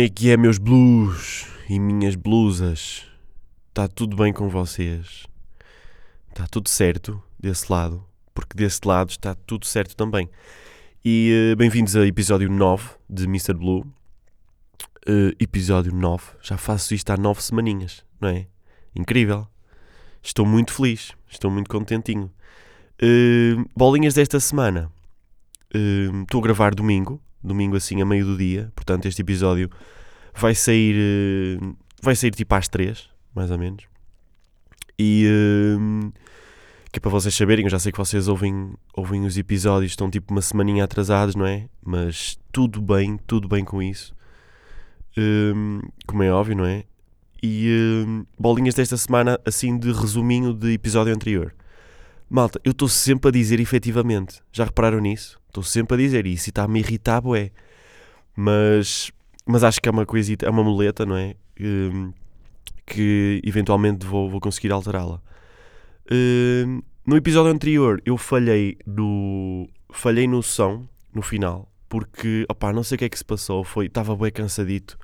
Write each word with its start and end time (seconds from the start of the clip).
Como 0.00 0.06
é 0.06 0.08
que 0.08 0.30
é, 0.30 0.36
meus 0.38 0.56
blues 0.56 1.46
e 1.68 1.78
minhas 1.78 2.14
blusas? 2.14 3.04
Está 3.68 3.86
tudo 3.86 4.16
bem 4.16 4.32
com 4.32 4.48
vocês? 4.48 5.26
Está 6.30 6.46
tudo 6.46 6.70
certo 6.70 7.22
desse 7.38 7.70
lado? 7.70 8.02
Porque 8.32 8.56
desse 8.56 8.80
lado 8.86 9.10
está 9.10 9.34
tudo 9.34 9.66
certo 9.66 9.94
também. 9.94 10.30
E 11.04 11.52
uh, 11.52 11.56
bem-vindos 11.56 11.96
a 11.96 12.06
episódio 12.06 12.48
9 12.48 12.92
de 13.10 13.24
Mr. 13.24 13.52
Blue. 13.52 13.80
Uh, 15.06 15.36
episódio 15.38 15.94
9. 15.94 16.24
Já 16.40 16.56
faço 16.56 16.94
isto 16.94 17.10
há 17.10 17.18
9 17.18 17.42
semaninhas, 17.42 18.02
não 18.18 18.30
é? 18.30 18.46
Incrível. 18.96 19.46
Estou 20.22 20.46
muito 20.46 20.72
feliz. 20.72 21.12
Estou 21.28 21.50
muito 21.50 21.68
contentinho. 21.68 22.32
Uh, 23.02 23.68
bolinhas 23.76 24.14
desta 24.14 24.40
semana. 24.40 24.90
Estou 26.22 26.40
a 26.40 26.42
gravar 26.42 26.74
domingo, 26.74 27.20
domingo 27.42 27.76
assim 27.76 28.00
a 28.00 28.06
meio 28.06 28.24
do 28.24 28.36
dia, 28.36 28.70
portanto 28.74 29.06
este 29.06 29.22
episódio 29.22 29.70
vai 30.34 30.54
sair 30.54 30.96
uh, 31.60 31.76
vai 32.02 32.14
sair 32.16 32.30
tipo 32.30 32.54
às 32.54 32.68
3, 32.68 33.08
mais 33.34 33.50
ou 33.50 33.58
menos. 33.58 33.84
E 34.98 35.26
uh, 35.26 36.12
que 36.92 36.98
é 36.98 37.00
para 37.00 37.10
vocês 37.10 37.34
saberem, 37.34 37.64
eu 37.64 37.70
já 37.70 37.78
sei 37.78 37.92
que 37.92 37.98
vocês 37.98 38.28
ouvem, 38.28 38.72
ouvem 38.94 39.24
os 39.24 39.38
episódios, 39.38 39.92
estão 39.92 40.10
tipo 40.10 40.32
uma 40.32 40.42
semaninha 40.42 40.84
atrasados, 40.84 41.34
não 41.34 41.46
é? 41.46 41.68
Mas 41.82 42.38
tudo 42.52 42.80
bem, 42.80 43.18
tudo 43.26 43.48
bem 43.48 43.64
com 43.64 43.82
isso. 43.82 44.14
Uh, 45.16 45.80
como 46.06 46.22
é 46.22 46.30
óbvio, 46.30 46.56
não 46.56 46.66
é? 46.66 46.84
E 47.42 48.04
bolinhas 48.38 48.74
desta 48.74 48.98
semana, 48.98 49.40
assim 49.46 49.78
de 49.78 49.90
resuminho 49.92 50.52
de 50.52 50.74
episódio 50.74 51.14
anterior. 51.14 51.54
Malta, 52.28 52.60
eu 52.62 52.72
estou 52.72 52.86
sempre 52.86 53.28
a 53.28 53.32
dizer 53.32 53.58
efetivamente. 53.60 54.42
Já 54.52 54.64
repararam 54.64 55.00
nisso? 55.00 55.39
Estou 55.50 55.64
sempre 55.64 55.94
a 55.94 55.98
dizer 55.98 56.26
isso 56.26 56.48
e 56.48 56.50
está-me 56.50 56.78
irritar, 56.78 57.20
bué. 57.20 57.50
Mas, 58.36 59.10
mas 59.44 59.64
acho 59.64 59.80
que 59.80 59.88
é 59.88 59.92
uma 59.92 60.06
coisita, 60.06 60.46
é 60.46 60.50
uma 60.50 60.62
muleta, 60.62 61.04
não 61.04 61.16
é? 61.16 61.34
Um, 61.60 62.12
que 62.86 63.40
eventualmente 63.44 64.06
vou, 64.06 64.30
vou 64.30 64.40
conseguir 64.40 64.70
alterá-la. 64.70 65.20
Um, 66.10 66.80
no 67.04 67.16
episódio 67.16 67.50
anterior 67.50 68.00
eu 68.04 68.16
falhei 68.16 68.78
no, 68.86 69.68
falhei 69.92 70.28
no 70.28 70.42
som, 70.42 70.86
no 71.12 71.22
final, 71.22 71.68
porque, 71.88 72.46
opá, 72.48 72.72
não 72.72 72.84
sei 72.84 72.94
o 72.94 72.98
que 73.00 73.04
é 73.06 73.08
que 73.08 73.18
se 73.18 73.24
passou, 73.24 73.64
foi, 73.64 73.86
estava 73.86 74.14
bem 74.14 74.30
cansadito. 74.30 74.96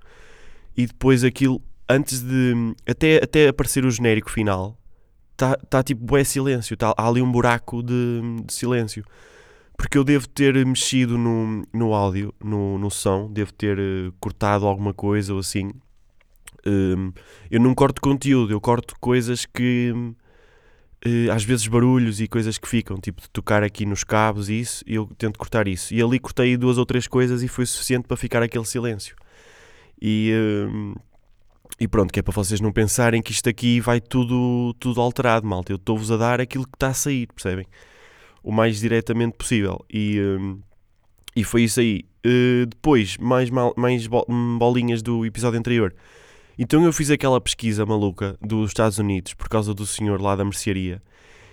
E 0.77 0.87
depois 0.87 1.25
aquilo, 1.25 1.61
antes 1.89 2.21
de, 2.21 2.75
até, 2.89 3.17
até 3.17 3.49
aparecer 3.49 3.85
o 3.85 3.91
genérico 3.91 4.31
final, 4.31 4.79
está 5.33 5.57
tá 5.57 5.83
tipo 5.83 6.05
bué 6.05 6.23
silêncio, 6.23 6.77
tá, 6.77 6.95
há 6.97 7.09
ali 7.09 7.21
um 7.21 7.31
buraco 7.31 7.83
de, 7.83 8.21
de, 8.45 8.53
silêncio. 8.53 9.05
Porque 9.77 9.99
eu 9.99 10.05
devo 10.05 10.27
ter 10.29 10.65
mexido 10.65 11.19
no, 11.19 11.63
no 11.73 11.93
áudio, 11.93 12.35
no, 12.43 12.79
no 12.79 12.91
som, 12.91 13.31
devo 13.31 13.53
ter 13.53 13.79
uh, 13.79 14.13
cortado 14.19 14.67
alguma 14.67 14.95
coisa 14.95 15.35
ou 15.35 15.41
assim. 15.41 15.71
Um, 16.67 17.13
eu 17.51 17.61
não 17.61 17.75
corto 17.75 18.01
conteúdo, 18.01 18.53
eu 18.53 18.61
corto 18.61 18.97
coisas 18.99 19.45
que 19.45 19.93
uh, 19.93 21.33
às 21.33 21.45
vezes 21.45 21.67
barulhos 21.67 22.21
e 22.21 22.27
coisas 22.27 22.59
que 22.59 22.67
ficam, 22.67 22.97
tipo 22.97 23.21
de 23.21 23.31
tocar 23.31 23.63
aqui 23.63 23.85
nos 23.85 24.03
cabos 24.03 24.49
e 24.49 24.61
isso, 24.61 24.83
e 24.87 24.95
eu 24.95 25.07
tento 25.19 25.39
cortar 25.39 25.69
isso. 25.69 25.93
E 25.95 26.03
ali 26.03 26.19
cortei 26.19 26.57
duas 26.57 26.79
ou 26.79 26.87
três 26.87 27.07
coisas 27.07 27.43
e 27.43 27.49
foi 27.49 27.67
suficiente 27.67 28.07
para 28.09 28.17
ficar 28.17 28.43
aquele 28.43 28.65
silêncio. 28.65 29.15
E, 30.01 30.33
um, 30.69 30.95
e 31.79 31.87
pronto, 31.87 32.13
que 32.13 32.21
é 32.21 32.23
para 32.23 32.33
vocês 32.33 32.61
não 32.61 32.73
pensarem 32.73 33.23
que 33.23 33.33
isto 33.33 33.49
aqui 33.49 33.81
vai 33.81 34.01
tudo, 34.01 34.75
tudo 34.81 35.01
alterado, 35.01 35.47
malta. 35.47 35.73
Eu 35.73 35.77
estou-vos 35.77 36.11
a 36.11 36.17
dar 36.17 36.41
aquilo 36.41 36.65
que 36.65 36.77
está 36.77 36.89
a 36.89 36.95
sair, 36.95 37.27
percebem? 37.27 37.67
O 38.47 38.53
mais 38.53 38.79
diretamente 38.79 39.37
possível. 39.37 39.84
E, 39.93 40.21
um, 40.21 40.61
e 41.34 41.43
foi 41.43 41.65
isso 41.65 41.81
aí. 41.81 42.05
Uh, 42.25 42.67
depois, 42.67 43.17
mais, 43.19 43.51
mais 43.51 44.07
bolinhas 44.07 45.03
do 45.03 45.27
episódio 45.27 45.59
anterior. 45.59 45.93
Então 46.59 46.85
eu 46.85 46.93
fiz 46.93 47.11
aquela 47.11 47.41
pesquisa 47.41 47.85
maluca 47.85 48.39
dos 48.41 48.71
Estados 48.71 48.99
Unidos 48.99 49.35
por 49.35 49.49
causa 49.49 49.75
do 49.75 49.85
senhor 49.85 50.23
lá 50.23 50.37
da 50.37 50.45
mercearia. 50.45 51.03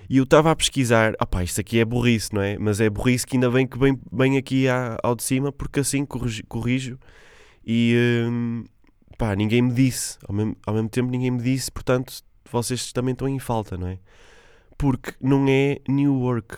E 0.10 0.18
eu 0.18 0.24
estava 0.24 0.52
a 0.52 0.56
pesquisar, 0.56 1.14
ah 1.20 1.44
isto 1.44 1.60
aqui 1.60 1.80
é 1.80 1.86
burrice, 1.86 2.34
não 2.34 2.42
é? 2.42 2.58
Mas 2.58 2.80
é 2.80 2.90
burrice 2.90 3.26
que 3.26 3.36
ainda 3.36 3.50
bem 3.50 3.66
que 3.66 3.78
bem, 3.78 4.00
bem 4.12 4.38
aqui 4.38 4.66
ao 5.02 5.16
de 5.16 5.24
cima, 5.24 5.52
porque 5.52 5.80
assim 5.80 6.06
corrijo, 6.06 6.44
corrijo 6.48 7.00
e, 7.66 7.96
hum, 8.30 8.64
pá, 9.18 9.36
ninguém 9.36 9.62
me 9.62 9.74
disse, 9.74 10.18
ao 10.28 10.36
mesmo, 10.36 10.56
ao 10.66 10.74
mesmo 10.74 10.90
tempo 10.90 11.10
ninguém 11.10 11.32
me 11.32 11.42
disse, 11.42 11.72
portanto 11.72 12.22
vocês 12.52 12.92
também 12.92 13.14
estão 13.14 13.28
em 13.28 13.40
falta, 13.40 13.78
não 13.78 13.88
é? 13.88 13.98
Porque 14.78 15.14
não 15.20 15.46
é 15.48 15.80
New 15.88 16.14
Work. 16.14 16.58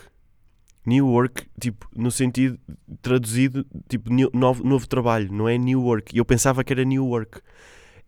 New 0.86 1.08
Work, 1.08 1.46
tipo, 1.60 1.88
no 1.94 2.10
sentido 2.10 2.58
traduzido, 3.02 3.66
tipo, 3.88 4.12
new, 4.12 4.30
novo, 4.32 4.64
novo 4.64 4.86
trabalho, 4.86 5.32
não 5.32 5.48
é 5.48 5.58
New 5.58 5.82
Work. 5.82 6.14
E 6.14 6.18
eu 6.18 6.24
pensava 6.24 6.62
que 6.62 6.72
era 6.72 6.84
New 6.84 7.04
Work. 7.04 7.40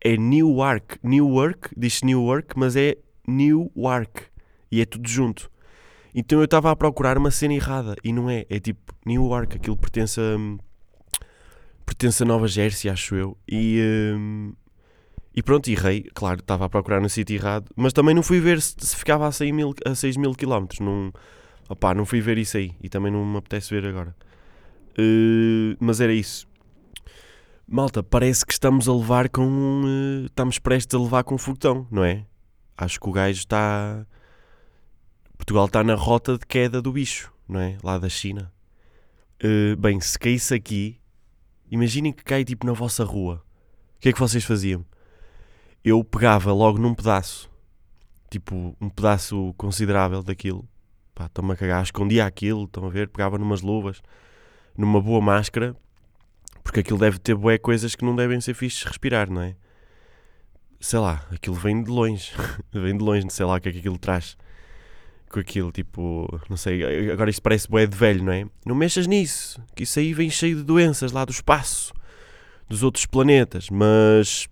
É 0.01 0.17
New 0.17 0.49
Work. 0.49 0.99
New 1.03 1.29
Work, 1.29 1.71
diz 1.77 2.03
New 2.03 2.23
Work, 2.23 2.57
mas 2.57 2.77
é 2.77 2.97
New 3.27 3.71
Work. 3.77 4.23
E 4.71 4.81
é 4.81 4.85
tudo 4.85 5.09
junto. 5.09 5.51
Então 6.15 6.39
eu 6.39 6.45
estava 6.45 6.71
a 6.71 6.77
procurar 6.77 7.19
uma 7.19 7.31
cena 7.31 7.55
errada 7.55 7.97
e 8.05 8.13
não 8.13 8.31
é. 8.31 8.47
É 8.49 8.61
tipo 8.61 8.95
New 9.05 9.25
Work, 9.25 9.57
aquilo 9.57 9.77
pertence 9.77 10.21
a 10.21 10.69
pertence 11.89 12.23
a 12.23 12.27
Nova 12.27 12.47
Jersey, 12.47 12.91
acho 12.91 13.15
eu. 13.15 13.37
E, 13.49 13.81
um, 14.17 14.53
e 15.35 15.43
pronto, 15.43 15.69
errei. 15.71 16.05
Claro, 16.15 16.41
estava 16.41 16.67
a 16.67 16.69
procurar 16.69 17.01
no 17.01 17.09
sítio 17.09 17.35
errado. 17.35 17.71
Mas 17.75 17.93
também 17.93 18.15
não 18.15 18.23
fui 18.23 18.41
ver 18.41 18.61
se, 18.61 18.75
se 18.79 18.95
ficava 18.95 19.27
a 19.27 19.33
6 19.33 19.53
mil, 19.53 19.75
a 19.85 19.95
6 19.95 20.17
mil 20.17 20.33
quilómetros. 20.33 20.81
Não, 20.81 21.13
opá, 21.69 21.95
não 21.95 22.07
fui 22.07 22.21
ver 22.21 22.39
isso 22.39 22.57
aí. 22.57 22.75
E 22.83 22.89
também 22.89 23.13
não 23.13 23.25
me 23.25 23.37
apetece 23.39 23.75
ver 23.75 23.87
agora. 23.87 24.15
Uh, 24.99 25.77
mas 25.79 26.01
era 26.01 26.13
isso. 26.13 26.47
Malta, 27.67 28.03
parece 28.03 28.45
que 28.45 28.53
estamos 28.53 28.89
a 28.89 28.95
levar 28.95 29.29
com. 29.29 29.83
Uh, 29.85 30.27
estamos 30.27 30.59
prestes 30.59 30.99
a 30.99 31.03
levar 31.03 31.25
com 31.25 31.35
um 31.35 31.39
foguetão, 31.39 31.87
não 31.91 32.05
é? 32.05 32.25
Acho 32.77 32.99
que 32.99 33.09
o 33.09 33.13
gajo 33.13 33.39
está. 33.39 34.07
Portugal 35.37 35.67
está 35.67 35.85
na 35.85 35.95
rota 35.95 36.37
de 36.39 36.47
queda 36.47 36.83
do 36.83 36.93
bicho, 36.93 37.33
não 37.49 37.61
é? 37.61 37.77
Lá 37.83 37.99
da 37.99 38.09
China. 38.09 38.53
Uh, 39.43 39.77
bem, 39.77 40.01
se 40.01 40.19
caísse 40.19 40.53
aqui, 40.53 40.99
Imaginem 41.71 42.13
que 42.13 42.25
cai 42.25 42.45
tipo 42.45 42.67
na 42.67 42.73
vossa 42.73 43.05
rua. 43.05 43.43
O 43.97 44.01
que 44.01 44.09
é 44.09 44.13
que 44.13 44.19
vocês 44.19 44.45
faziam? 44.45 44.85
Eu 45.85 46.03
pegava 46.03 46.53
logo 46.53 46.79
num 46.79 46.95
pedaço, 46.95 47.51
tipo 48.31 48.75
um 48.81 48.89
pedaço 48.89 49.55
considerável 49.57 50.23
daquilo. 50.23 50.67
Pá, 51.19 51.27
estão-me 51.27 51.53
a 51.53 51.57
cagar, 51.57 51.83
escondia 51.83 52.25
aquilo, 52.25 52.63
estão 52.63 52.87
a 52.87 52.89
ver? 52.89 53.09
Pegava 53.09 53.37
numas 53.37 53.61
luvas, 53.61 54.01
numa 54.77 55.03
boa 55.03 55.21
máscara, 55.21 55.75
porque 56.63 56.79
aquilo 56.79 56.97
deve 56.97 57.19
ter 57.19 57.35
bué 57.35 57.59
coisas 57.59 57.97
que 57.97 58.05
não 58.05 58.15
devem 58.15 58.41
ser 58.41 58.55
fixes 58.55 58.85
respirar, 58.85 59.29
não 59.29 59.43
é? 59.43 59.57
Sei 60.79 61.01
lá, 61.01 61.27
aquilo 61.33 61.57
vem 61.57 61.83
de 61.83 61.91
longe, 61.91 62.31
vem 62.73 62.97
de 62.97 63.03
longe, 63.03 63.25
não 63.25 63.31
sei 63.31 63.45
lá 63.45 63.57
o 63.57 63.61
que 63.61 63.69
é 63.69 63.73
que 63.73 63.79
aquilo 63.79 63.99
traz 63.99 64.37
com 65.29 65.41
aquilo, 65.41 65.73
tipo, 65.73 66.41
não 66.49 66.57
sei, 66.57 67.11
agora 67.11 67.29
isto 67.29 67.43
parece 67.43 67.69
bué 67.69 67.85
de 67.85 67.97
velho, 67.97 68.23
não 68.23 68.33
é? 68.33 68.47
Não 68.65 68.77
mexas 68.77 69.09
nisso, 69.09 69.61
que 69.75 69.83
isso 69.83 69.99
aí 69.99 70.15
vem 70.15 70.31
cheio 70.31 70.59
de 70.59 70.63
doenças 70.63 71.11
lá 71.11 71.25
do 71.25 71.33
espaço, 71.33 71.93
dos 72.69 72.85
outros 72.85 73.07
planetas, 73.07 73.71
mas 73.71 74.49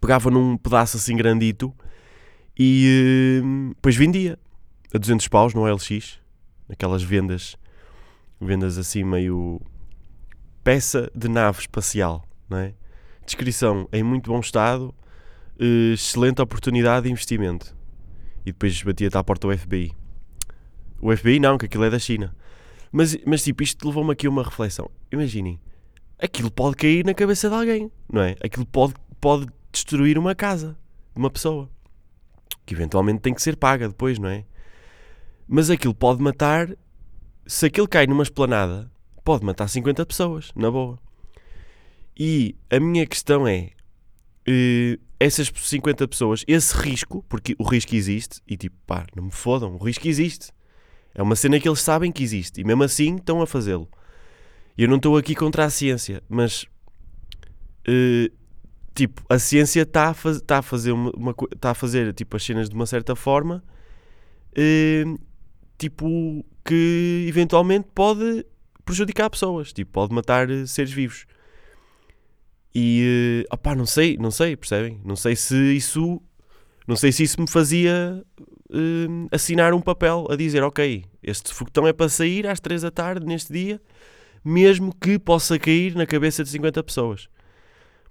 pegava 0.00 0.32
num 0.32 0.56
pedaço 0.56 0.96
assim 0.96 1.16
grandito 1.16 1.72
e 2.58 3.40
uh, 3.40 3.68
depois 3.68 3.94
vendia 3.94 4.36
a 4.94 4.98
200 4.98 5.28
paus 5.28 5.54
no 5.54 5.64
LX, 5.64 6.18
aquelas 6.68 7.02
vendas, 7.02 7.56
vendas 8.40 8.78
assim 8.78 9.04
meio 9.04 9.60
peça 10.62 11.10
de 11.14 11.28
nave 11.28 11.60
espacial, 11.60 12.26
não 12.48 12.58
é? 12.58 12.74
Descrição 13.24 13.88
em 13.92 14.02
muito 14.02 14.30
bom 14.30 14.40
estado, 14.40 14.94
uh, 15.60 15.92
excelente 15.94 16.40
oportunidade 16.40 17.06
de 17.06 17.12
investimento 17.12 17.76
e 18.46 18.52
depois 18.52 18.80
batia-te 18.82 19.16
à 19.16 19.24
porta 19.24 19.48
do 19.48 19.58
FBI. 19.58 19.92
O 21.00 21.14
FBI 21.14 21.40
não, 21.40 21.58
que 21.58 21.66
aquilo 21.66 21.84
é 21.84 21.90
da 21.90 21.98
China. 21.98 22.34
Mas, 22.92 23.18
mas 23.26 23.42
tipo, 23.42 23.62
isto 23.62 23.86
levou-me 23.86 24.12
aqui 24.12 24.26
a 24.26 24.30
uma 24.30 24.42
reflexão. 24.42 24.90
Imaginem, 25.10 25.60
aquilo 26.18 26.50
pode 26.50 26.76
cair 26.76 27.04
na 27.04 27.12
cabeça 27.12 27.48
de 27.48 27.54
alguém, 27.54 27.90
não 28.10 28.22
é? 28.22 28.36
Aquilo 28.42 28.64
pode, 28.64 28.94
pode 29.20 29.46
destruir 29.72 30.16
uma 30.16 30.34
casa 30.34 30.76
de 31.12 31.18
uma 31.18 31.30
pessoa. 31.30 31.68
Que 32.64 32.74
eventualmente 32.74 33.20
tem 33.20 33.34
que 33.34 33.42
ser 33.42 33.56
paga 33.56 33.88
depois, 33.88 34.18
não 34.18 34.28
é? 34.28 34.44
Mas 35.48 35.70
aquilo 35.70 35.94
pode 35.94 36.22
matar. 36.22 36.68
Se 37.46 37.66
aquilo 37.66 37.86
cai 37.86 38.06
numa 38.06 38.22
esplanada, 38.22 38.90
pode 39.24 39.44
matar 39.44 39.68
50 39.68 40.04
pessoas, 40.04 40.50
na 40.56 40.70
boa. 40.70 40.98
E 42.16 42.56
a 42.70 42.80
minha 42.80 43.06
questão 43.06 43.46
é: 43.46 43.70
uh, 44.48 45.00
essas 45.20 45.50
50 45.54 46.08
pessoas, 46.08 46.44
esse 46.46 46.76
risco, 46.76 47.24
porque 47.28 47.54
o 47.58 47.64
risco 47.64 47.94
existe, 47.94 48.40
e 48.46 48.56
tipo, 48.56 48.76
pá, 48.86 49.06
não 49.14 49.24
me 49.24 49.32
fodam, 49.32 49.74
o 49.74 49.84
risco 49.84 50.08
existe. 50.08 50.50
É 51.14 51.22
uma 51.22 51.36
cena 51.36 51.58
que 51.58 51.68
eles 51.68 51.80
sabem 51.80 52.12
que 52.12 52.22
existe, 52.22 52.60
e 52.60 52.64
mesmo 52.64 52.82
assim 52.82 53.16
estão 53.16 53.40
a 53.40 53.46
fazê-lo. 53.46 53.88
Eu 54.76 54.88
não 54.88 54.96
estou 54.96 55.16
aqui 55.16 55.34
contra 55.34 55.64
a 55.64 55.70
ciência, 55.70 56.22
mas 56.28 56.64
uh, 57.88 58.30
tipo, 58.94 59.22
a 59.28 59.38
ciência 59.38 59.82
está 59.82 60.08
a, 60.08 60.14
faz, 60.14 60.40
tá 60.42 60.58
a 60.58 60.62
fazer 60.62 60.92
uma, 60.92 61.10
uma 61.16 61.34
tá 61.58 61.70
a 61.70 61.74
fazer 61.74 62.12
tipo 62.12 62.36
as 62.36 62.44
cenas 62.44 62.68
de 62.68 62.74
uma 62.74 62.86
certa 62.86 63.16
forma 63.16 63.64
uh, 64.52 65.18
tipo 65.78 66.44
que 66.64 67.26
eventualmente 67.28 67.88
pode 67.94 68.44
prejudicar 68.84 69.28
pessoas, 69.28 69.72
tipo, 69.72 69.92
pode 69.92 70.14
matar 70.14 70.48
seres 70.66 70.92
vivos. 70.92 71.26
E, 72.74 73.44
uh, 73.50 73.54
opá, 73.54 73.74
não 73.74 73.86
sei, 73.86 74.16
não 74.18 74.30
sei, 74.30 74.56
percebem? 74.56 75.00
Não 75.04 75.16
sei 75.16 75.34
se 75.34 75.56
isso, 75.74 76.20
não 76.86 76.94
sei 76.94 77.10
se 77.10 77.22
isso 77.22 77.40
me 77.40 77.48
fazia 77.48 78.22
uh, 78.38 79.28
assinar 79.32 79.72
um 79.72 79.80
papel 79.80 80.26
a 80.30 80.36
dizer, 80.36 80.62
ok, 80.62 81.04
este 81.22 81.54
foguetão 81.54 81.86
é 81.86 81.92
para 81.92 82.08
sair 82.08 82.46
às 82.46 82.60
3 82.60 82.82
da 82.82 82.90
tarde 82.90 83.26
neste 83.26 83.52
dia, 83.52 83.80
mesmo 84.44 84.94
que 84.94 85.18
possa 85.18 85.58
cair 85.58 85.94
na 85.94 86.06
cabeça 86.06 86.44
de 86.44 86.50
50 86.50 86.82
pessoas. 86.84 87.28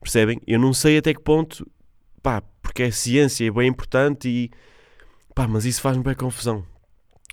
Percebem? 0.02 0.42
Eu 0.46 0.60
não 0.60 0.74
sei 0.74 0.98
até 0.98 1.14
que 1.14 1.22
ponto, 1.22 1.66
pá, 2.22 2.42
porque 2.62 2.84
é 2.84 2.92
ciência, 2.92 3.48
é 3.48 3.52
bem 3.52 3.70
importante 3.70 4.28
e, 4.28 4.52
pá, 5.34 5.48
mas 5.48 5.64
isso 5.66 5.82
faz-me 5.82 6.04
bem 6.04 6.16
confusão, 6.16 6.66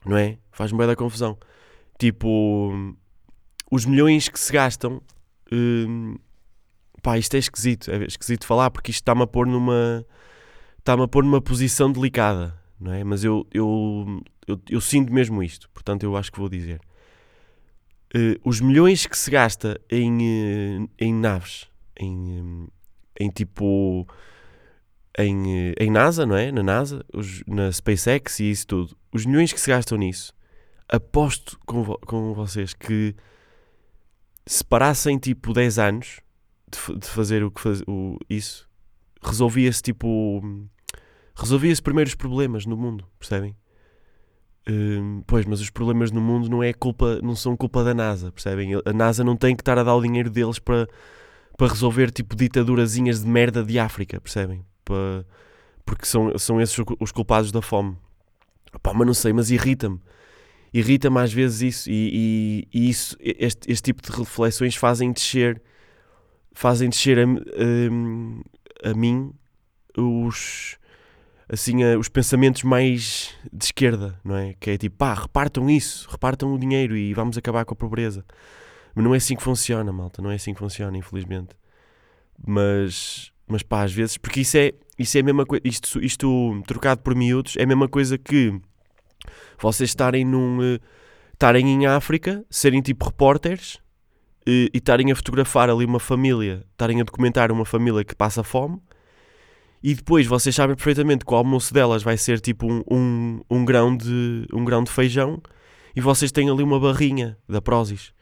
não 0.04 0.16
é? 0.16 0.38
Faz-me 0.50 0.78
bem 0.78 0.87
da 0.87 0.96
confusão. 0.96 1.38
Tipo, 1.99 2.94
os 3.70 3.84
milhões 3.87 4.28
que 4.28 4.38
se 4.38 4.52
gastam, 4.52 5.00
hum, 5.50 6.16
pá, 7.02 7.19
isto 7.19 7.34
é 7.34 7.38
esquisito, 7.38 7.90
é 7.90 8.04
esquisito 8.04 8.46
falar 8.46 8.70
porque 8.70 8.90
isto 8.90 9.00
está-me 9.00 9.22
a 9.22 9.26
pôr 9.26 9.46
numa, 9.46 10.04
está-me 10.78 11.02
a 11.02 11.08
pôr 11.08 11.25
numa 11.25 11.40
posição 11.40 11.90
delicada, 11.90 12.58
não 12.78 12.93
é? 12.93 13.04
Mas 13.04 13.25
eu, 13.25 13.46
eu, 13.52 14.22
eu, 14.46 14.60
eu 14.69 14.81
sinto 14.81 15.12
mesmo 15.12 15.43
isto, 15.43 15.70
portanto 15.70 16.02
eu 16.02 16.16
acho 16.16 16.31
que 16.31 16.38
vou 16.38 16.49
dizer. 16.49 16.81
Uh, 18.14 18.37
os 18.44 18.60
milhões 18.60 19.06
que 19.06 19.16
se 19.16 19.31
gasta 19.31 19.81
em, 19.90 20.82
uh, 20.82 20.90
em 20.99 21.14
naves, 21.14 21.66
em, 21.99 22.69
em 23.19 23.31
tipo 23.31 24.06
em, 25.19 25.75
em 25.79 25.91
NASA, 25.91 26.25
não 26.25 26.37
é? 26.37 26.50
Na 26.50 26.62
NASA, 26.62 27.05
os, 27.12 27.43
na 27.47 27.70
SpaceX 27.70 28.41
e 28.41 28.50
isso 28.50 28.67
tudo. 28.67 28.97
Os 29.12 29.26
milhões 29.26 29.53
que 29.53 29.61
se 29.61 29.70
gastam 29.70 29.99
nisso, 29.99 30.32
aposto 30.88 31.59
com, 31.67 31.85
com 32.06 32.35
vocês 32.35 32.75
que 32.75 33.14
se 34.47 34.64
parassem 34.64 35.19
tipo 35.19 35.53
10 35.53 35.79
anos 35.79 36.20
de, 36.70 36.99
de 36.99 37.06
fazer 37.06 37.44
o 37.44 37.50
que 37.50 37.61
faz, 37.61 37.82
o, 37.87 38.19
isso, 38.29 38.69
resolvia-se 39.23 39.82
tipo. 39.82 40.43
Resolvia-se 41.35 41.81
primeiro 41.81 42.09
os 42.09 42.14
problemas 42.14 42.67
no 42.67 42.76
mundo, 42.76 43.06
percebem? 43.19 43.56
Hum, 44.69 45.25
pois, 45.26 45.44
mas 45.44 45.61
os 45.61 45.70
problemas 45.70 46.12
no 46.12 46.20
mundo 46.20 46.49
não 46.49 46.62
é 46.62 46.73
culpa, 46.73 47.19
não 47.23 47.35
são 47.35 47.56
culpa 47.56 47.82
da 47.82 47.94
NASA, 47.94 48.31
percebem? 48.31 48.75
A 48.85 48.93
NASA 48.93 49.25
não 49.25 49.37
tem 49.37 49.56
que 49.56 49.62
estar 49.62 49.79
a 49.79 49.82
dar 49.82 49.94
o 49.94 50.03
dinheiro 50.03 50.31
deles 50.31 50.59
para, 50.59 50.87
para 51.56 51.69
resolver 51.69 52.11
tipo 52.11 52.37
ditadurazinhas 52.37 53.23
de 53.23 53.29
merda 53.29 53.64
de 53.64 53.79
África, 53.79 54.20
percebem? 54.20 54.64
Para, 54.84 55.25
porque 55.84 56.06
são, 56.06 56.37
são 56.38 56.61
esses 56.61 56.76
os 57.00 57.12
culpados 57.12 57.52
da 57.52 57.62
fome. 57.62 57.96
Pá, 58.82 58.93
mas 58.94 59.06
não 59.06 59.14
sei, 59.14 59.32
mas 59.32 59.50
irrita-me. 59.50 60.00
Irrita-me 60.73 61.19
às 61.20 61.32
vezes 61.32 61.61
isso 61.61 61.90
e, 61.90 62.67
e, 62.73 62.79
e 62.79 62.88
isso, 62.88 63.17
este, 63.20 63.70
este 63.70 63.82
tipo 63.82 64.02
de 64.02 64.11
reflexões 64.11 64.75
fazem 64.75 65.12
descer 65.12 65.61
fazem 66.55 66.88
descer 66.88 67.19
a, 67.19 67.25
a, 67.25 68.90
a 68.90 68.94
mim 68.94 69.34
os 69.96 70.79
assim 71.49 71.85
os 71.96 72.08
pensamentos 72.08 72.62
mais 72.62 73.35
de 73.52 73.67
esquerda, 73.67 74.19
não 74.25 74.37
é? 74.37 74.55
Que 74.58 74.70
é 74.70 74.78
tipo, 74.78 74.96
pá, 74.96 75.12
repartam 75.14 75.69
isso, 75.69 76.08
repartam 76.11 76.55
o 76.55 76.58
dinheiro 76.58 76.96
e 76.96 77.12
vamos 77.12 77.37
acabar 77.37 77.64
com 77.67 77.75
a 77.75 77.76
pobreza. 77.76 78.25
Mas 78.94 79.05
não 79.05 79.14
é 79.14 79.19
assim 79.19 79.37
que 79.37 79.43
funciona, 79.43 79.93
malta, 79.93 80.23
não 80.23 80.31
é 80.31 80.37
assim 80.37 80.52
que 80.55 80.61
funciona, 80.61 80.96
infelizmente. 80.96 81.55
Mas, 82.46 83.31
mas 83.47 83.62
pá, 83.62 83.83
às 83.83 83.93
vezes, 83.93 84.17
porque 84.17 84.41
isso 84.41 84.56
é, 84.56 84.73
isso 84.99 85.17
é 85.17 85.21
a 85.21 85.25
mesma 85.25 85.44
coisa, 85.44 85.62
isto, 85.65 86.03
isto 86.03 86.62
trocado 86.67 87.00
por 87.03 87.15
miúdos, 87.15 87.56
é 87.56 87.65
a 87.65 87.67
mesma 87.67 87.89
coisa 87.89 88.17
que 88.19 88.53
vocês 89.61 89.91
estarem 89.91 90.25
num. 90.25 90.59
Uh, 90.59 90.81
estarem 91.43 91.69
em 91.69 91.87
África, 91.87 92.44
serem 92.49 92.81
tipo 92.81 93.05
repórteres 93.05 93.81
e 94.47 94.71
estarem 94.73 95.11
a 95.11 95.17
fotografar 95.17 95.69
ali 95.69 95.85
uma 95.85 95.99
família, 95.99 96.65
estarem 96.71 97.00
a 97.00 97.05
documentar 97.05 97.50
uma 97.50 97.65
família 97.65 98.05
que 98.05 98.15
passa 98.15 98.44
fome 98.44 98.81
e 99.83 99.93
depois 99.93 100.25
vocês 100.25 100.55
sabem 100.55 100.77
perfeitamente 100.77 101.25
que 101.25 101.35
o 101.35 101.37
almoço 101.37 101.75
delas 101.75 102.05
vai 102.05 102.17
ser 102.17 102.41
tipo 102.41 102.73
um, 102.73 102.83
um, 102.88 103.41
um, 103.50 103.65
grão, 103.65 103.97
de, 103.97 104.47
um 104.53 104.65
grão 104.65 104.85
de 104.85 104.91
feijão 104.93 105.43
e 105.97 106.00
vocês 106.00 106.31
têm 106.31 106.49
ali 106.49 106.62
uma 106.62 106.79
barrinha 106.79 107.37
da 107.49 107.61
Prozis 107.61 108.12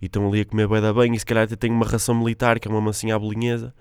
e 0.00 0.06
estão 0.06 0.28
ali 0.28 0.42
a 0.42 0.44
comer 0.44 0.68
bué 0.68 0.80
da 0.80 0.94
bem 0.94 1.12
e 1.14 1.18
se 1.18 1.26
calhar 1.26 1.44
até 1.44 1.56
têm 1.56 1.72
uma 1.72 1.84
ração 1.86 2.14
militar 2.14 2.60
que 2.60 2.68
é 2.68 2.70
uma 2.70 2.80
massinha 2.80 3.16
à 3.16 3.18
bolinhesa 3.18 3.74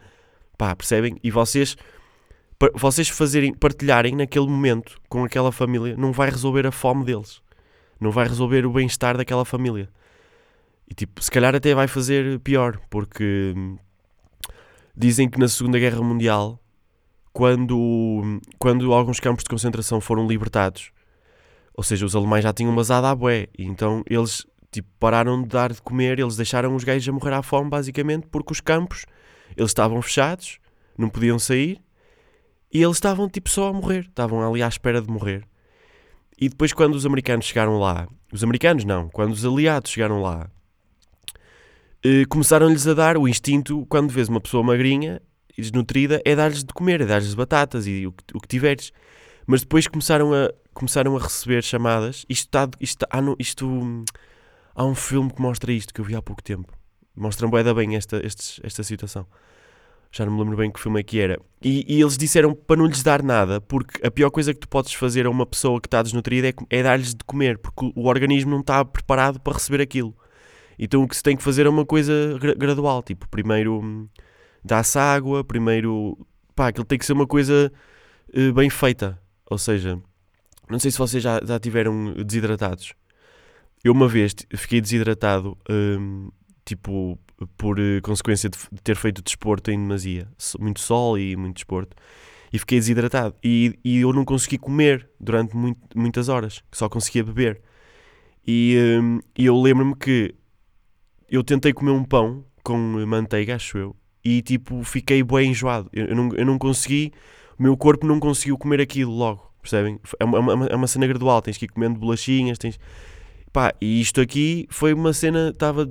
pá, 0.57 0.75
percebem? 0.75 1.17
E 1.23 1.31
vocês 1.31 1.75
vocês 2.73 3.07
fazerem, 3.09 3.53
partilharem 3.53 4.15
naquele 4.15 4.47
momento 4.47 4.99
com 5.07 5.23
aquela 5.23 5.51
família 5.51 5.95
não 5.95 6.11
vai 6.11 6.29
resolver 6.29 6.65
a 6.65 6.71
fome 6.71 7.05
deles 7.05 7.39
não 7.99 8.09
vai 8.09 8.27
resolver 8.27 8.65
o 8.65 8.71
bem-estar 8.71 9.15
daquela 9.15 9.45
família 9.45 9.87
e 10.89 10.95
tipo, 10.95 11.21
se 11.23 11.29
calhar 11.29 11.53
até 11.53 11.75
vai 11.75 11.87
fazer 11.87 12.39
pior 12.39 12.79
porque 12.89 13.53
hum, 13.55 13.77
dizem 14.95 15.29
que 15.29 15.37
na 15.37 15.47
Segunda 15.47 15.77
Guerra 15.77 16.01
Mundial 16.01 16.59
quando, 17.37 18.39
quando 18.57 18.91
alguns 18.91 19.19
campos 19.19 19.43
de 19.43 19.49
concentração 19.51 20.01
foram 20.01 20.25
libertados, 20.25 20.89
ou 21.71 21.83
seja, 21.83 22.03
os 22.03 22.15
alemães 22.15 22.41
já 22.41 22.51
tinham 22.51 22.73
basado 22.73 23.05
à 23.05 23.13
bué, 23.13 23.47
e 23.55 23.63
então 23.63 24.01
eles 24.09 24.43
tipo, 24.71 24.89
pararam 24.99 25.43
de 25.43 25.47
dar 25.49 25.71
de 25.71 25.79
comer, 25.79 26.17
eles 26.17 26.35
deixaram 26.35 26.75
os 26.75 26.83
gajos 26.83 27.07
a 27.07 27.11
morrer 27.11 27.33
à 27.33 27.43
fome, 27.43 27.69
basicamente, 27.69 28.25
porque 28.31 28.51
os 28.51 28.59
campos, 28.59 29.05
eles 29.57 29.71
estavam 29.71 30.01
fechados, 30.01 30.59
não 30.97 31.09
podiam 31.09 31.37
sair, 31.39 31.81
e 32.71 32.81
eles 32.81 32.97
estavam 32.97 33.27
tipo 33.27 33.49
só 33.49 33.69
a 33.69 33.73
morrer, 33.73 34.05
estavam 34.07 34.47
ali 34.47 34.61
à 34.61 34.67
espera 34.67 35.01
de 35.01 35.09
morrer. 35.09 35.43
E 36.39 36.47
depois 36.47 36.71
quando 36.71 36.95
os 36.95 37.05
americanos 37.05 37.45
chegaram 37.45 37.79
lá, 37.79 38.07
os 38.31 38.43
americanos 38.43 38.85
não, 38.85 39.09
quando 39.09 39.33
os 39.33 39.43
aliados 39.43 39.91
chegaram 39.91 40.21
lá, 40.21 40.49
eh, 42.03 42.25
começaram-lhes 42.29 42.87
a 42.87 42.93
dar 42.93 43.17
o 43.17 43.27
instinto, 43.27 43.85
quando 43.89 44.11
vês 44.11 44.29
uma 44.29 44.39
pessoa 44.39 44.63
magrinha, 44.63 45.21
e 45.57 45.61
desnutrida 45.61 46.21
é 46.23 46.35
dar-lhes 46.35 46.63
de 46.63 46.73
comer, 46.73 47.01
é 47.01 47.05
dar-lhes 47.05 47.33
batatas 47.33 47.87
e 47.87 48.05
o 48.05 48.11
que, 48.11 48.23
o 48.35 48.39
que 48.39 48.47
tiveres. 48.47 48.93
Mas 49.47 49.61
depois 49.61 49.87
começaram 49.87 50.33
a, 50.33 50.53
começaram 50.73 51.17
a 51.17 51.19
receber 51.19 51.63
chamadas. 51.63 52.25
Isto 52.29 52.45
está. 52.45 52.69
Isto, 52.79 53.05
há, 53.09 53.21
no, 53.21 53.35
isto, 53.39 54.05
há 54.75 54.85
um 54.85 54.93
filme 54.93 55.33
que 55.33 55.41
mostra 55.41 55.71
isto 55.71 55.93
que 55.93 55.99
eu 55.99 56.05
vi 56.05 56.15
há 56.15 56.21
pouco 56.21 56.43
tempo. 56.43 56.76
Mostra 57.17 57.47
bem, 57.47 57.73
bem 57.73 57.95
esta, 57.95 58.25
estes, 58.25 58.59
esta 58.63 58.83
situação. 58.83 59.25
Já 60.11 60.25
não 60.25 60.33
me 60.33 60.39
lembro 60.39 60.57
bem 60.57 60.71
que 60.71 60.79
filme 60.79 60.99
é 60.99 61.03
que 61.03 61.19
era. 61.19 61.39
E, 61.61 61.83
e, 61.87 62.01
eles 62.01 62.17
disseram 62.17 62.53
para 62.53 62.77
não 62.77 62.85
lhes 62.85 63.03
dar 63.03 63.21
nada, 63.21 63.59
porque 63.59 64.05
a 64.05 64.09
pior 64.09 64.29
coisa 64.29 64.53
que 64.53 64.59
tu 64.59 64.69
podes 64.69 64.93
fazer 64.93 65.25
a 65.25 65.29
uma 65.29 65.45
pessoa 65.45 65.81
que 65.81 65.87
está 65.87 66.01
desnutrida 66.01 66.49
é, 66.49 66.53
é 66.69 66.83
dar-lhes 66.83 67.13
de 67.13 67.23
comer, 67.25 67.57
porque 67.57 67.91
o 67.93 68.07
organismo 68.07 68.51
não 68.51 68.61
está 68.61 68.85
preparado 68.85 69.39
para 69.39 69.53
receber 69.53 69.81
aquilo. 69.81 70.15
Então 70.79 71.03
o 71.03 71.07
que 71.07 71.15
se 71.15 71.23
tem 71.23 71.35
que 71.35 71.43
fazer 71.43 71.65
é 71.65 71.69
uma 71.69 71.85
coisa 71.85 72.37
gradual, 72.57 73.03
tipo, 73.03 73.27
primeiro 73.27 74.07
dá-se 74.63 74.99
água, 74.99 75.43
primeiro. 75.43 76.17
pá, 76.55 76.67
aquilo 76.67 76.85
tem 76.85 76.99
que 76.99 77.05
ser 77.05 77.13
uma 77.13 77.25
coisa 77.25 77.71
uh, 78.29 78.53
bem 78.53 78.69
feita. 78.69 79.19
Ou 79.49 79.57
seja, 79.57 79.99
não 80.69 80.77
sei 80.77 80.91
se 80.91 80.97
vocês 80.97 81.23
já, 81.23 81.39
já 81.43 81.59
tiveram 81.59 82.13
desidratados. 82.25 82.93
Eu 83.83 83.93
uma 83.93 84.07
vez 84.07 84.35
fiquei 84.55 84.81
desidratado, 84.81 85.57
um, 85.69 86.29
tipo, 86.75 87.17
por 87.57 87.79
uh, 87.79 88.01
consequência 88.01 88.49
de, 88.49 88.57
ter 88.83 88.95
feito 88.95 89.21
desporto 89.21 89.71
em 89.71 89.77
demasia. 89.77 90.27
Muito 90.59 90.79
sol 90.79 91.17
e 91.17 91.35
muito 91.35 91.55
desporto. 91.55 91.95
E 92.51 92.59
fiquei 92.59 92.79
desidratado. 92.79 93.35
E, 93.43 93.77
e 93.83 93.99
eu 93.99 94.13
não 94.13 94.23
consegui 94.23 94.57
comer 94.57 95.09
durante 95.19 95.55
muito, 95.55 95.79
muitas 95.95 96.29
horas. 96.29 96.63
Só 96.71 96.87
conseguia 96.87 97.23
beber. 97.23 97.61
E, 98.45 98.77
um, 99.01 99.19
e 99.37 99.45
eu 99.45 99.59
lembro-me 99.59 99.95
que 99.95 100.33
eu 101.29 101.43
tentei 101.43 101.73
comer 101.73 101.91
um 101.91 102.03
pão 102.03 102.45
com 102.63 102.77
manteiga, 103.05 103.55
acho 103.55 103.77
eu 103.77 103.95
e 104.27 104.41
tipo 104.41 104.83
fiquei 104.83 105.23
bem 105.23 105.51
enjoado. 105.51 105.89
Eu, 105.93 106.07
eu, 106.07 106.15
não, 106.15 106.29
eu 106.35 106.45
não 106.45 106.57
consegui, 106.57 107.13
o 107.57 107.63
meu 107.63 107.77
corpo 107.77 108.05
não 108.05 108.19
conseguiu 108.19 108.57
comer 108.57 108.81
aquilo 108.81 109.13
logo, 109.13 109.53
percebem? 109.61 109.99
É 110.19 110.25
uma, 110.25 110.37
é 110.37 110.41
uma, 110.41 110.65
é 110.67 110.75
uma 110.75 110.87
cena 110.87 111.07
gradual, 111.07 111.41
tens 111.41 111.57
que 111.57 111.63
ir 111.63 111.69
comendo 111.69 111.97
bolachinhas, 111.97 112.57
tens. 112.57 112.77
Pá, 113.51 113.73
e 113.81 114.01
isto 114.01 114.21
aqui 114.21 114.67
foi 114.69 114.93
uma 114.93 115.13
cena, 115.13 115.49
estava 115.49 115.89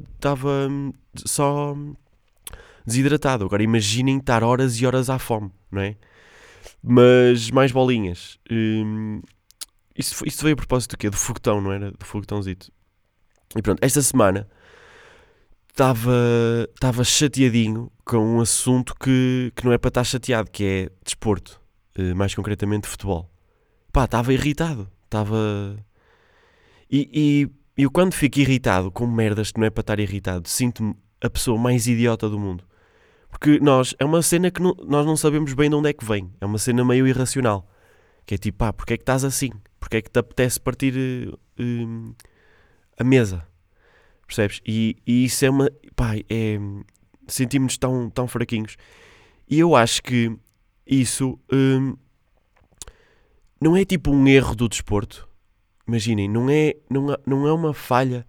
hum, 0.71 0.93
só 1.25 1.75
desidratado. 2.87 3.45
Agora 3.45 3.63
imaginem 3.63 4.19
estar 4.19 4.45
horas 4.45 4.81
e 4.81 4.87
horas 4.87 5.11
à 5.11 5.19
fome, 5.19 5.51
não 5.71 5.83
é? 5.83 5.97
Mas 6.83 7.51
mais 7.51 7.73
bolinhas. 7.73 8.39
Hum, 8.51 9.21
isto, 9.97 10.27
isto 10.27 10.43
veio 10.45 10.55
a 10.55 10.57
propósito 10.57 10.93
do 10.93 10.99
quê? 10.99 11.11
Do 11.11 11.17
foguetão, 11.17 11.61
não 11.61 11.73
era? 11.73 11.91
Do 11.91 12.05
foguetãozito. 12.05 12.71
E 13.57 13.63
pronto, 13.63 13.83
esta 13.83 14.03
semana 14.03 14.47
estava, 15.71 16.13
estava 16.75 17.05
chateadinho 17.05 17.91
com 18.05 18.19
um 18.19 18.41
assunto 18.41 18.95
que, 18.95 19.53
que 19.55 19.65
não 19.65 19.73
é 19.73 19.79
para 19.79 19.89
estar 19.89 20.05
chateado, 20.05 20.51
que 20.51 20.65
é 20.65 20.91
desporto, 21.05 21.61
eh, 21.97 22.15
mais 22.15 22.35
concretamente 22.35 22.87
futebol. 22.87 23.31
Pá, 23.93 24.05
estava 24.05 24.33
irritado, 24.33 24.91
estava... 25.05 25.77
E, 26.91 27.11
e 27.77 27.83
eu 27.83 27.91
quando 27.91 28.15
fico 28.15 28.39
irritado 28.39 28.91
com 28.91 29.07
merdas 29.07 29.53
que 29.53 29.59
não 29.59 29.67
é 29.67 29.71
para 29.71 29.81
estar 29.81 29.99
irritado, 29.99 30.49
sinto-me 30.49 30.95
a 31.21 31.29
pessoa 31.29 31.59
mais 31.59 31.87
idiota 31.87 32.29
do 32.29 32.39
mundo. 32.39 32.65
Porque 33.31 33.59
nós, 33.61 33.95
é 33.99 34.05
uma 34.05 34.23
cena 34.23 34.51
que 34.51 34.63
não, 34.63 34.75
nós 34.87 35.05
não 35.05 35.17
sabemos 35.17 35.53
bem 35.53 35.69
de 35.69 35.77
onde 35.77 35.91
é 35.91 35.93
que 35.93 36.05
vem. 36.05 36.31
É 36.41 36.47
uma 36.47 36.59
cena 36.59 36.85
meio 36.85 37.07
irracional. 37.07 37.69
Que 38.25 38.35
é 38.35 38.39
tipo, 38.39 38.59
pá, 38.59 38.73
porque 38.73 38.95
é 38.95 38.97
que 38.97 39.03
estás 39.03 39.25
assim? 39.25 39.51
Porque 39.79 39.99
é 39.99 40.03
que 40.03 40.11
te 40.11 40.19
apetece 40.19 40.59
partir 40.59 40.95
uh, 41.61 42.15
a 42.99 43.05
mesa? 43.05 43.47
Percebes? 44.27 44.61
E, 44.67 44.97
e 45.07 45.25
isso 45.25 45.45
é 45.45 45.51
uma. 45.51 45.71
Pá, 45.95 46.17
é. 46.29 46.59
sentimos-nos 47.29 47.79
tão, 47.79 48.11
tão 48.11 48.27
fraquinhos. 48.27 48.77
E 49.49 49.59
eu 49.59 49.77
acho 49.77 50.03
que 50.03 50.37
isso 50.87 51.39
hum, 51.53 51.97
não 53.61 53.77
é 53.77 53.85
tipo 53.85 54.11
um 54.11 54.27
erro 54.27 54.55
do 54.55 54.69
desporto. 54.69 55.26
Imaginem, 55.87 56.29
não 56.29 56.51
é, 56.51 56.75
não, 56.91 57.17
não 57.25 57.47
é 57.47 57.53
uma 57.53 57.73
falha. 57.73 58.27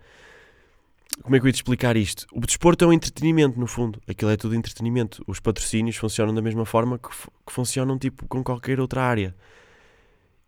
Como 1.24 1.36
é 1.36 1.40
que 1.40 1.46
eu 1.46 1.48
ia 1.48 1.54
te 1.54 1.58
explicar 1.58 1.98
isto? 1.98 2.28
O 2.32 2.42
desporto 2.42 2.86
é 2.86 2.88
um 2.88 2.94
entretenimento, 2.94 3.60
no 3.60 3.66
fundo. 3.66 4.02
Aquilo 4.08 4.30
é 4.30 4.38
tudo 4.38 4.56
entretenimento. 4.56 5.24
Os 5.28 5.40
patrocínios 5.40 5.96
funcionam 5.96 6.34
da 6.34 6.42
mesma 6.42 6.66
forma 6.66 7.00
que, 7.00 7.10
que 7.10 7.52
funcionam 7.52 7.98
tipo 7.98 8.28
com 8.28 8.44
qualquer 8.44 8.80
outra 8.80 9.02
área. 9.02 9.36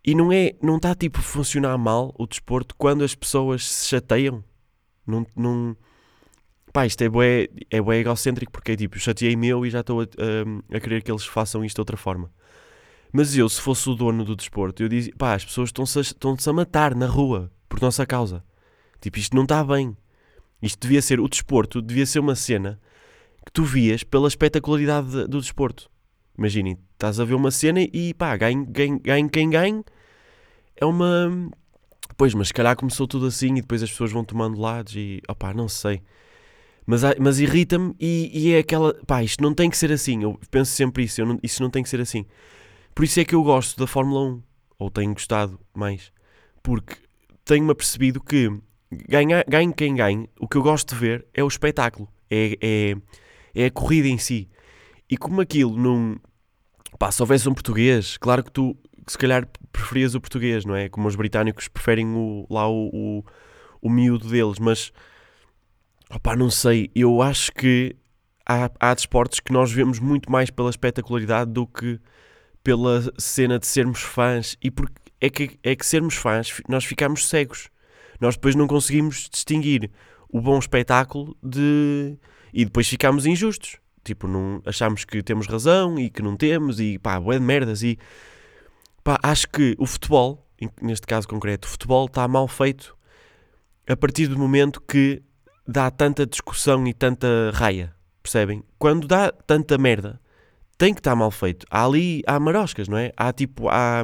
E 0.06 0.16
não 0.16 0.32
é, 0.32 0.54
não 0.62 0.78
está 0.78 0.96
tipo 0.96 1.20
a 1.20 1.22
funcionar 1.22 1.78
mal 1.78 2.14
o 2.18 2.26
desporto 2.26 2.76
quando 2.76 3.04
as 3.04 3.16
pessoas 3.16 3.68
se 3.68 3.90
chateiam. 3.90 4.44
Não, 5.06 5.26
não, 5.36 5.76
pá, 6.72 6.86
isto 6.86 7.02
é 7.04 7.10
bué, 7.10 7.48
é 7.70 7.82
bué 7.82 7.98
egocêntrico 7.98 8.52
porque 8.52 8.74
é 8.74 8.76
tipo, 8.76 9.00
chateei 9.00 9.36
meu 9.36 9.66
e 9.66 9.70
já 9.70 9.82
estou 9.82 10.02
a, 10.02 10.04
a, 10.04 10.78
a, 10.78 10.80
querer 10.80 11.02
que 11.02 11.12
eles 11.12 11.26
façam 11.26 11.66
isto 11.66 11.76
de 11.76 11.82
outra 11.82 11.98
forma. 11.98 12.32
Mas 13.12 13.36
eu, 13.36 13.50
se 13.50 13.60
fosse 13.60 13.90
o 13.90 13.96
dono 13.96 14.24
do 14.24 14.36
desporto, 14.36 14.84
eu 14.84 14.90
dizia, 14.90 15.14
pá, 15.18 15.34
as 15.34 15.44
pessoas 15.44 15.70
estão-se 15.70 15.98
a, 15.98 16.02
estão 16.02 16.36
a 16.48 16.54
matar 16.54 16.94
na 16.96 17.08
rua 17.08 17.52
por 17.68 17.82
nossa 17.82 18.06
causa. 18.06 18.44
Tipo, 19.02 19.18
isto 19.18 19.36
não 19.36 19.44
está 19.44 19.64
bem. 19.64 19.96
Isto 20.62 20.82
devia 20.82 21.02
ser, 21.02 21.20
o 21.20 21.28
desporto 21.28 21.82
devia 21.82 22.06
ser 22.06 22.20
uma 22.20 22.36
cena 22.36 22.80
que 23.46 23.52
tu 23.52 23.64
vias 23.64 24.04
pela 24.04 24.28
espetacularidade 24.28 25.28
do 25.28 25.40
desporto. 25.40 25.90
Imaginem, 26.38 26.78
estás 26.94 27.20
a 27.20 27.26
ver 27.26 27.34
uma 27.34 27.52
cena 27.52 27.82
e 27.82 28.14
pá, 28.14 28.36
ganhe, 28.38 28.66
ganhe, 28.66 29.00
ganhe 29.00 29.30
quem 29.30 29.50
ganhe. 29.50 29.84
É 30.76 30.86
uma. 30.86 31.50
Pois, 32.16 32.34
mas 32.34 32.48
se 32.48 32.54
calhar 32.54 32.76
começou 32.76 33.08
tudo 33.08 33.26
assim 33.26 33.56
e 33.56 33.62
depois 33.62 33.82
as 33.84 33.90
pessoas 33.90 34.12
vão 34.12 34.24
tomando 34.24 34.60
lados 34.60 34.96
e. 34.96 35.22
opá, 35.28 35.54
não 35.54 35.68
sei. 35.68 36.02
Mas, 36.86 37.02
mas 37.20 37.40
irrita-me 37.40 37.94
e, 38.00 38.32
e, 38.34 38.54
é 38.54 38.60
aquela. 38.60 38.94
pá, 39.06 39.24
isto 39.24 39.44
não 39.44 39.54
tem 39.54 39.70
que 39.70 39.78
ser 39.78 39.92
assim. 39.92 40.24
Eu 40.24 40.40
penso 40.50 40.72
sempre 40.72 41.04
isso. 41.04 41.24
Não, 41.26 41.40
isso 41.44 41.62
não 41.62 41.70
tem 41.70 41.84
que 41.84 41.90
ser 41.90 42.02
assim. 42.02 42.26
Por 43.00 43.06
isso 43.06 43.18
é 43.18 43.24
que 43.24 43.34
eu 43.34 43.42
gosto 43.42 43.80
da 43.80 43.88
Fórmula 43.88 44.30
1. 44.30 44.44
Ou 44.78 44.92
tenho 44.92 45.14
gostado 45.14 45.58
mais. 45.74 46.12
Porque 46.62 46.98
tenho-me 47.46 47.72
apercebido 47.72 48.22
que 48.22 48.52
ganha, 48.92 49.42
ganhe 49.48 49.74
quem 49.74 49.96
ganhe, 49.96 50.30
o 50.38 50.46
que 50.46 50.58
eu 50.58 50.62
gosto 50.62 50.94
de 50.94 51.00
ver 51.00 51.26
é 51.34 51.42
o 51.42 51.48
espetáculo. 51.48 52.10
É, 52.30 52.58
é, 52.62 52.96
é 53.56 53.66
a 53.68 53.72
corrida 53.72 54.10
em 54.10 54.18
si. 54.18 54.50
E 55.10 55.16
como 55.16 55.40
aquilo 55.40 55.78
não, 55.78 56.20
Pá, 57.00 57.10
se 57.10 57.22
houvesse 57.22 57.48
um 57.48 57.54
português, 57.54 58.18
claro 58.18 58.44
que 58.44 58.52
tu 58.52 58.76
se 59.08 59.18
calhar 59.18 59.48
preferias 59.72 60.14
o 60.14 60.20
português, 60.20 60.66
não 60.66 60.76
é? 60.76 60.90
Como 60.90 61.08
os 61.08 61.16
britânicos 61.16 61.70
preferem 61.70 62.06
o, 62.06 62.46
lá 62.50 62.68
o, 62.68 62.90
o, 62.94 63.24
o 63.82 63.90
miúdo 63.90 64.28
deles, 64.28 64.60
mas 64.60 64.92
opá, 66.14 66.36
não 66.36 66.50
sei, 66.50 66.92
eu 66.94 67.22
acho 67.22 67.50
que 67.54 67.96
há, 68.46 68.70
há 68.78 68.94
desportos 68.94 69.40
que 69.40 69.54
nós 69.54 69.72
vemos 69.72 70.00
muito 70.00 70.30
mais 70.30 70.50
pela 70.50 70.70
espetacularidade 70.70 71.50
do 71.50 71.66
que 71.66 71.98
pela 72.64 73.04
cena 73.18 73.60
de 73.60 73.68
sermos 73.68 74.02
fãs 74.02 74.58
e 74.62 74.70
porque 74.70 75.00
é 75.22 75.30
que, 75.30 75.60
é 75.64 75.76
que 75.76 75.86
sermos 75.86 76.16
fãs 76.16 76.62
nós 76.68 76.86
ficamos 76.86 77.28
cegos. 77.28 77.70
Nós 78.20 78.36
depois 78.36 78.56
não 78.56 78.68
conseguimos 78.68 79.30
distinguir 79.32 79.90
o 80.30 80.42
bom 80.42 80.60
espetáculo 80.60 81.36
de 81.42 82.18
e 82.54 82.66
depois 82.66 82.88
ficamos 82.88 83.26
injustos. 83.26 83.78
Tipo, 84.04 84.28
não, 84.28 84.62
achamos 84.66 85.06
que 85.06 85.22
temos 85.22 85.48
razão 85.48 86.00
e 86.00 86.10
que 86.10 86.22
não 86.22 86.36
temos 86.36 86.80
e 86.80 86.98
pá, 86.98 87.20
bué 87.20 87.38
de 87.38 87.46
merdas. 87.46 87.84
E 87.84 87.98
pá, 89.04 89.20
acho 89.22 89.48
que 89.50 89.76
o 89.78 89.86
futebol, 89.86 90.48
neste 90.82 91.06
caso 91.06 91.28
concreto, 91.28 91.68
o 91.68 91.72
futebol 91.72 92.06
está 92.06 92.28
mal 92.28 92.48
feito 92.48 92.98
a 93.88 93.96
partir 93.96 94.28
do 94.28 94.38
momento 94.38 94.82
que 94.82 95.22
dá 95.68 95.90
tanta 95.92 96.26
discussão 96.26 96.88
e 96.88 96.94
tanta 96.94 97.52
raia. 97.54 97.94
Percebem? 98.22 98.64
Quando 98.78 99.08
dá 99.08 99.32
tanta 99.32 99.78
merda, 99.78 100.20
tem 100.80 100.94
que 100.94 101.02
estar 101.02 101.14
mal 101.14 101.30
feito. 101.30 101.68
Há 101.70 101.86
ali, 101.86 102.24
há 102.26 102.40
maroscas, 102.40 102.88
não 102.88 102.98
é? 102.98 103.12
Há 103.16 103.34
tipo, 103.34 103.68
há, 103.68 104.02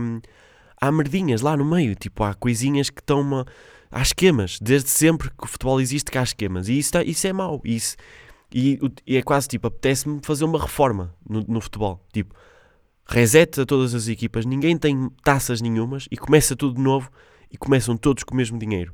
há 0.80 0.92
merdinhas 0.92 1.42
lá 1.42 1.56
no 1.56 1.64
meio. 1.66 1.96
Tipo, 1.96 2.24
há 2.24 2.36
coisinhas 2.36 2.90
que 2.90 3.00
estão. 3.00 3.22
Uma, 3.22 3.46
há 3.90 4.02
esquemas. 4.02 4.60
Desde 4.62 4.90
sempre 4.90 5.30
que 5.30 5.46
o 5.46 5.48
futebol 5.48 5.80
existe, 5.80 6.12
que 6.12 6.18
há 6.18 6.24
esquemas. 6.24 6.68
E 6.68 6.78
isso, 6.78 6.92
tá, 6.92 7.02
isso 7.02 7.26
é 7.26 7.32
mau. 7.32 7.62
Isso, 7.64 7.96
e, 8.54 8.78
e 9.08 9.16
é 9.16 9.22
quase 9.22 9.48
tipo, 9.48 9.68
apetece-me 9.68 10.20
fazer 10.22 10.44
uma 10.44 10.62
reforma 10.62 11.16
no, 11.28 11.42
no 11.48 11.62
futebol. 11.62 12.06
Tipo, 12.12 12.36
reset 13.08 13.62
a 13.62 13.66
todas 13.66 13.96
as 13.96 14.10
equipas, 14.10 14.46
ninguém 14.46 14.78
tem 14.78 15.10
taças 15.24 15.62
nenhumas 15.62 16.08
e 16.12 16.18
começa 16.18 16.58
tudo 16.58 16.76
de 16.76 16.82
novo 16.82 17.10
e 17.50 17.58
começam 17.58 17.96
todos 17.96 18.24
com 18.26 18.34
o 18.34 18.38
mesmo 18.38 18.60
dinheiro. 18.60 18.94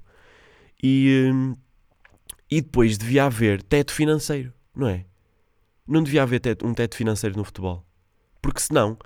E, 0.83 1.31
hum, 1.33 1.55
e 2.49 2.61
depois 2.61 2.95
devia 2.95 3.25
haver 3.25 3.63
teto 3.63 3.91
financeiro, 3.91 4.53
não 4.75 4.87
é? 4.87 5.05
Não 5.87 6.03
devia 6.03 6.23
haver 6.23 6.39
teto, 6.39 6.65
um 6.65 6.73
teto 6.73 6.95
financeiro 6.95 7.37
no 7.37 7.43
futebol. 7.43 7.85
Porque 8.41 8.59
senão, 8.59 8.97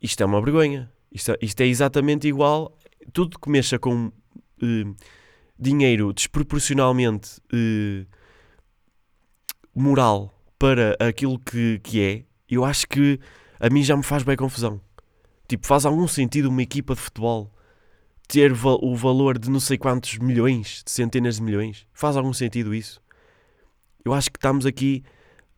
isto 0.00 0.22
é 0.22 0.26
uma 0.26 0.40
vergonha. 0.40 0.90
Isto, 1.10 1.32
é, 1.32 1.38
isto 1.42 1.60
é 1.60 1.66
exatamente 1.66 2.28
igual. 2.28 2.76
Tudo 3.12 3.38
que 3.38 3.50
mexa 3.50 3.78
com 3.78 4.06
uh, 4.06 4.96
dinheiro 5.58 6.12
desproporcionalmente. 6.12 7.40
Uh, 7.52 8.06
moral 9.74 10.38
para 10.58 10.96
aquilo 11.00 11.38
que, 11.38 11.80
que 11.82 12.02
é, 12.02 12.24
eu 12.48 12.64
acho 12.64 12.86
que 12.86 13.18
a 13.58 13.68
mim 13.70 13.82
já 13.82 13.96
me 13.96 14.02
faz 14.02 14.22
bem 14.22 14.36
confusão. 14.36 14.80
Tipo, 15.48 15.66
faz 15.66 15.84
algum 15.84 16.06
sentido 16.06 16.48
uma 16.48 16.62
equipa 16.62 16.94
de 16.94 17.00
futebol 17.00 17.52
ter 18.28 18.52
o 18.52 18.96
valor 18.96 19.38
de 19.38 19.50
não 19.50 19.60
sei 19.60 19.76
quantos 19.76 20.18
milhões, 20.18 20.82
de 20.84 20.90
centenas 20.90 21.36
de 21.36 21.42
milhões? 21.42 21.86
Faz 21.92 22.16
algum 22.16 22.32
sentido 22.32 22.74
isso? 22.74 23.00
Eu 24.04 24.14
acho 24.14 24.30
que 24.30 24.38
estamos 24.38 24.64
aqui, 24.64 25.04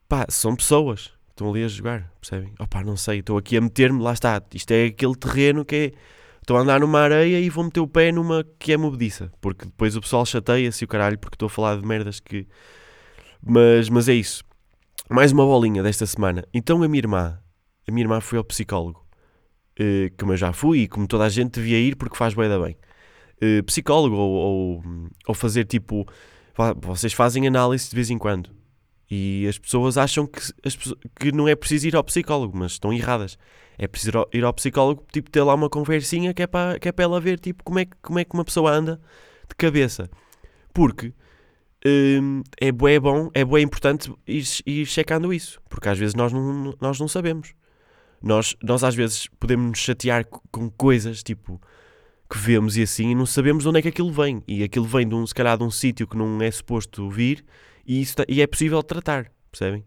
pá, 0.08 0.26
são 0.28 0.54
pessoas 0.54 1.06
que 1.06 1.32
estão 1.32 1.50
ali 1.50 1.64
a 1.64 1.68
jogar, 1.68 2.10
percebem? 2.20 2.52
Opá, 2.58 2.82
não 2.84 2.96
sei, 2.96 3.20
estou 3.20 3.38
aqui 3.38 3.56
a 3.56 3.60
meter-me, 3.60 4.02
lá 4.02 4.12
está, 4.12 4.42
isto 4.52 4.70
é 4.70 4.86
aquele 4.86 5.14
terreno 5.16 5.64
que 5.64 5.74
é, 5.74 5.92
estou 6.40 6.56
a 6.56 6.60
andar 6.60 6.80
numa 6.80 7.00
areia 7.00 7.40
e 7.40 7.50
vou 7.50 7.64
meter 7.64 7.80
o 7.80 7.88
pé 7.88 8.12
numa 8.12 8.44
que 8.58 8.72
é 8.72 8.76
movediça, 8.76 9.32
porque 9.40 9.64
depois 9.66 9.96
o 9.96 10.00
pessoal 10.00 10.24
chateia-se 10.24 10.84
o 10.84 10.88
caralho 10.88 11.18
porque 11.18 11.34
estou 11.34 11.46
a 11.46 11.50
falar 11.50 11.76
de 11.76 11.86
merdas 11.86 12.20
que 12.20 12.46
mas, 13.46 13.88
mas 13.90 14.08
é 14.08 14.14
isso. 14.14 14.42
Mais 15.10 15.30
uma 15.30 15.44
bolinha 15.44 15.82
desta 15.82 16.06
semana. 16.06 16.44
Então 16.52 16.82
a 16.82 16.88
minha 16.88 17.00
irmã, 17.00 17.38
a 17.86 17.92
minha 17.92 18.04
irmã 18.04 18.20
foi 18.20 18.38
ao 18.38 18.44
psicólogo. 18.44 19.04
Uh, 19.78 20.08
como 20.18 20.32
eu 20.32 20.36
já 20.36 20.52
fui 20.52 20.80
e 20.80 20.88
como 20.88 21.06
toda 21.06 21.24
a 21.24 21.28
gente 21.28 21.54
devia 21.54 21.78
ir 21.78 21.96
porque 21.96 22.16
faz 22.16 22.32
bem 22.32 22.48
da 22.48 22.58
bem. 22.58 22.76
Uh, 23.42 23.62
psicólogo 23.64 24.16
ou, 24.16 24.32
ou, 24.32 24.82
ou, 25.26 25.34
fazer 25.34 25.64
tipo. 25.64 26.06
Vocês 26.80 27.12
fazem 27.12 27.46
análise 27.46 27.90
de 27.90 27.94
vez 27.94 28.08
em 28.08 28.16
quando. 28.16 28.50
E 29.10 29.46
as 29.48 29.58
pessoas 29.58 29.98
acham 29.98 30.26
que, 30.26 30.40
as, 30.64 30.76
que 31.18 31.32
não 31.32 31.46
é 31.46 31.54
preciso 31.54 31.88
ir 31.88 31.96
ao 31.96 32.04
psicólogo, 32.04 32.56
mas 32.56 32.72
estão 32.72 32.92
erradas. 32.92 33.38
É 33.76 33.86
preciso 33.86 34.26
ir 34.32 34.44
ao 34.44 34.52
psicólogo, 34.52 35.04
tipo, 35.12 35.30
ter 35.30 35.42
lá 35.42 35.54
uma 35.54 35.68
conversinha 35.68 36.32
que 36.32 36.42
é 36.42 36.46
para, 36.46 36.78
que 36.78 36.88
é 36.88 36.92
para 36.92 37.04
ela 37.04 37.20
ver, 37.20 37.38
tipo, 37.38 37.62
como 37.64 37.78
é, 37.78 37.86
como 38.02 38.18
é 38.18 38.24
que 38.24 38.34
uma 38.34 38.44
pessoa 38.44 38.70
anda 38.70 39.00
de 39.48 39.54
cabeça. 39.56 40.10
Porque 40.72 41.12
Hum, 41.86 42.42
é 42.58 42.72
bué 42.72 42.98
bom, 42.98 43.30
é 43.34 43.42
importante 43.60 44.10
ir, 44.26 44.42
ir 44.64 44.86
checando 44.86 45.34
isso, 45.34 45.60
porque 45.68 45.86
às 45.86 45.98
vezes 45.98 46.14
nós 46.14 46.32
não, 46.32 46.74
nós 46.80 46.98
não 46.98 47.06
sabemos. 47.06 47.52
Nós, 48.22 48.56
nós 48.62 48.82
às 48.82 48.94
vezes 48.94 49.28
podemos 49.38 49.66
nos 49.68 49.78
chatear 49.80 50.24
com 50.50 50.70
coisas 50.70 51.22
tipo 51.22 51.60
que 52.30 52.38
vemos 52.38 52.78
e 52.78 52.82
assim 52.82 53.10
e 53.10 53.14
não 53.14 53.26
sabemos 53.26 53.64
de 53.64 53.68
onde 53.68 53.80
é 53.80 53.82
que 53.82 53.88
aquilo 53.88 54.10
vem. 54.10 54.42
E 54.48 54.64
aquilo 54.64 54.86
vem 54.86 55.06
de 55.06 55.14
um, 55.14 55.26
se 55.26 55.34
calhar 55.34 55.58
de 55.58 55.64
um 55.64 55.70
sítio 55.70 56.06
que 56.06 56.16
não 56.16 56.40
é 56.40 56.50
suposto 56.50 57.10
vir 57.10 57.44
e, 57.86 58.00
isso, 58.00 58.14
e 58.28 58.40
é 58.40 58.46
possível 58.46 58.82
tratar, 58.82 59.30
percebem? 59.50 59.84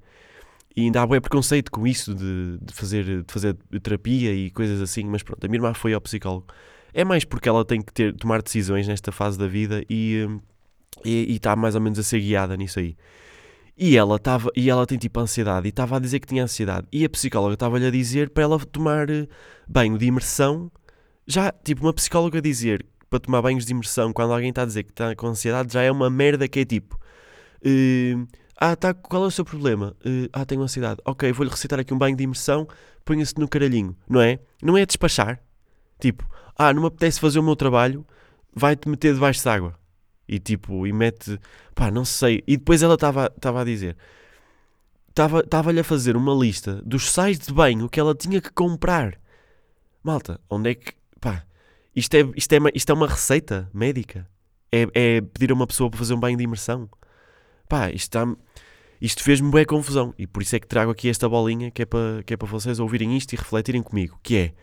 E 0.76 0.82
ainda 0.82 1.02
há 1.02 1.08
bué 1.08 1.20
preconceito 1.20 1.72
com 1.72 1.88
isso 1.88 2.14
de, 2.14 2.60
de, 2.62 2.74
fazer, 2.74 3.24
de 3.24 3.34
fazer 3.34 3.56
terapia 3.82 4.32
e 4.34 4.52
coisas 4.52 4.80
assim, 4.80 5.04
mas 5.06 5.24
pronto, 5.24 5.44
a 5.44 5.48
minha 5.48 5.58
irmã 5.58 5.74
foi 5.74 5.94
ao 5.94 6.02
psicólogo. 6.02 6.48
É 6.94 7.04
mais 7.04 7.24
porque 7.24 7.50
ela 7.50 7.66
tem 7.66 7.82
que 7.82 7.92
ter, 7.92 8.16
tomar 8.16 8.42
decisões 8.42 8.88
nesta 8.88 9.12
fase 9.12 9.40
da 9.40 9.48
vida 9.48 9.84
e, 9.90 10.28
hum, 10.30 10.40
está 11.04 11.56
mais 11.56 11.76
ou 11.76 11.82
menos 11.82 11.98
a 12.00 12.04
ser 12.04 12.20
guiada 12.20 12.56
nisso 12.56 12.80
aí. 12.80 12.96
E 13.78 13.96
ela, 13.96 14.18
tava, 14.18 14.50
e 14.56 14.70
ela 14.70 14.86
tem 14.88 14.98
tipo 14.98 15.20
ansiedade 15.20 15.68
e 15.68 15.70
estava 15.70 15.98
a 15.98 16.00
dizer 16.00 16.20
que 16.20 16.28
tinha 16.28 16.44
ansiedade. 16.44 16.88
E 16.92 17.06
a 17.06 17.10
psicóloga 17.10 17.54
estava-lhe 17.54 17.86
a 17.86 17.92
dizer 17.92 18.32
para 18.32 18.44
ela 18.44 18.60
tomar 18.60 19.10
eh, 19.10 19.28
banho 19.68 19.98
de 19.98 20.08
imersão. 20.08 20.72
Já, 21.28 21.52
tipo, 21.52 21.86
uma 21.86 21.94
psicóloga 21.94 22.42
dizer 22.42 22.84
para 23.10 23.20
tomar 23.20 23.42
banhos 23.42 23.66
de 23.66 23.72
imersão 23.72 24.12
quando 24.12 24.34
alguém 24.34 24.50
está 24.50 24.64
a 24.64 24.66
dizer 24.66 24.84
que 24.84 24.92
está 24.92 25.16
com 25.16 25.28
ansiedade 25.28 25.72
já 25.74 25.82
é 25.84 25.92
uma 25.92 26.10
merda 26.10 26.48
que 26.48 26.60
é 26.60 26.66
tipo. 26.66 27.00
Uh, 27.66 28.28
ah, 28.56 28.76
tá, 28.76 28.94
qual 28.94 29.24
é 29.24 29.28
o 29.28 29.32
seu 29.32 29.46
problema? 29.46 29.96
Uh, 30.06 30.30
ah, 30.34 30.46
tenho 30.46 30.62
ansiedade. 30.62 31.02
Ok, 31.06 31.32
vou-lhe 31.32 31.52
recitar 31.52 31.80
aqui 31.80 31.94
um 31.94 31.98
banho 31.98 32.16
de 32.16 32.24
imersão, 32.24 32.68
ponha-se 33.06 33.38
no 33.38 33.48
caralhinho, 33.48 33.96
não 34.10 34.22
é? 34.22 34.40
Não 34.62 34.78
é 34.78 34.86
despachar. 34.86 35.40
Tipo, 36.00 36.28
ah, 36.56 36.74
não 36.74 36.82
me 36.82 36.88
apetece 36.88 37.20
fazer 37.20 37.40
o 37.40 37.44
meu 37.44 37.56
trabalho, 37.56 38.06
vai-te 38.54 38.90
meter 38.90 39.14
debaixo 39.14 39.42
de 39.42 39.50
água 39.50 39.78
e 40.28 40.40
tipo, 40.40 40.86
e 40.86 40.92
mete, 40.92 41.40
pá, 41.74 41.90
não 41.90 42.04
sei. 42.04 42.44
E 42.46 42.58
depois 42.58 42.84
ela 42.84 42.96
estava 42.96 43.32
a 43.62 43.64
dizer, 43.64 43.96
estava-lhe 45.10 45.80
a 45.80 45.84
fazer 45.84 46.18
uma 46.18 46.34
lista 46.34 46.82
dos 46.86 47.10
sais 47.10 47.40
de 47.40 47.54
banho 47.54 47.90
que 47.90 48.00
ela 48.00 48.14
tinha 48.14 48.42
que 48.42 48.52
comprar. 48.52 49.18
Malta, 50.04 50.40
onde 50.50 50.72
é 50.72 50.76
que, 50.76 50.94
pá, 51.22 51.46
isto 51.96 52.14
é, 52.16 52.30
isto 52.36 52.54
é, 52.54 52.58
isto 52.74 52.90
é 52.90 52.94
uma 52.94 53.08
receita 53.08 53.70
médica? 53.74 54.28
É, 54.72 54.88
é 54.94 55.22
pedir 55.22 55.52
a 55.52 55.54
uma 55.54 55.66
pessoa 55.66 55.90
para 55.90 55.98
fazer 56.00 56.14
um 56.14 56.20
banho 56.20 56.38
de 56.38 56.44
imersão? 56.44 56.90
Pá, 57.68 57.90
isto 57.90 58.18
está... 58.18 58.36
isto 59.02 59.24
fez-me 59.24 59.52
bem 59.52 59.66
confusão. 59.66 60.14
E 60.18 60.26
por 60.26 60.42
isso 60.42 60.56
é 60.56 60.60
que 60.60 60.68
trago 60.68 60.92
aqui 60.92 61.10
esta 61.10 61.28
bolinha 61.28 61.72
que 61.72 61.82
é 61.82 61.86
para, 61.86 62.24
que 62.24 62.34
é 62.34 62.38
para 62.38 62.48
vocês 62.48 62.80
ouvirem 62.80 63.16
isto 63.18 63.34
e 63.34 63.36
refletirem 63.36 63.82
comigo. 63.82 64.20
Que 64.24 64.54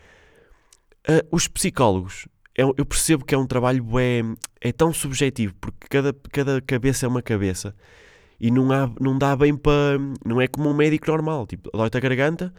é, 1.07 1.13
uh, 1.13 1.27
os 1.31 1.49
psicólogos, 1.49 2.27
eu, 2.55 2.75
eu, 2.77 2.87
percebo 2.87 3.25
que 3.25 3.35
é 3.35 3.39
um 3.39 3.47
trabalho 3.47 3.85
é, 3.99 4.23
é 4.61 4.73
tão 4.73 4.93
subjetivo, 4.93 5.55
porque 5.61 5.87
cada, 5.89 6.13
cada 6.33 6.61
cabeça 6.61 7.07
é 7.07 7.09
uma 7.09 7.23
cabeça. 7.23 7.75
E 8.41 8.51
não, 8.51 8.71
há, 8.73 8.91
não 9.01 9.17
dá 9.17 9.35
bem 9.37 9.57
para... 9.57 9.99
Não 10.25 10.41
é 10.41 10.49
como 10.49 10.69
um 10.69 10.75
médico 10.75 11.11
normal. 11.11 11.47
Tipo, 11.47 11.71
dói-te 11.73 11.97
a 11.97 12.01
garganta, 12.01 12.53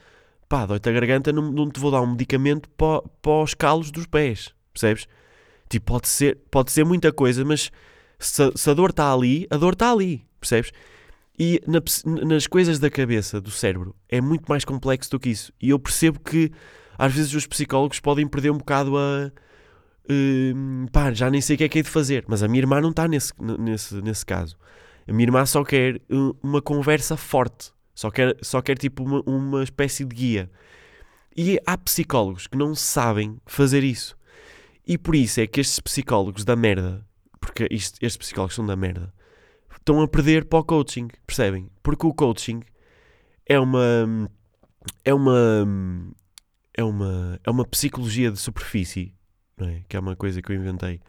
pá, 0.47 0.65
dói-te 0.65 0.89
a 0.89 0.91
garganta, 0.91 1.31
não, 1.31 1.51
não 1.51 1.69
te 1.69 1.79
vou 1.79 1.91
dar 1.91 2.01
um 2.01 2.11
medicamento 2.11 2.69
para, 2.71 3.01
para 3.21 3.43
os 3.43 3.53
calos 3.53 3.91
dos 3.91 4.05
pés. 4.05 4.53
Percebes? 4.73 5.07
Tipo, 5.69 5.93
pode 5.93 6.07
ser, 6.07 6.37
pode 6.51 6.71
ser 6.71 6.85
muita 6.85 7.11
coisa, 7.11 7.43
mas 7.43 7.71
se, 8.19 8.51
se 8.55 8.69
a 8.69 8.73
dor 8.73 8.91
está 8.91 9.11
ali, 9.11 9.47
a 9.49 9.57
dor 9.57 9.73
está 9.73 9.91
ali. 9.91 10.25
Percebes? 10.47 10.71
E 11.37 11.61
na, 11.67 11.81
nas 12.25 12.47
coisas 12.47 12.79
da 12.79 12.89
cabeça, 12.89 13.41
do 13.41 13.51
cérebro, 13.51 13.95
é 14.07 14.21
muito 14.21 14.45
mais 14.47 14.63
complexo 14.63 15.11
do 15.11 15.19
que 15.19 15.29
isso. 15.29 15.51
E 15.61 15.69
eu 15.69 15.79
percebo 15.79 16.19
que 16.19 16.51
às 16.97 17.13
vezes 17.13 17.33
os 17.33 17.45
psicólogos 17.45 17.99
podem 17.99 18.27
perder 18.27 18.51
um 18.51 18.57
bocado 18.57 18.97
a. 18.97 19.31
Uh, 20.09 20.89
pá, 20.91 21.11
já 21.11 21.29
nem 21.29 21.41
sei 21.41 21.55
o 21.55 21.57
que 21.57 21.63
é 21.63 21.69
que 21.69 21.79
é 21.79 21.81
de 21.81 21.89
fazer. 21.89 22.23
Mas 22.27 22.41
a 22.43 22.47
minha 22.47 22.61
irmã 22.61 22.79
não 22.79 22.91
está 22.91 23.07
nesse, 23.07 23.33
nesse, 23.59 23.95
nesse 23.95 24.25
caso. 24.25 24.55
A 25.07 25.11
minha 25.11 25.25
irmã 25.25 25.45
só 25.45 25.63
quer 25.63 25.99
uma 26.41 26.61
conversa 26.61 27.17
forte. 27.17 27.71
Só 27.93 28.11
quer, 28.11 28.35
só 28.41 28.61
quer 28.61 28.77
tipo 28.77 29.03
uma, 29.03 29.21
uma 29.25 29.63
espécie 29.63 30.05
de 30.05 30.15
guia. 30.15 30.51
E 31.35 31.59
há 31.65 31.77
psicólogos 31.77 32.47
que 32.47 32.57
não 32.57 32.73
sabem 32.75 33.37
fazer 33.45 33.83
isso. 33.83 34.15
E 34.87 34.97
por 34.97 35.15
isso 35.15 35.41
é 35.41 35.47
que 35.47 35.59
estes 35.59 35.79
psicólogos 35.79 36.45
da 36.45 36.55
merda, 36.55 37.05
porque 37.39 37.67
isto, 37.71 37.97
estes 38.01 38.17
psicólogos 38.17 38.55
são 38.55 38.65
da 38.65 38.75
merda, 38.75 39.13
estão 39.86 40.01
a 40.01 40.08
perder 40.08 40.46
para 40.46 40.58
o 40.58 40.63
coaching, 40.63 41.08
percebem? 41.27 41.70
Porque 41.84 42.08
o 42.08 42.13
coaching 42.13 42.62
é 43.46 43.60
uma 43.60 44.32
é 45.04 45.13
uma 45.13 45.68
é 46.74 46.84
uma 46.84 47.39
é 47.44 47.51
uma 47.51 47.65
psicologia 47.65 48.32
de 48.32 48.39
superfície, 48.39 49.13
não 49.56 49.68
é? 49.70 49.84
Que 49.88 49.96
é 49.96 50.00
uma 50.00 50.15
coisa 50.15 50.42
que 50.42 50.51
eu 50.51 50.56
inventei. 50.56 51.00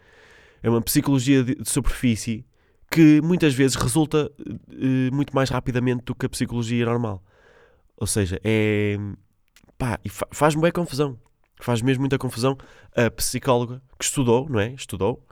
É 0.62 0.68
uma 0.68 0.83
psicologia 0.83 1.42
de, 1.42 1.54
de 1.54 1.68
superfície 1.68 2.45
que 2.90 3.21
muitas 3.23 3.54
vezes 3.54 3.76
resulta 3.76 4.30
uh, 4.38 5.14
muito 5.14 5.35
mais 5.35 5.49
rapidamente 5.49 6.04
do 6.04 6.14
que 6.14 6.26
a 6.26 6.28
psicologia 6.28 6.85
normal. 6.85 7.25
Ou 7.97 8.06
seja, 8.06 8.38
é 8.45 8.99
pá, 9.78 9.99
e 10.04 10.11
fa 10.11 10.28
faz-me 10.30 10.61
bem 10.61 10.73
confusão. 10.73 11.18
Faz 11.61 11.80
mesmo 11.80 12.02
muita 12.02 12.18
confusão. 12.18 12.59
A 12.95 13.11
psicóloga 13.11 13.83
que 13.99 14.04
estudou, 14.04 14.47
não 14.50 14.61
é? 14.61 14.73
Estudou, 14.73 15.26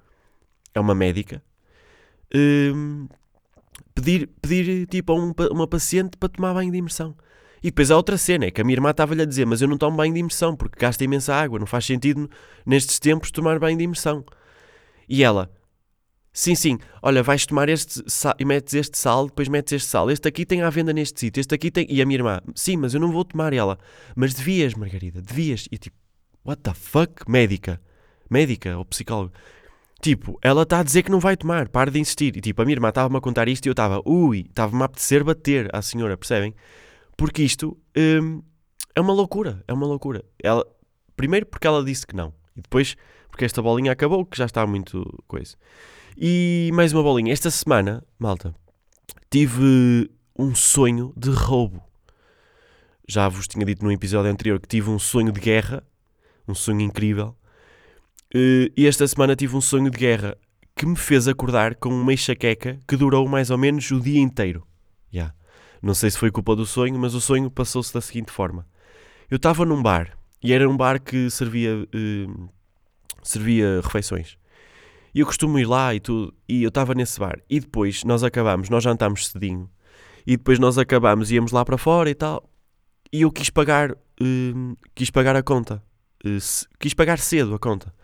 é 0.75 0.81
uma 0.81 0.95
médica, 0.95 1.43
uh, 2.35 3.09
pedir, 3.95 4.29
pedir 4.43 4.87
tipo 4.87 5.13
a 5.13 5.17
um, 5.17 5.33
uma 5.51 5.67
paciente 5.67 6.17
para 6.17 6.29
tomar 6.29 6.55
banho 6.55 6.71
de 6.71 6.79
imersão. 6.79 7.17
E 7.63 7.69
depois 7.69 7.91
há 7.91 7.97
outra 7.97 8.19
cena, 8.19 8.45
é 8.45 8.51
que 8.51 8.61
a 8.61 8.65
minha 8.65 8.77
irmã 8.77 8.91
estava-lhe 8.91 9.23
a 9.23 9.25
dizer, 9.25 9.47
mas 9.47 9.63
eu 9.63 9.69
não 9.69 9.79
tomo 9.79 9.97
banho 9.97 10.13
de 10.13 10.21
imersão 10.21 10.55
porque 10.55 10.79
gasta 10.79 11.03
imensa 11.03 11.35
água, 11.35 11.59
não 11.59 11.67
faz 11.67 11.87
sentido 11.87 12.29
nestes 12.67 12.99
tempos 12.99 13.31
tomar 13.31 13.59
banho 13.59 13.79
de 13.79 13.85
imersão. 13.85 14.23
E 15.09 15.25
ela, 15.25 15.51
sim, 16.31 16.55
sim, 16.55 16.79
olha, 17.03 17.23
vais 17.23 17.47
tomar 17.47 17.71
este 17.71 18.03
sal, 18.07 18.35
e 18.39 18.45
metes 18.45 18.75
este 18.75 18.99
sal, 18.99 19.29
depois 19.29 19.49
metes 19.49 19.73
este 19.73 19.89
sal, 19.89 20.11
este 20.11 20.29
aqui 20.29 20.45
tem 20.45 20.61
à 20.61 20.69
venda 20.69 20.93
neste 20.93 21.19
sítio, 21.19 21.41
este 21.41 21.55
aqui 21.55 21.71
tem... 21.71 21.87
E 21.89 22.03
a 22.03 22.05
minha 22.05 22.19
irmã, 22.19 22.41
sim, 22.55 22.77
mas 22.77 22.93
eu 22.93 23.01
não 23.01 23.11
vou 23.11 23.25
tomar. 23.25 23.55
Ela, 23.55 23.79
mas 24.15 24.35
devias, 24.35 24.75
Margarida, 24.75 25.23
devias. 25.23 25.67
E 25.73 25.79
tipo, 25.79 25.97
what 26.45 26.61
the 26.61 26.75
fuck? 26.75 27.25
Médica. 27.27 27.81
Médica 28.29 28.77
ou 28.77 28.85
psicóloga. 28.85 29.33
Tipo, 30.05 30.39
ela 30.43 30.65
está 30.65 30.81
a 30.81 30.83
dizer 30.83 31.03
que 31.03 31.11
não 31.11 31.19
vai 31.19 31.35
tomar, 31.35 31.71
para 31.71 31.91
de 31.91 31.99
insistir. 31.99 32.37
E 32.37 32.41
tipo, 32.43 32.61
a 32.61 32.65
minha 32.67 32.75
irmã 32.75 32.91
estava-me 32.91 33.17
a 33.17 33.23
contar 33.23 33.49
isto 33.49 33.65
e 33.65 33.71
eu 33.71 33.73
estava, 33.73 34.03
ui, 34.05 34.41
estava-me 34.41 34.83
a 34.83 34.85
apetecer 34.85 35.25
bater 35.25 35.75
à 35.75 35.81
senhora, 35.81 36.15
percebem? 36.15 36.55
Porque 37.17 37.43
isto 37.43 37.75
hum, 37.97 38.43
é 38.95 39.01
uma 39.01 39.15
loucura, 39.15 39.65
é 39.67 39.73
uma 39.73 39.87
loucura. 39.87 40.23
Ela, 40.43 40.63
primeiro 41.17 41.47
porque 41.47 41.67
ela 41.67 41.83
disse 41.83 42.07
que 42.07 42.15
não, 42.15 42.35
e 42.55 42.61
depois 42.61 42.97
porque 43.31 43.47
esta 43.47 43.63
bolinha 43.63 43.93
acabou, 43.93 44.27
que 44.27 44.37
já 44.37 44.45
está 44.45 44.67
muito 44.67 45.25
coisa. 45.27 45.57
E 46.19 46.69
mais 46.75 46.93
uma 46.93 47.03
bolinha. 47.03 47.33
Esta 47.33 47.51
semana, 47.51 48.05
malta, 48.19 48.55
tive 49.31 50.11
um 50.39 50.55
sonho 50.55 51.15
de 51.17 51.31
roubo. 51.31 51.83
Já 53.09 53.27
vos 53.31 53.49
tinha 53.49 53.65
dito 53.65 53.83
no 53.83 53.91
episódio 53.91 54.31
anterior 54.31 54.61
que 54.61 54.69
tive 54.69 54.91
um 54.91 54.99
sonho 54.99 55.33
de 55.33 55.41
guerra, 55.41 55.83
um 56.47 56.55
sonho 56.55 56.83
incrível. 56.83 57.35
Uh, 58.35 58.67
e 58.77 58.89
esta 58.89 59.07
semana 59.07 59.37
tive 59.37 59.55
um 59.55 59.61
sonho 59.61 59.89
de 59.89 59.97
guerra 59.97 60.37
que 60.75 60.85
me 60.85 60.97
fez 60.97 61.29
acordar 61.29 61.77
com 61.77 61.91
uma 61.91 62.13
enxaqueca 62.13 62.81
que 62.89 62.97
durou 62.97 63.29
mais 63.29 63.49
ou 63.49 63.57
menos 63.57 63.89
o 63.93 64.01
dia 64.01 64.21
inteiro. 64.21 64.67
Yeah. 65.13 65.33
Não 65.81 65.95
sei 65.95 66.11
se 66.11 66.19
foi 66.19 66.33
culpa 66.33 66.57
do 66.57 66.67
sonho, 66.67 66.99
mas 66.99 67.15
o 67.15 67.21
sonho 67.21 67.49
passou-se 67.49 67.95
da 67.95 68.01
seguinte 68.01 68.33
forma. 68.33 68.67
Eu 69.31 69.37
estava 69.37 69.65
num 69.65 69.81
bar, 69.81 70.19
e 70.43 70.53
era 70.53 70.69
um 70.69 70.77
bar 70.77 71.01
que 71.01 71.31
servia, 71.31 71.77
uh, 71.77 72.49
servia 73.23 73.81
refeições. 73.81 74.37
E 75.15 75.21
eu 75.21 75.27
costumo 75.27 75.57
ir 75.61 75.67
lá 75.67 75.95
e 75.95 76.01
tudo, 76.01 76.35
e 76.49 76.65
eu 76.65 76.71
estava 76.71 76.93
nesse 76.93 77.21
bar. 77.21 77.39
E 77.49 77.61
depois 77.61 78.03
nós 78.03 78.25
acabámos, 78.25 78.69
nós 78.69 78.83
jantámos 78.83 79.29
cedinho, 79.29 79.71
e 80.27 80.37
depois 80.37 80.59
nós 80.59 80.77
acabámos, 80.77 81.31
íamos 81.31 81.53
lá 81.53 81.65
para 81.65 81.79
fora 81.79 82.11
e 82.11 82.15
tal, 82.17 82.51
e 83.13 83.23
eu 83.23 83.31
quis 83.31 83.49
pagar, 83.49 83.93
uh, 83.93 84.77
quis 84.93 85.09
pagar 85.09 85.37
a 85.37 85.43
conta. 85.43 85.81
quis 86.81 86.95
pagar 86.95 87.21
cedo 87.21 87.55
a 87.55 87.61
conta 87.61 87.95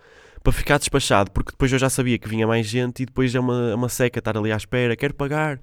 para 0.42 0.53
ficar 0.53 0.79
despachado, 0.79 1.31
porque 1.31 1.53
depois 1.53 1.72
eu 1.72 1.79
já 1.79 1.90
sabia 1.90 2.18
que 2.18 2.29
vinha 2.29 2.46
mais 2.46 2.66
gente 2.66 3.03
e 3.03 3.07
depois 3.07 3.35
é 3.35 3.40
uma, 3.40 3.70
é 3.70 3.74
uma 3.74 3.88
seca 3.88 4.18
estar 4.18 4.37
ali 4.37 4.50
à 4.50 4.57
espera, 4.57 4.96
quero 4.96 5.14
pagar. 5.14 5.61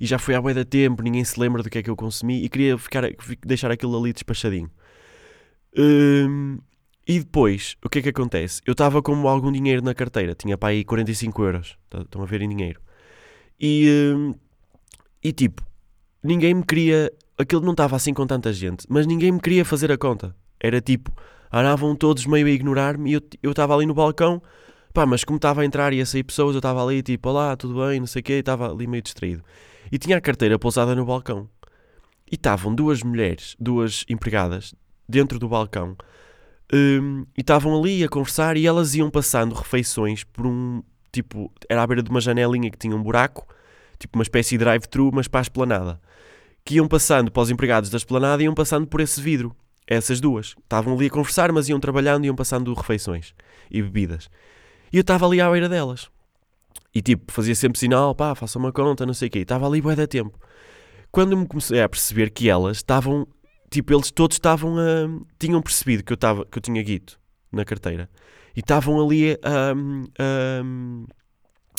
E 0.00 0.06
já 0.06 0.18
foi 0.18 0.34
há 0.34 0.40
bué 0.40 0.54
da 0.54 0.64
tempo, 0.64 1.02
ninguém 1.02 1.24
se 1.24 1.40
lembra 1.40 1.62
do 1.62 1.70
que 1.70 1.78
é 1.78 1.82
que 1.82 1.90
eu 1.90 1.96
consumi 1.96 2.44
e 2.44 2.48
queria 2.48 2.78
ficar, 2.78 3.04
deixar 3.44 3.70
aquilo 3.70 3.98
ali 3.98 4.12
despachadinho. 4.12 4.70
Hum, 5.76 6.58
e 7.06 7.18
depois, 7.18 7.76
o 7.84 7.88
que 7.88 7.98
é 7.98 8.02
que 8.02 8.08
acontece? 8.10 8.60
Eu 8.66 8.72
estava 8.72 9.02
com 9.02 9.26
algum 9.26 9.50
dinheiro 9.50 9.82
na 9.82 9.94
carteira, 9.94 10.34
tinha 10.34 10.56
para 10.58 10.68
aí 10.68 10.84
45 10.84 11.42
euros, 11.42 11.78
tá, 11.88 12.00
estão 12.02 12.22
a 12.22 12.26
ver 12.26 12.42
em 12.42 12.48
dinheiro. 12.48 12.80
E, 13.58 13.88
hum, 14.14 14.34
e 15.24 15.32
tipo, 15.32 15.64
ninguém 16.22 16.54
me 16.54 16.64
queria, 16.64 17.10
aquilo 17.36 17.62
não 17.62 17.72
estava 17.72 17.96
assim 17.96 18.14
com 18.14 18.26
tanta 18.26 18.52
gente, 18.52 18.86
mas 18.88 19.06
ninguém 19.06 19.32
me 19.32 19.40
queria 19.40 19.64
fazer 19.64 19.90
a 19.90 19.98
conta. 19.98 20.36
Era 20.60 20.80
tipo, 20.80 21.12
andavam 21.52 21.94
todos 21.94 22.26
meio 22.26 22.46
a 22.46 22.50
ignorar-me 22.50 23.12
e 23.12 23.22
eu 23.42 23.50
estava 23.50 23.74
ali 23.74 23.86
no 23.86 23.94
balcão, 23.94 24.42
pá, 24.92 25.06
mas 25.06 25.24
como 25.24 25.36
estava 25.36 25.62
a 25.62 25.64
entrar 25.64 25.92
e 25.92 26.00
a 26.00 26.06
sair 26.06 26.22
pessoas, 26.22 26.54
eu 26.54 26.58
estava 26.58 26.82
ali 26.84 27.02
tipo, 27.02 27.28
olá, 27.28 27.56
tudo 27.56 27.86
bem, 27.86 28.00
não 28.00 28.06
sei 28.06 28.20
o 28.20 28.22
quê, 28.22 28.34
estava 28.34 28.70
ali 28.70 28.86
meio 28.86 29.02
distraído. 29.02 29.42
E 29.90 29.98
tinha 29.98 30.16
a 30.16 30.20
carteira 30.20 30.58
pousada 30.58 30.94
no 30.94 31.04
balcão. 31.04 31.48
E 32.30 32.34
estavam 32.34 32.74
duas 32.74 33.02
mulheres, 33.02 33.56
duas 33.58 34.04
empregadas, 34.08 34.74
dentro 35.08 35.38
do 35.38 35.48
balcão, 35.48 35.96
um, 36.72 37.24
e 37.36 37.40
estavam 37.40 37.78
ali 37.78 38.04
a 38.04 38.08
conversar 38.08 38.56
e 38.56 38.66
elas 38.66 38.94
iam 38.94 39.10
passando 39.10 39.54
refeições 39.54 40.24
por 40.24 40.46
um, 40.46 40.82
tipo, 41.10 41.50
era 41.68 41.82
à 41.82 41.86
beira 41.86 42.02
de 42.02 42.10
uma 42.10 42.20
janelinha 42.20 42.70
que 42.70 42.76
tinha 42.76 42.94
um 42.94 43.02
buraco, 43.02 43.46
tipo 43.98 44.18
uma 44.18 44.22
espécie 44.22 44.50
de 44.50 44.58
drive-thru, 44.58 45.10
mas 45.12 45.26
para 45.26 45.40
a 45.40 45.42
esplanada. 45.42 46.00
Que 46.64 46.74
iam 46.74 46.86
passando 46.86 47.32
para 47.32 47.42
os 47.42 47.50
empregados 47.50 47.88
da 47.88 47.96
esplanada 47.96 48.42
e 48.42 48.44
iam 48.44 48.54
passando 48.54 48.86
por 48.86 49.00
esse 49.00 49.20
vidro. 49.20 49.56
Essas 49.88 50.20
duas. 50.20 50.54
Estavam 50.62 50.94
ali 50.94 51.06
a 51.06 51.10
conversar, 51.10 51.50
mas 51.50 51.68
iam 51.68 51.80
trabalhando 51.80 52.24
e 52.24 52.26
iam 52.26 52.36
passando 52.36 52.72
refeições 52.74 53.34
e 53.70 53.80
bebidas. 53.80 54.28
E 54.92 54.98
eu 54.98 55.00
estava 55.00 55.26
ali 55.26 55.40
à 55.40 55.50
beira 55.50 55.68
delas. 55.68 56.10
E 56.94 57.00
tipo, 57.00 57.32
fazia 57.32 57.54
sempre 57.54 57.78
sinal, 57.78 58.14
pá, 58.14 58.34
faça 58.34 58.58
uma 58.58 58.70
conta, 58.70 59.06
não 59.06 59.14
sei 59.14 59.28
o 59.28 59.30
quê. 59.30 59.38
Estava 59.40 59.66
ali 59.66 59.80
bué 59.80 59.96
da 59.96 60.06
tempo. 60.06 60.38
Quando 61.10 61.36
me 61.36 61.46
comecei 61.46 61.80
a 61.80 61.88
perceber 61.88 62.30
que 62.30 62.50
elas 62.50 62.76
estavam, 62.78 63.26
tipo, 63.70 63.94
eles 63.94 64.10
todos 64.10 64.36
estavam 64.36 64.76
a... 64.78 65.08
Tinham 65.38 65.62
percebido 65.62 66.04
que 66.04 66.12
eu, 66.12 66.16
estava, 66.16 66.44
que 66.44 66.58
eu 66.58 66.62
tinha 66.62 66.82
guito 66.82 67.18
na 67.50 67.64
carteira. 67.64 68.10
E 68.54 68.60
estavam 68.60 69.02
ali 69.02 69.38
a... 69.42 69.72
a 70.18 71.17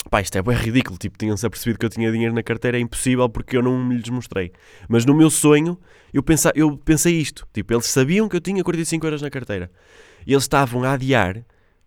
Pá, 0.08 0.20
isto 0.20 0.36
é 0.38 0.42
bem 0.42 0.56
ridículo. 0.56 0.96
Tipo, 0.96 1.18
tinham-se 1.18 1.44
apercebido 1.44 1.78
que 1.78 1.86
eu 1.86 1.90
tinha 1.90 2.10
dinheiro 2.10 2.34
na 2.34 2.42
carteira, 2.42 2.78
é 2.78 2.80
impossível 2.80 3.28
porque 3.28 3.56
eu 3.56 3.62
não 3.62 3.90
lhes 3.90 4.08
mostrei. 4.08 4.52
Mas 4.88 5.04
no 5.04 5.14
meu 5.14 5.30
sonho, 5.30 5.78
eu, 6.12 6.22
pensa, 6.22 6.52
eu 6.54 6.76
pensei 6.76 7.18
isto. 7.18 7.46
Tipo, 7.52 7.74
eles 7.74 7.86
sabiam 7.86 8.28
que 8.28 8.36
eu 8.36 8.40
tinha 8.40 8.62
45 8.62 9.06
euros 9.06 9.22
na 9.22 9.30
carteira. 9.30 9.70
E 10.26 10.32
eles 10.32 10.44
estavam 10.44 10.84
a 10.84 10.92
adiar, 10.92 11.44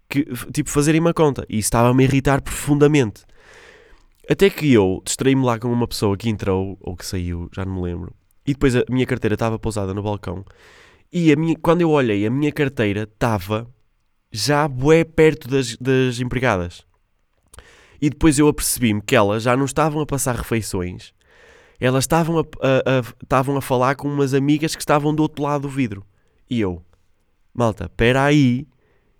que, 0.09 0.25
tipo, 0.51 0.69
fazerem 0.69 0.99
uma 1.01 1.13
conta. 1.13 1.45
E 1.49 1.57
isso 1.57 1.67
estava-me 1.67 2.03
a 2.03 2.07
irritar 2.07 2.41
profundamente. 2.41 3.23
Até 4.29 4.49
que 4.49 4.71
eu 4.71 5.01
distraí-me 5.03 5.43
lá 5.43 5.59
com 5.59 5.71
uma 5.71 5.87
pessoa 5.87 6.15
que 6.15 6.29
entrou, 6.29 6.77
ou 6.79 6.95
que 6.95 7.05
saiu, 7.05 7.49
já 7.53 7.65
não 7.65 7.75
me 7.75 7.81
lembro. 7.81 8.13
E 8.45 8.53
depois 8.53 8.75
a 8.75 8.83
minha 8.89 9.05
carteira 9.05 9.33
estava 9.33 9.57
pousada 9.57 9.93
no 9.93 10.03
balcão. 10.03 10.45
E 11.11 11.31
a 11.31 11.35
minha, 11.35 11.55
quando 11.61 11.81
eu 11.81 11.89
olhei, 11.89 12.25
a 12.25 12.29
minha 12.29 12.51
carteira 12.51 13.03
estava 13.03 13.67
já 14.31 14.67
bué 14.67 15.03
perto 15.03 15.47
das, 15.47 15.77
das 15.77 16.19
empregadas. 16.19 16.85
E 18.03 18.09
depois 18.09 18.37
eu 18.37 18.49
apercebi-me 18.49 19.01
que 19.01 19.15
elas 19.15 19.43
já 19.43 19.55
não 19.55 19.63
estavam 19.63 20.01
a 20.01 20.05
passar 20.05 20.35
refeições, 20.35 21.13
elas 21.79 22.03
estavam 22.03 22.37
a, 22.37 22.41
a, 22.41 22.99
a, 22.99 22.99
estavam 23.23 23.55
a 23.55 23.61
falar 23.61 23.95
com 23.95 24.09
umas 24.09 24.33
amigas 24.33 24.75
que 24.75 24.81
estavam 24.81 25.15
do 25.15 25.23
outro 25.23 25.41
lado 25.41 25.61
do 25.61 25.69
vidro. 25.69 26.05
E 26.49 26.59
eu, 26.59 26.83
malta, 27.53 27.85
espera 27.85 28.25
aí, 28.25 28.67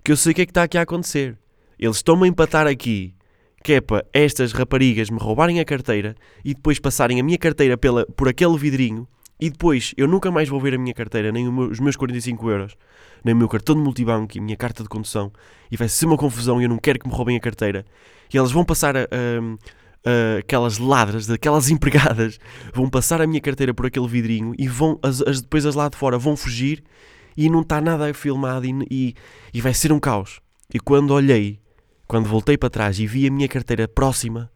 que 0.03 0.11
eu 0.11 0.17
sei 0.17 0.33
o 0.33 0.35
que 0.35 0.41
é 0.41 0.45
que 0.45 0.51
está 0.51 0.63
aqui 0.63 0.77
a 0.77 0.81
acontecer. 0.81 1.39
Eles 1.79 1.95
estão-me 1.95 2.25
a 2.25 2.27
empatar 2.27 2.67
aqui 2.67 3.15
que 3.63 3.71
é 3.71 3.79
para 3.79 4.05
estas 4.11 4.51
raparigas 4.51 5.09
me 5.09 5.17
roubarem 5.17 5.61
a 5.61 5.65
carteira 5.65 6.13
e 6.43 6.53
depois 6.53 6.77
passarem 6.77 7.21
a 7.21 7.23
minha 7.23 7.37
carteira 7.37 7.77
pela, 7.77 8.05
por 8.07 8.27
aquele 8.27 8.57
vidrinho 8.57 9.07
e 9.39 9.49
depois 9.49 9.93
eu 9.95 10.09
nunca 10.09 10.29
mais 10.29 10.49
vou 10.49 10.59
ver 10.59 10.73
a 10.73 10.77
minha 10.77 10.93
carteira, 10.93 11.31
nem 11.31 11.47
os 11.47 11.79
meus 11.79 11.95
45 11.95 12.49
euros, 12.49 12.75
nem 13.23 13.33
o 13.33 13.37
meu 13.37 13.47
cartão 13.47 13.75
de 13.75 13.81
multibanco 13.81 14.37
e 14.37 14.39
a 14.39 14.43
minha 14.43 14.57
carta 14.57 14.83
de 14.83 14.89
condução 14.89 15.31
e 15.71 15.77
vai 15.77 15.87
ser 15.87 16.05
uma 16.05 16.17
confusão 16.17 16.59
e 16.59 16.65
eu 16.65 16.69
não 16.69 16.77
quero 16.77 16.99
que 16.99 17.07
me 17.07 17.13
roubem 17.13 17.37
a 17.37 17.39
carteira 17.39 17.85
e 18.31 18.37
elas 18.37 18.51
vão 18.51 18.63
passar 18.63 18.95
a, 18.95 19.01
a, 19.01 19.05
a, 19.05 20.39
aquelas 20.39 20.77
ladras, 20.77 21.29
aquelas 21.29 21.69
empregadas, 21.71 22.37
vão 22.73 22.89
passar 22.89 23.21
a 23.21 23.27
minha 23.27 23.41
carteira 23.41 23.73
por 23.73 23.85
aquele 23.85 24.07
vidrinho 24.07 24.53
e 24.57 24.67
vão 24.67 24.99
as, 25.01 25.21
as, 25.21 25.41
depois 25.41 25.65
as 25.65 25.75
lá 25.75 25.89
de 25.89 25.97
fora 25.97 26.17
vão 26.17 26.35
fugir 26.35 26.83
e 27.35 27.49
não 27.49 27.61
está 27.61 27.81
nada 27.81 28.13
filmado 28.13 28.65
e, 28.65 28.85
e, 28.89 29.15
e 29.53 29.61
vai 29.61 29.73
ser 29.73 29.91
um 29.91 29.99
caos. 29.99 30.39
E 30.73 30.79
quando 30.79 31.11
olhei 31.11 31.63
quando 32.13 32.27
voltei 32.27 32.57
para 32.57 32.69
trás 32.69 32.99
e 32.99 33.07
vi 33.07 33.27
a 33.27 33.31
minha 33.31 33.47
carteira 33.47 33.87
próxima 33.87 34.51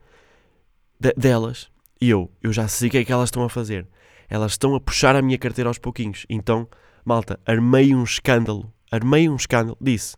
de, 0.99 1.11
delas, 1.13 1.69
eu, 1.99 2.31
eu 2.41 2.53
já 2.53 2.67
sei 2.67 2.87
o 2.87 2.91
que 2.91 2.97
é 2.99 3.03
que 3.03 3.11
elas 3.11 3.29
estão 3.29 3.43
a 3.43 3.49
fazer. 3.49 3.87
Elas 4.29 4.51
estão 4.51 4.75
a 4.75 4.79
puxar 4.79 5.15
a 5.15 5.23
minha 5.23 5.37
carteira 5.37 5.69
aos 5.69 5.77
pouquinhos. 5.77 6.25
Então, 6.29 6.67
malta, 7.03 7.39
armei 7.45 7.95
um 7.95 8.03
escândalo. 8.03 8.71
Armei 8.91 9.27
um 9.29 9.35
escândalo. 9.35 9.77
Disse: 9.81 10.15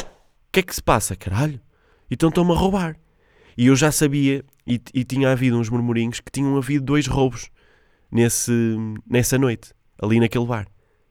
O 0.00 0.52
que 0.52 0.60
é 0.60 0.62
que 0.62 0.74
se 0.74 0.82
passa, 0.82 1.16
caralho? 1.16 1.60
Então 2.10 2.28
estão-me 2.28 2.52
a 2.52 2.54
roubar. 2.54 2.96
E 3.56 3.66
eu 3.66 3.76
já 3.76 3.90
sabia, 3.90 4.44
e, 4.66 4.80
e, 4.94 5.04
tinha 5.04 5.30
havido 5.30 5.58
uns 5.58 5.68
murmurinhos, 5.68 6.20
que 6.20 6.30
tinham 6.30 6.56
havido 6.56 6.84
dois 6.84 7.06
roubos 7.06 7.50
nesse, 8.10 8.52
nessa 9.08 9.36
noite, 9.36 9.72
ali 10.00 10.20
naquele 10.20 10.46
bar. 10.46 10.66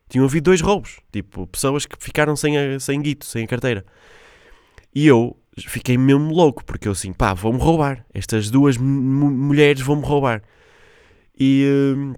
Tinham 0.10 0.26
havido 0.26 0.46
dois 0.46 0.62
roubos. 0.62 1.00
Tipo, 1.12 1.46
pessoas 1.48 1.86
que 1.86 1.98
ficaram 2.00 2.36
sem, 2.36 2.58
a, 2.58 2.80
sem 2.80 3.02
guito, 3.02 3.26
sem 3.26 3.44
a 3.44 3.48
carteira. 3.48 3.86
E 4.96 5.06
eu 5.06 5.38
fiquei 5.58 5.98
mesmo 5.98 6.34
louco, 6.34 6.64
porque 6.64 6.88
eu 6.88 6.94
assim, 6.94 7.12
pá, 7.12 7.34
vão-me 7.34 7.60
roubar. 7.60 8.06
Estas 8.14 8.50
duas 8.50 8.78
mulheres 8.78 9.82
vão-me 9.82 10.06
roubar. 10.06 10.42
E, 11.38 11.94
hum, 11.96 12.14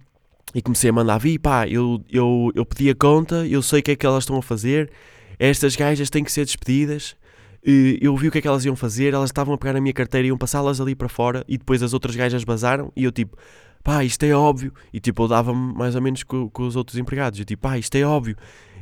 e 0.54 0.62
comecei 0.62 0.90
a 0.90 0.94
mandar 0.94 1.18
vir, 1.18 1.40
pá, 1.40 1.68
eu, 1.68 2.04
eu, 2.10 2.52
eu 2.56 2.66
pedi 2.66 2.90
a 2.90 2.96
conta, 2.96 3.46
eu 3.48 3.62
sei 3.62 3.80
o 3.80 3.84
que 3.84 3.92
é 3.92 3.96
que 3.96 4.06
elas 4.06 4.24
estão 4.24 4.38
a 4.38 4.42
fazer, 4.42 4.92
estas 5.38 5.76
gajas 5.76 6.10
têm 6.10 6.24
que 6.24 6.32
ser 6.32 6.46
despedidas. 6.46 7.16
Eu 7.64 8.16
vi 8.16 8.30
o 8.30 8.32
que 8.32 8.38
é 8.38 8.42
que 8.42 8.48
elas 8.48 8.64
iam 8.64 8.76
fazer, 8.76 9.14
elas 9.14 9.30
estavam 9.30 9.54
a 9.54 9.58
pegar 9.58 9.76
a 9.76 9.82
minha 9.82 9.94
carteira 9.94 10.28
e 10.28 10.30
iam 10.30 10.38
passá-las 10.38 10.80
ali 10.80 10.96
para 10.96 11.10
fora 11.10 11.44
e 11.48 11.58
depois 11.58 11.84
as 11.84 11.94
outras 11.94 12.16
gajas 12.16 12.44
bazaram 12.44 12.92
e 12.96 13.04
eu 13.04 13.12
tipo, 13.12 13.38
pá, 13.84 14.04
isto 14.04 14.24
é 14.24 14.34
óbvio. 14.34 14.74
E 14.94 15.00
tipo, 15.00 15.24
eu 15.24 15.28
dava-me 15.28 15.74
mais 15.74 15.96
ou 15.96 16.02
menos 16.02 16.24
com, 16.24 16.50
com 16.50 16.64
os 16.64 16.76
outros 16.76 16.98
empregados. 16.98 17.40
Eu 17.40 17.46
tipo, 17.46 17.62
pá, 17.62 17.78
isto 17.78 17.96
é 17.96 18.04
óbvio. 18.04 18.36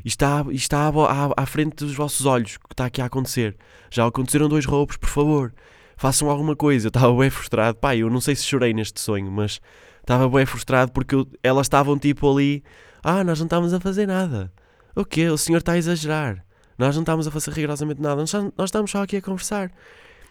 Isto 0.05 0.23
está, 0.23 0.45
isto 0.51 0.63
está 0.63 0.87
à, 0.87 1.43
à, 1.43 1.45
frente 1.45 1.83
dos 1.83 1.95
vossos 1.95 2.25
olhos, 2.25 2.55
o 2.55 2.67
que 2.67 2.73
está 2.73 2.85
aqui 2.85 3.01
a 3.01 3.05
acontecer. 3.05 3.57
Já 3.89 4.05
aconteceram 4.05 4.47
dois 4.47 4.65
roubos, 4.65 4.95
por 4.95 5.09
favor, 5.09 5.53
façam 5.97 6.29
alguma 6.29 6.55
coisa. 6.55 6.87
Eu 6.87 6.89
estava 6.89 7.15
bem 7.17 7.29
frustrado. 7.29 7.77
Pá, 7.77 7.95
eu 7.95 8.09
não 8.09 8.21
sei 8.21 8.35
se 8.35 8.43
chorei 8.43 8.73
neste 8.73 9.01
sonho, 9.01 9.31
mas 9.31 9.59
estava 9.99 10.29
bem 10.29 10.45
frustrado 10.45 10.91
porque 10.91 11.15
eu, 11.15 11.27
elas 11.43 11.65
estavam 11.65 11.97
tipo 11.97 12.31
ali. 12.31 12.63
Ah, 13.03 13.23
nós 13.23 13.39
não 13.39 13.45
estávamos 13.45 13.73
a 13.73 13.79
fazer 13.79 14.07
nada. 14.07 14.51
O 14.95 15.03
quê? 15.03 15.27
O 15.29 15.37
senhor 15.37 15.59
está 15.59 15.73
a 15.73 15.77
exagerar. 15.77 16.46
Nós 16.77 16.95
não 16.95 17.01
estamos 17.01 17.27
a 17.27 17.31
fazer 17.31 17.51
rigorosamente 17.51 18.01
nada. 18.01 18.17
Nós, 18.17 18.31
nós 18.33 18.67
estamos 18.67 18.91
só 18.91 19.01
aqui 19.01 19.17
a 19.17 19.21
conversar. 19.21 19.71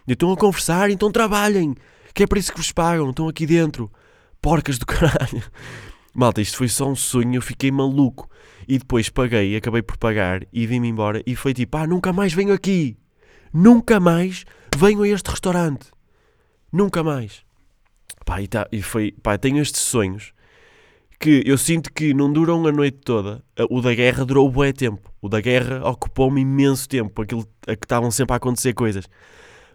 E 0.07 0.13
estão 0.13 0.33
a 0.33 0.37
conversar, 0.37 0.91
então 0.91 1.11
trabalhem. 1.11 1.75
Que 2.15 2.23
é 2.23 2.27
para 2.27 2.39
isso 2.39 2.53
que 2.53 2.59
vos 2.59 2.73
pagam. 2.73 3.11
Estão 3.11 3.29
aqui 3.29 3.47
dentro. 3.47 3.91
Porcas 4.41 4.79
do 4.79 4.87
caralho. 4.87 5.43
Malta, 6.15 6.41
isto 6.41 6.57
foi 6.57 6.69
só 6.69 6.89
um 6.89 6.95
sonho. 6.95 7.35
Eu 7.35 7.43
fiquei 7.43 7.71
maluco. 7.71 8.31
E 8.69 8.79
depois 8.79 9.09
paguei, 9.09 9.57
acabei 9.57 9.83
por 9.83 9.97
pagar 9.97 10.45
e 10.53 10.67
vim-me 10.67 10.89
embora. 10.89 11.23
E 11.27 11.37
foi 11.37 11.53
tipo: 11.53 11.77
ah, 11.77 11.87
nunca 11.87 12.13
mais 12.13 12.33
venho 12.33 12.53
aqui. 12.53 12.97
Nunca 13.53 14.01
mais 14.01 14.45
venho 14.77 15.03
a 15.03 15.09
este 15.09 15.31
restaurante. 15.31 15.91
Nunca 16.73 17.03
mais. 17.03 17.45
Pá, 18.25 18.43
e, 18.43 18.49
tá, 18.49 18.67
e 18.73 18.83
foi, 18.83 19.13
pá, 19.23 19.39
tenho 19.39 19.63
estes 19.63 19.83
sonhos 19.83 20.33
que 21.19 21.43
eu 21.47 21.57
sinto 21.57 21.93
que 21.93 22.13
não 22.13 22.33
duram 22.33 22.67
a 22.67 22.73
noite 22.73 22.99
toda. 23.05 23.43
O 23.71 23.81
da 23.81 23.95
guerra 23.95 24.25
durou 24.25 24.51
bué 24.51 24.73
tempo. 24.73 25.13
O 25.21 25.29
da 25.29 25.41
guerra 25.41 25.87
ocupou-me 25.89 26.41
imenso 26.41 26.89
tempo. 26.89 27.23
Aquilo 27.23 27.47
a 27.67 27.75
que 27.75 27.85
estavam 27.85 28.11
sempre 28.11 28.35
a 28.35 28.37
acontecer 28.37 28.75
coisas. 28.75 29.09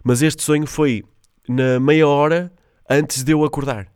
Mas 0.04 0.22
este 0.22 0.42
sonho 0.42 0.66
foi 0.66 1.02
na 1.48 1.80
meia 1.80 2.06
hora 2.06 2.52
antes 2.88 3.22
de 3.24 3.32
eu 3.32 3.44
acordar. 3.44 3.88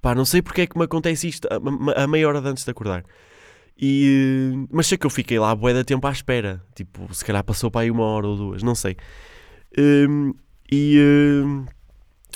Pá, 0.00 0.14
não 0.14 0.24
sei 0.24 0.42
porque 0.42 0.62
é 0.62 0.66
que 0.66 0.76
me 0.76 0.84
acontece 0.84 1.28
isto 1.28 1.48
a, 1.48 2.02
a 2.02 2.06
meia 2.06 2.28
hora 2.28 2.40
antes 2.40 2.64
de 2.64 2.70
acordar. 2.70 3.04
E, 3.80 4.66
mas 4.70 4.86
sei 4.86 4.98
que 4.98 5.06
eu 5.06 5.10
fiquei 5.10 5.38
lá 5.38 5.54
bué 5.54 5.72
da 5.72 5.84
tempo 5.84 6.06
à 6.06 6.12
espera. 6.12 6.62
Tipo, 6.74 7.12
se 7.14 7.24
calhar 7.24 7.42
passou 7.44 7.70
para 7.70 7.82
aí 7.82 7.90
uma 7.90 8.04
hora 8.04 8.26
ou 8.26 8.36
duas, 8.36 8.62
não 8.62 8.74
sei. 8.74 8.96
Um, 9.78 10.32
e, 10.70 10.98
um, 11.44 11.66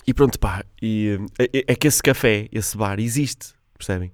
e 0.06 0.14
pronto, 0.14 0.38
pá. 0.38 0.64
E, 0.80 1.18
é, 1.38 1.64
é, 1.68 1.74
que 1.74 1.86
esse 1.86 2.02
café, 2.02 2.48
esse 2.52 2.76
bar, 2.76 2.98
existe, 2.98 3.54
percebem? 3.76 4.12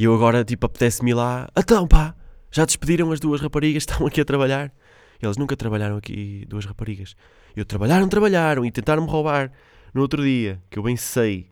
E 0.00 0.04
eu 0.04 0.14
agora, 0.14 0.42
tipo, 0.42 0.64
apetece-me 0.64 1.12
lá. 1.12 1.46
Então, 1.54 1.86
pá, 1.86 2.14
já 2.50 2.64
despediram 2.64 3.12
as 3.12 3.20
duas 3.20 3.38
raparigas, 3.38 3.82
estão 3.82 4.06
aqui 4.06 4.18
a 4.18 4.24
trabalhar. 4.24 4.72
Eles 5.20 5.36
nunca 5.36 5.54
trabalharam 5.54 5.98
aqui, 5.98 6.46
duas 6.48 6.64
raparigas. 6.64 7.14
Eu 7.54 7.66
trabalharam, 7.66 8.08
trabalharam 8.08 8.64
e 8.64 8.70
tentaram-me 8.70 9.06
roubar 9.06 9.52
no 9.92 10.00
outro 10.00 10.22
dia, 10.22 10.58
que 10.70 10.78
eu 10.78 10.82
bem 10.82 10.96
sei. 10.96 11.50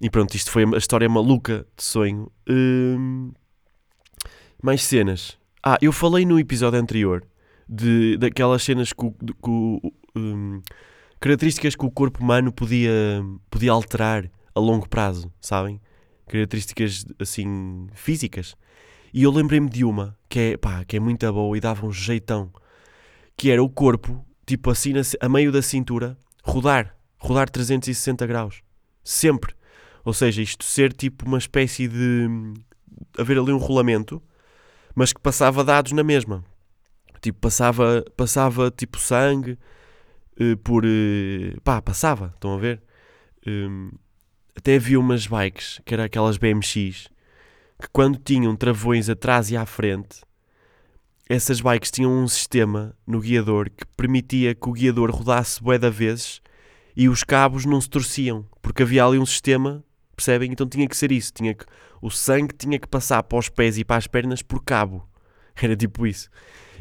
E 0.00 0.08
pronto, 0.08 0.36
isto 0.36 0.52
foi 0.52 0.62
a 0.72 0.78
história 0.78 1.08
maluca 1.08 1.66
de 1.76 1.82
sonho. 1.82 2.30
Um, 2.48 3.32
mais 4.62 4.84
cenas. 4.84 5.36
Ah, 5.60 5.76
eu 5.82 5.90
falei 5.90 6.24
no 6.24 6.38
episódio 6.38 6.78
anterior 6.78 7.24
de, 7.68 8.16
daquelas 8.18 8.62
cenas 8.62 8.92
com, 8.92 9.12
com 9.40 9.80
um, 10.14 10.62
características 11.18 11.74
que 11.74 11.84
o 11.84 11.90
corpo 11.90 12.22
humano 12.22 12.52
podia, 12.52 13.20
podia 13.50 13.72
alterar 13.72 14.30
a 14.54 14.60
longo 14.60 14.88
prazo, 14.88 15.28
sabem? 15.40 15.80
Características 16.26 17.04
assim 17.18 17.88
físicas. 17.94 18.54
E 19.12 19.22
eu 19.22 19.30
lembrei-me 19.30 19.68
de 19.68 19.84
uma 19.84 20.16
que 20.28 20.38
é, 20.38 20.56
pá, 20.56 20.84
que 20.84 20.96
é 20.96 21.00
muito 21.00 21.30
boa 21.32 21.56
e 21.56 21.60
dava 21.60 21.86
um 21.86 21.92
jeitão, 21.92 22.52
que 23.36 23.50
era 23.50 23.62
o 23.62 23.68
corpo, 23.68 24.24
tipo 24.44 24.70
assim, 24.70 24.92
a 25.20 25.28
meio 25.28 25.52
da 25.52 25.62
cintura, 25.62 26.16
rodar, 26.42 26.96
rodar 27.18 27.48
360 27.48 28.26
graus, 28.26 28.62
sempre. 29.02 29.54
Ou 30.04 30.12
seja, 30.12 30.42
isto 30.42 30.64
ser 30.64 30.92
tipo 30.92 31.26
uma 31.26 31.38
espécie 31.38 31.88
de 31.88 32.26
haver 33.18 33.38
ali 33.38 33.52
um 33.52 33.58
rolamento 33.58 34.22
mas 34.94 35.12
que 35.12 35.20
passava 35.20 35.64
dados 35.64 35.92
na 35.92 36.04
mesma. 36.04 36.44
Tipo, 37.20 37.40
passava, 37.40 38.04
passava 38.16 38.70
tipo 38.70 38.98
sangue 38.98 39.58
uh, 40.40 40.56
por. 40.58 40.84
Uh, 40.84 41.60
pá, 41.62 41.82
passava, 41.82 42.32
estão 42.34 42.54
a 42.54 42.58
ver? 42.58 42.82
Um, 43.46 43.90
até 44.56 44.76
havia 44.76 44.98
umas 44.98 45.26
bikes, 45.26 45.80
que 45.84 45.94
eram 45.94 46.04
aquelas 46.04 46.36
BMX, 46.36 47.08
que 47.80 47.88
quando 47.92 48.18
tinham 48.18 48.54
travões 48.54 49.08
atrás 49.08 49.50
e 49.50 49.56
à 49.56 49.66
frente, 49.66 50.22
essas 51.28 51.60
bikes 51.60 51.90
tinham 51.90 52.12
um 52.12 52.28
sistema 52.28 52.94
no 53.06 53.20
guiador 53.20 53.70
que 53.70 53.86
permitia 53.96 54.54
que 54.54 54.68
o 54.68 54.72
guiador 54.72 55.10
rodasse 55.10 55.62
bué 55.62 55.78
da 55.78 55.90
vezes 55.90 56.40
e 56.96 57.08
os 57.08 57.24
cabos 57.24 57.64
não 57.64 57.80
se 57.80 57.88
torciam, 57.88 58.46
porque 58.60 58.82
havia 58.82 59.04
ali 59.04 59.18
um 59.18 59.26
sistema, 59.26 59.82
percebem? 60.14 60.52
Então 60.52 60.68
tinha 60.68 60.86
que 60.86 60.96
ser 60.96 61.10
isso, 61.10 61.32
tinha 61.32 61.54
que 61.54 61.64
o 62.00 62.10
sangue 62.10 62.54
tinha 62.54 62.78
que 62.78 62.86
passar 62.86 63.22
para 63.22 63.38
os 63.38 63.48
pés 63.48 63.78
e 63.78 63.84
para 63.84 63.96
as 63.96 64.06
pernas 64.06 64.42
por 64.42 64.62
cabo. 64.62 65.08
Era 65.56 65.74
tipo 65.74 66.06
isso. 66.06 66.28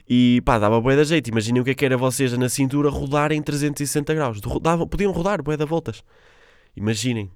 E 0.07 0.41
pá, 0.43 0.59
dava 0.59 0.81
bué 0.81 0.97
da 0.97 1.03
jeito. 1.05 1.29
Imaginem 1.29 1.61
o 1.61 1.63
que 1.63 1.71
é 1.71 1.73
que 1.73 1.85
era 1.85 1.95
vocês 1.95 2.33
na 2.37 2.49
cintura 2.49 2.89
rodarem 2.89 3.41
360 3.41 4.13
graus. 4.13 4.41
Rodavam, 4.43 4.85
podiam 4.85 5.13
rodar 5.13 5.41
bué 5.41 5.55
da 5.55 5.63
voltas. 5.63 6.03
Imaginem. 6.75 7.31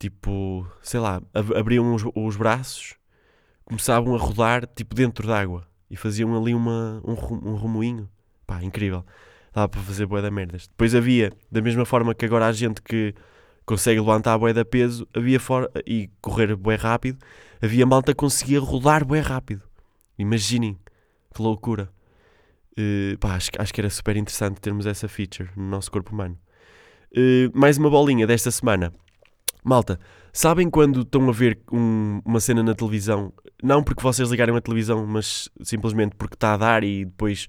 Tipo, 0.00 0.66
sei 0.80 0.98
lá, 0.98 1.20
abriam 1.34 1.94
os, 1.94 2.02
os 2.14 2.34
braços, 2.34 2.94
começavam 3.66 4.14
a 4.14 4.18
rodar 4.18 4.66
tipo 4.66 4.94
dentro 4.94 5.26
d'água 5.28 5.68
e 5.90 5.94
faziam 5.94 6.34
ali 6.34 6.54
uma, 6.54 7.02
um, 7.04 7.12
um 7.50 7.54
remoinho. 7.54 8.08
Pá, 8.46 8.64
incrível. 8.64 9.04
Dava 9.52 9.68
para 9.68 9.82
fazer 9.82 10.06
bué 10.06 10.22
da 10.22 10.30
merdas. 10.30 10.68
Depois 10.68 10.94
havia, 10.94 11.30
da 11.52 11.60
mesma 11.60 11.84
forma 11.84 12.14
que 12.14 12.24
agora 12.24 12.46
há 12.46 12.52
gente 12.52 12.80
que 12.80 13.14
consegue 13.66 14.00
levantar 14.00 14.38
bué 14.38 14.54
da 14.54 14.64
peso 14.64 15.06
havia 15.14 15.38
for 15.38 15.70
e 15.86 16.08
correr 16.22 16.56
bué 16.56 16.76
rápido, 16.76 17.18
havia 17.60 17.84
malta 17.84 18.12
que 18.12 18.16
conseguia 18.16 18.58
rodar 18.58 19.04
bué 19.04 19.20
rápido. 19.20 19.62
Imaginem 20.18 20.78
que 21.34 21.42
loucura. 21.42 21.90
Uh, 22.72 23.18
pá, 23.18 23.34
acho, 23.34 23.50
acho 23.58 23.74
que 23.74 23.82
era 23.82 23.90
super 23.90 24.16
interessante 24.16 24.62
termos 24.62 24.86
essa 24.86 25.08
feature 25.08 25.50
no 25.54 25.64
nosso 25.64 25.90
corpo 25.90 26.14
humano. 26.14 26.38
Uh, 27.12 27.50
mais 27.52 27.76
uma 27.76 27.90
bolinha 27.90 28.26
desta 28.26 28.50
semana. 28.50 28.90
Malta, 29.64 29.98
sabem 30.32 30.70
quando 30.70 31.02
estão 31.02 31.28
a 31.28 31.32
ver 31.32 31.58
um, 31.72 32.20
uma 32.24 32.40
cena 32.40 32.62
na 32.62 32.74
televisão, 32.74 33.32
não 33.62 33.82
porque 33.82 34.02
vocês 34.02 34.30
ligarem 34.30 34.56
a 34.56 34.60
televisão, 34.60 35.06
mas 35.06 35.48
simplesmente 35.62 36.16
porque 36.16 36.34
está 36.34 36.54
a 36.54 36.56
dar 36.56 36.84
e 36.84 37.04
depois 37.04 37.46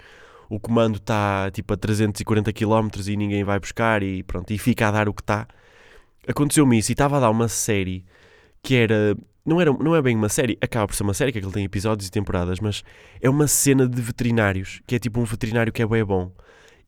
o 0.49 0.59
comando 0.59 0.97
está 0.97 1.49
tipo 1.51 1.73
a 1.73 1.77
340 1.77 2.51
km 2.51 2.89
e 3.07 3.15
ninguém 3.15 3.43
vai 3.43 3.59
buscar 3.59 4.03
e 4.03 4.23
pronto, 4.23 4.51
e 4.51 4.57
fica 4.57 4.87
a 4.87 4.91
dar 4.91 5.07
o 5.07 5.13
que 5.13 5.21
está 5.21 5.47
aconteceu-me 6.27 6.77
isso 6.77 6.91
e 6.91 6.93
estava 6.93 7.17
a 7.17 7.19
dar 7.19 7.29
uma 7.29 7.47
série 7.47 8.05
que 8.61 8.75
era. 8.75 9.15
Não, 9.43 9.59
era, 9.59 9.73
não 9.73 9.95
é 9.95 10.01
bem 10.01 10.15
uma 10.15 10.29
série, 10.29 10.55
acaba 10.61 10.87
por 10.87 10.95
ser 10.95 11.01
uma 11.01 11.15
série, 11.15 11.31
que 11.31 11.39
aquilo 11.39 11.51
tem 11.51 11.65
episódios 11.65 12.07
e 12.07 12.11
temporadas, 12.11 12.59
mas 12.59 12.83
é 13.19 13.27
uma 13.27 13.47
cena 13.47 13.87
de 13.87 13.99
veterinários, 13.99 14.81
que 14.85 14.95
é 14.95 14.99
tipo 14.99 15.19
um 15.19 15.23
veterinário 15.23 15.73
que 15.73 15.81
é 15.81 15.87
bem 15.87 16.05
bom. 16.05 16.31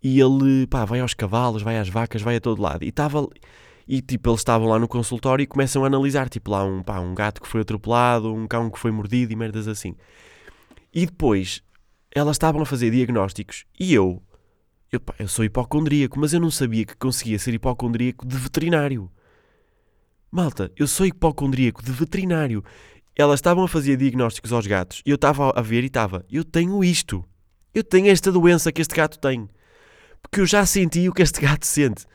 e 0.03 0.19
ele, 0.19 0.67
pá, 0.67 0.85
vai 0.85 0.99
aos 0.99 1.13
cavalos, 1.15 1.63
vai 1.63 1.79
às 1.79 1.89
vacas, 1.89 2.21
vai 2.21 2.35
a 2.35 2.41
todo 2.41 2.61
lado. 2.61 2.83
E 2.83 2.89
estava. 2.89 3.27
E 3.87 4.01
tipo, 4.01 4.29
eles 4.29 4.39
estavam 4.39 4.67
lá 4.67 4.79
no 4.79 4.87
consultório 4.87 5.43
e 5.43 5.47
começam 5.47 5.83
a 5.83 5.87
analisar, 5.87 6.29
tipo, 6.29 6.51
lá 6.51 6.63
um, 6.63 6.81
pá, 6.81 6.99
um 6.99 7.13
gato 7.13 7.41
que 7.41 7.47
foi 7.47 7.61
atropelado, 7.61 8.33
um 8.33 8.47
cão 8.47 8.69
que 8.69 8.79
foi 8.79 8.91
mordido 8.91 9.33
e 9.33 9.35
merdas 9.35 9.67
assim. 9.67 9.95
E 10.93 11.05
depois, 11.05 11.61
elas 12.11 12.35
estavam 12.35 12.61
a 12.61 12.65
fazer 12.65 12.91
diagnósticos 12.91 13.65
e 13.79 13.93
eu, 13.93 14.21
eu, 14.91 14.99
pá, 14.99 15.15
eu 15.19 15.27
sou 15.27 15.43
hipocondríaco, 15.43 16.19
mas 16.19 16.33
eu 16.33 16.39
não 16.39 16.51
sabia 16.51 16.85
que 16.85 16.95
conseguia 16.95 17.39
ser 17.39 17.53
hipocondríaco 17.53 18.25
de 18.25 18.37
veterinário. 18.37 19.11
Malta, 20.31 20.71
eu 20.75 20.87
sou 20.87 21.05
hipocondríaco 21.05 21.83
de 21.83 21.91
veterinário. 21.91 22.63
Elas 23.15 23.37
estavam 23.37 23.63
a 23.63 23.67
fazer 23.67 23.97
diagnósticos 23.97 24.51
aos 24.51 24.65
gatos 24.65 25.01
e 25.05 25.11
eu 25.11 25.15
estava 25.15 25.51
a 25.55 25.61
ver 25.61 25.83
e 25.83 25.87
estava, 25.87 26.25
eu 26.31 26.43
tenho 26.43 26.83
isto. 26.83 27.23
Eu 27.73 27.83
tenho 27.83 28.07
esta 28.07 28.31
doença 28.31 28.71
que 28.71 28.81
este 28.81 28.95
gato 28.95 29.19
tem. 29.19 29.47
Porque 30.21 30.41
eu 30.41 30.45
já 30.45 30.65
senti 30.65 31.09
o 31.09 31.13
que 31.13 31.21
este 31.21 31.41
gato 31.41 31.65
sente. 31.65 32.05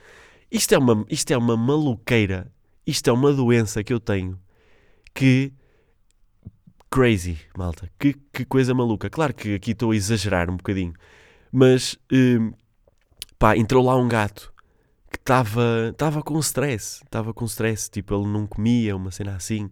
Isto 0.50 0.74
é 0.74 0.78
uma, 0.78 1.04
isto 1.08 1.30
é 1.30 1.36
uma 1.36 1.56
maluqueira. 1.56 2.50
Isto 2.86 3.10
é 3.10 3.12
uma 3.12 3.32
doença 3.32 3.84
que 3.84 3.92
eu 3.92 4.00
tenho. 4.00 4.38
Que. 5.14 5.52
Crazy, 6.90 7.38
malta. 7.56 7.90
Que, 7.98 8.14
que 8.32 8.44
coisa 8.46 8.72
maluca. 8.72 9.10
Claro 9.10 9.34
que 9.34 9.54
aqui 9.54 9.72
estou 9.72 9.90
a 9.90 9.96
exagerar 9.96 10.50
um 10.50 10.56
bocadinho. 10.56 10.94
Mas. 11.52 11.98
Hum, 12.10 12.52
pá, 13.38 13.56
entrou 13.56 13.84
lá 13.84 13.94
um 13.96 14.08
gato 14.08 14.52
que 15.10 15.18
estava 15.18 15.90
estava 15.90 16.22
com 16.22 16.38
stress. 16.38 17.02
Estava 17.04 17.34
com 17.34 17.44
stress. 17.44 17.90
Tipo, 17.90 18.14
ele 18.14 18.26
não 18.26 18.46
comia, 18.46 18.96
uma 18.96 19.10
cena 19.10 19.36
assim. 19.36 19.68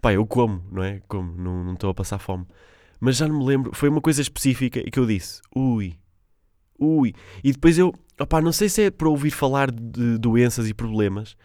Pá, 0.00 0.12
eu 0.12 0.26
como, 0.26 0.64
não 0.70 0.82
é? 0.82 1.00
Como, 1.08 1.32
não 1.36 1.74
estou 1.74 1.90
a 1.90 1.94
passar 1.94 2.18
fome. 2.18 2.46
Mas 3.00 3.16
já 3.16 3.26
não 3.26 3.38
me 3.38 3.44
lembro. 3.44 3.74
Foi 3.74 3.88
uma 3.88 4.00
coisa 4.00 4.22
específica 4.22 4.80
que 4.82 4.98
eu 4.98 5.06
disse: 5.06 5.40
ui, 5.54 5.98
ui. 6.78 7.12
E 7.42 7.50
depois 7.50 7.76
eu, 7.76 7.92
opá, 8.22 8.40
não 8.40 8.52
sei 8.52 8.68
se 8.68 8.82
é 8.82 8.90
para 8.90 9.08
ouvir 9.08 9.30
falar 9.30 9.70
de 9.70 10.18
doenças 10.18 10.68
e 10.68 10.74
problemas, 10.74 11.36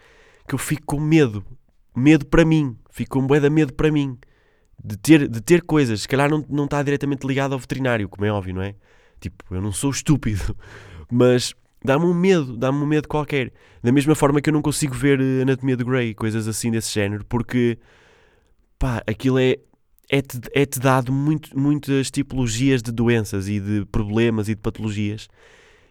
que 0.46 0.54
eu 0.54 0.58
fico 0.58 0.82
com 0.86 1.00
medo. 1.00 1.44
Medo 1.94 2.26
para 2.26 2.44
mim. 2.44 2.76
Fico 2.90 3.18
com 3.18 3.26
bué 3.26 3.40
de 3.40 3.50
medo 3.50 3.72
para 3.74 3.90
mim. 3.90 4.16
De 4.82 4.96
ter, 4.96 5.28
de 5.28 5.40
ter 5.40 5.62
coisas. 5.62 6.02
Se 6.02 6.08
calhar 6.08 6.30
não, 6.30 6.44
não 6.48 6.64
está 6.64 6.82
diretamente 6.82 7.26
ligado 7.26 7.52
ao 7.52 7.58
veterinário, 7.58 8.08
como 8.08 8.24
é 8.24 8.32
óbvio, 8.32 8.54
não 8.54 8.62
é? 8.62 8.74
Tipo, 9.20 9.44
eu 9.50 9.60
não 9.60 9.72
sou 9.72 9.90
estúpido. 9.90 10.56
Mas 11.10 11.54
dá-me 11.84 12.04
um 12.04 12.14
medo, 12.14 12.56
dá-me 12.56 12.78
um 12.78 12.86
medo 12.86 13.08
qualquer. 13.08 13.52
Da 13.82 13.92
mesma 13.92 14.14
forma 14.14 14.40
que 14.40 14.48
eu 14.48 14.54
não 14.54 14.62
consigo 14.62 14.94
ver 14.94 15.20
eh, 15.20 15.42
Anatomia 15.42 15.76
de 15.76 15.84
Grey, 15.84 16.14
coisas 16.14 16.48
assim 16.48 16.70
desse 16.70 16.92
género, 16.92 17.24
porque 17.24 17.78
pá, 18.78 19.02
aquilo 19.06 19.38
é 19.38 19.56
é-te 20.10 20.40
é 20.54 20.64
-te 20.64 20.80
dado 20.80 21.12
muito, 21.12 21.58
muitas 21.58 22.10
tipologias 22.10 22.82
de 22.82 22.90
doenças 22.90 23.46
e 23.48 23.60
de 23.60 23.84
problemas 23.86 24.48
e 24.48 24.54
de 24.54 24.60
patologias 24.60 25.28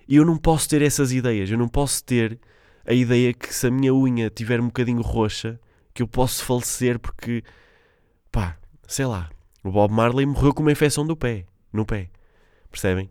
e 0.08 0.15
eu 0.15 0.26
não 0.26 0.38
posso 0.38 0.70
ter 0.70 0.82
essas 0.82 1.12
ideias. 1.12 1.50
Eu 1.50 1.58
não 1.58 1.67
posso 1.67 2.04
ter 2.04 2.39
a 2.86 2.93
ideia 2.93 3.34
que 3.34 3.54
se 3.54 3.67
a 3.67 3.72
minha 3.72 3.93
unha 3.93 4.30
tiver 4.30 4.62
um 4.62 4.67
bocadinho 4.67 5.02
roxa, 5.02 5.60
que 5.93 6.02
eu 6.02 6.08
posso 6.08 6.43
falecer 6.43 7.00
porque, 7.00 7.43
pá, 8.32 8.58
sei 8.88 9.06
lá, 9.06 9.30
o 9.63 9.72
Bob 9.72 9.93
Marley 9.93 10.26
morreu 10.26 10.54
com 10.54 10.62
uma 10.62 10.72
infecção 10.72 11.06
do 11.06 11.15
pé, 11.15 11.46
no 11.74 11.86
pé, 11.86 12.10
percebem? 12.72 13.10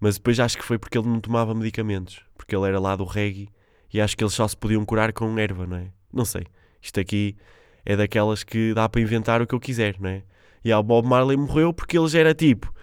Mas 0.00 0.16
depois 0.16 0.40
acho 0.40 0.58
que 0.58 0.64
foi 0.64 0.78
porque 0.78 0.98
ele 0.98 1.08
não 1.08 1.20
tomava 1.20 1.54
medicamentos, 1.54 2.20
porque 2.36 2.54
ele 2.54 2.66
era 2.66 2.80
lá 2.80 2.96
do 2.96 3.04
reggae 3.04 3.48
e 3.92 4.00
acho 4.00 4.16
que 4.16 4.24
eles 4.24 4.34
só 4.34 4.48
se 4.48 4.56
podiam 4.56 4.84
curar 4.84 5.12
com 5.12 5.38
erva, 5.38 5.66
não 5.66 5.76
é? 5.76 5.86
Não 6.12 6.24
sei. 6.24 6.44
Isto 6.82 6.98
aqui 6.98 7.36
é 7.84 7.96
daquelas 7.96 8.42
que 8.42 8.74
dá 8.74 8.88
para 8.88 9.00
inventar 9.00 9.40
o 9.40 9.46
que 9.46 9.54
eu 9.54 9.60
quiser, 9.60 9.96
não 10.00 10.10
é? 10.10 10.22
E 10.64 10.72
o 10.72 10.82
Bob 10.82 11.06
Marley 11.06 11.36
morreu 11.36 11.72
porque 11.72 11.96
eles 11.96 12.14
era 12.14 12.34
tipo. 12.34 12.74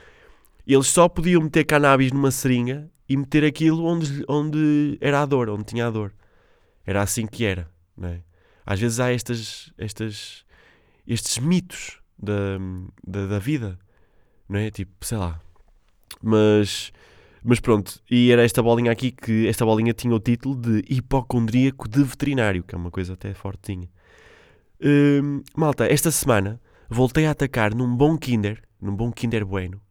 Eles 0.66 0.88
só 0.88 1.10
podiam 1.10 1.42
meter 1.42 1.66
cannabis 1.66 2.12
numa 2.12 2.32
seringa 2.32 2.90
e 3.12 3.18
meter 3.18 3.44
aquilo 3.44 3.84
onde, 3.84 4.24
onde 4.26 4.98
era 5.02 5.22
a 5.22 5.26
dor, 5.26 5.50
onde 5.50 5.66
tinha 5.66 5.88
a 5.88 5.90
dor. 5.90 6.14
Era 6.86 7.02
assim 7.02 7.28
que 7.28 7.44
era. 7.44 7.70
Não 7.98 8.08
é? 8.08 8.22
Às 8.66 8.80
vezes 8.80 9.02
há 9.02 9.12
estas, 9.12 9.74
estas, 9.78 10.46
estes 11.06 11.38
mitos 11.38 12.00
da, 12.18 12.58
da, 13.06 13.28
da 13.28 13.38
vida, 13.38 13.78
não 14.48 14.58
é? 14.58 14.72
Tipo, 14.72 15.06
sei 15.06 15.18
lá. 15.18 15.42
Mas, 16.24 16.94
mas 17.44 17.60
pronto, 17.60 18.02
e 18.10 18.32
era 18.32 18.46
esta 18.46 18.64
bolinha 18.64 18.94
aqui 18.94 19.12
que 19.12 19.46
esta 19.46 19.66
bolinha 19.66 19.94
tinha 19.94 20.16
o 20.16 20.20
título 20.20 20.56
de 20.56 20.82
hipocondríaco 20.90 21.90
de 21.90 22.06
veterinário, 22.06 22.64
que 22.64 22.74
é 22.74 22.78
uma 22.78 22.92
coisa 22.92 23.12
até 23.12 23.34
fortinha. 23.34 23.90
Hum, 24.82 25.44
malta, 25.54 25.86
esta 25.86 26.12
semana 26.12 26.62
voltei 26.90 27.26
a 27.26 27.32
atacar 27.32 27.76
num 27.76 27.94
bom 27.94 28.18
Kinder, 28.18 28.64
num 28.82 28.96
bom 28.96 29.12
Kinder 29.12 29.44
Bueno. 29.44 29.82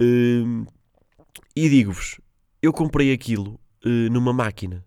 Uh, 0.00 0.64
e 1.56 1.68
digo-vos, 1.68 2.20
eu 2.62 2.72
comprei 2.72 3.12
aquilo 3.12 3.60
uh, 3.84 4.10
numa 4.10 4.32
máquina 4.32 4.84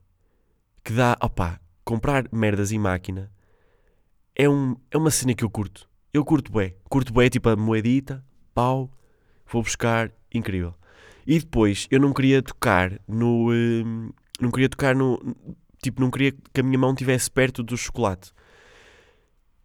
que 0.83 0.93
dá, 0.93 1.17
opá, 1.21 1.59
comprar 1.83 2.27
merdas 2.31 2.71
em 2.71 2.79
máquina 2.79 3.31
é, 4.35 4.49
um, 4.49 4.75
é 4.89 4.97
uma 4.97 5.11
cena 5.11 5.33
que 5.33 5.43
eu 5.43 5.49
curto. 5.49 5.89
Eu 6.13 6.23
curto 6.25 6.51
bem, 6.51 6.75
curto 6.89 7.13
bem, 7.13 7.29
tipo 7.29 7.49
a 7.49 7.55
moedita, 7.55 8.23
pau, 8.53 8.89
vou 9.51 9.61
buscar, 9.61 10.11
incrível. 10.33 10.73
E 11.27 11.39
depois 11.39 11.87
eu 11.91 11.99
não 11.99 12.13
queria 12.13 12.41
tocar 12.41 12.99
no. 13.07 13.51
Uh, 13.51 14.13
não 14.39 14.49
queria 14.49 14.69
tocar 14.69 14.95
no. 14.95 15.19
Tipo, 15.81 16.01
não 16.01 16.09
queria 16.09 16.31
que 16.31 16.59
a 16.59 16.63
minha 16.63 16.79
mão 16.79 16.91
estivesse 16.91 17.29
perto 17.29 17.61
do 17.61 17.77
chocolate. 17.77 18.31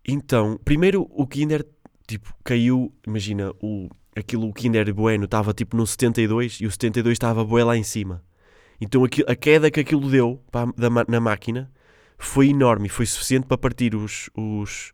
Então, 0.06 0.58
primeiro 0.62 1.08
o 1.10 1.26
Kinder, 1.26 1.66
tipo, 2.06 2.34
caiu, 2.44 2.92
imagina, 3.06 3.52
o, 3.62 3.88
aquilo, 4.16 4.48
o 4.48 4.52
Kinder 4.52 4.92
Bueno 4.92 5.24
estava 5.24 5.52
tipo 5.52 5.76
no 5.76 5.86
72 5.86 6.60
e 6.60 6.66
o 6.66 6.70
72 6.70 7.12
estava 7.12 7.44
bué 7.44 7.64
lá 7.64 7.76
em 7.76 7.82
cima. 7.82 8.22
Então 8.80 9.02
a 9.04 9.36
queda 9.36 9.70
que 9.70 9.80
aquilo 9.80 10.10
deu 10.10 10.42
na 11.08 11.20
máquina 11.20 11.70
foi 12.18 12.48
enorme, 12.48 12.88
foi 12.88 13.06
suficiente 13.06 13.46
para 13.46 13.56
partir 13.56 13.94
os, 13.94 14.28
os, 14.36 14.92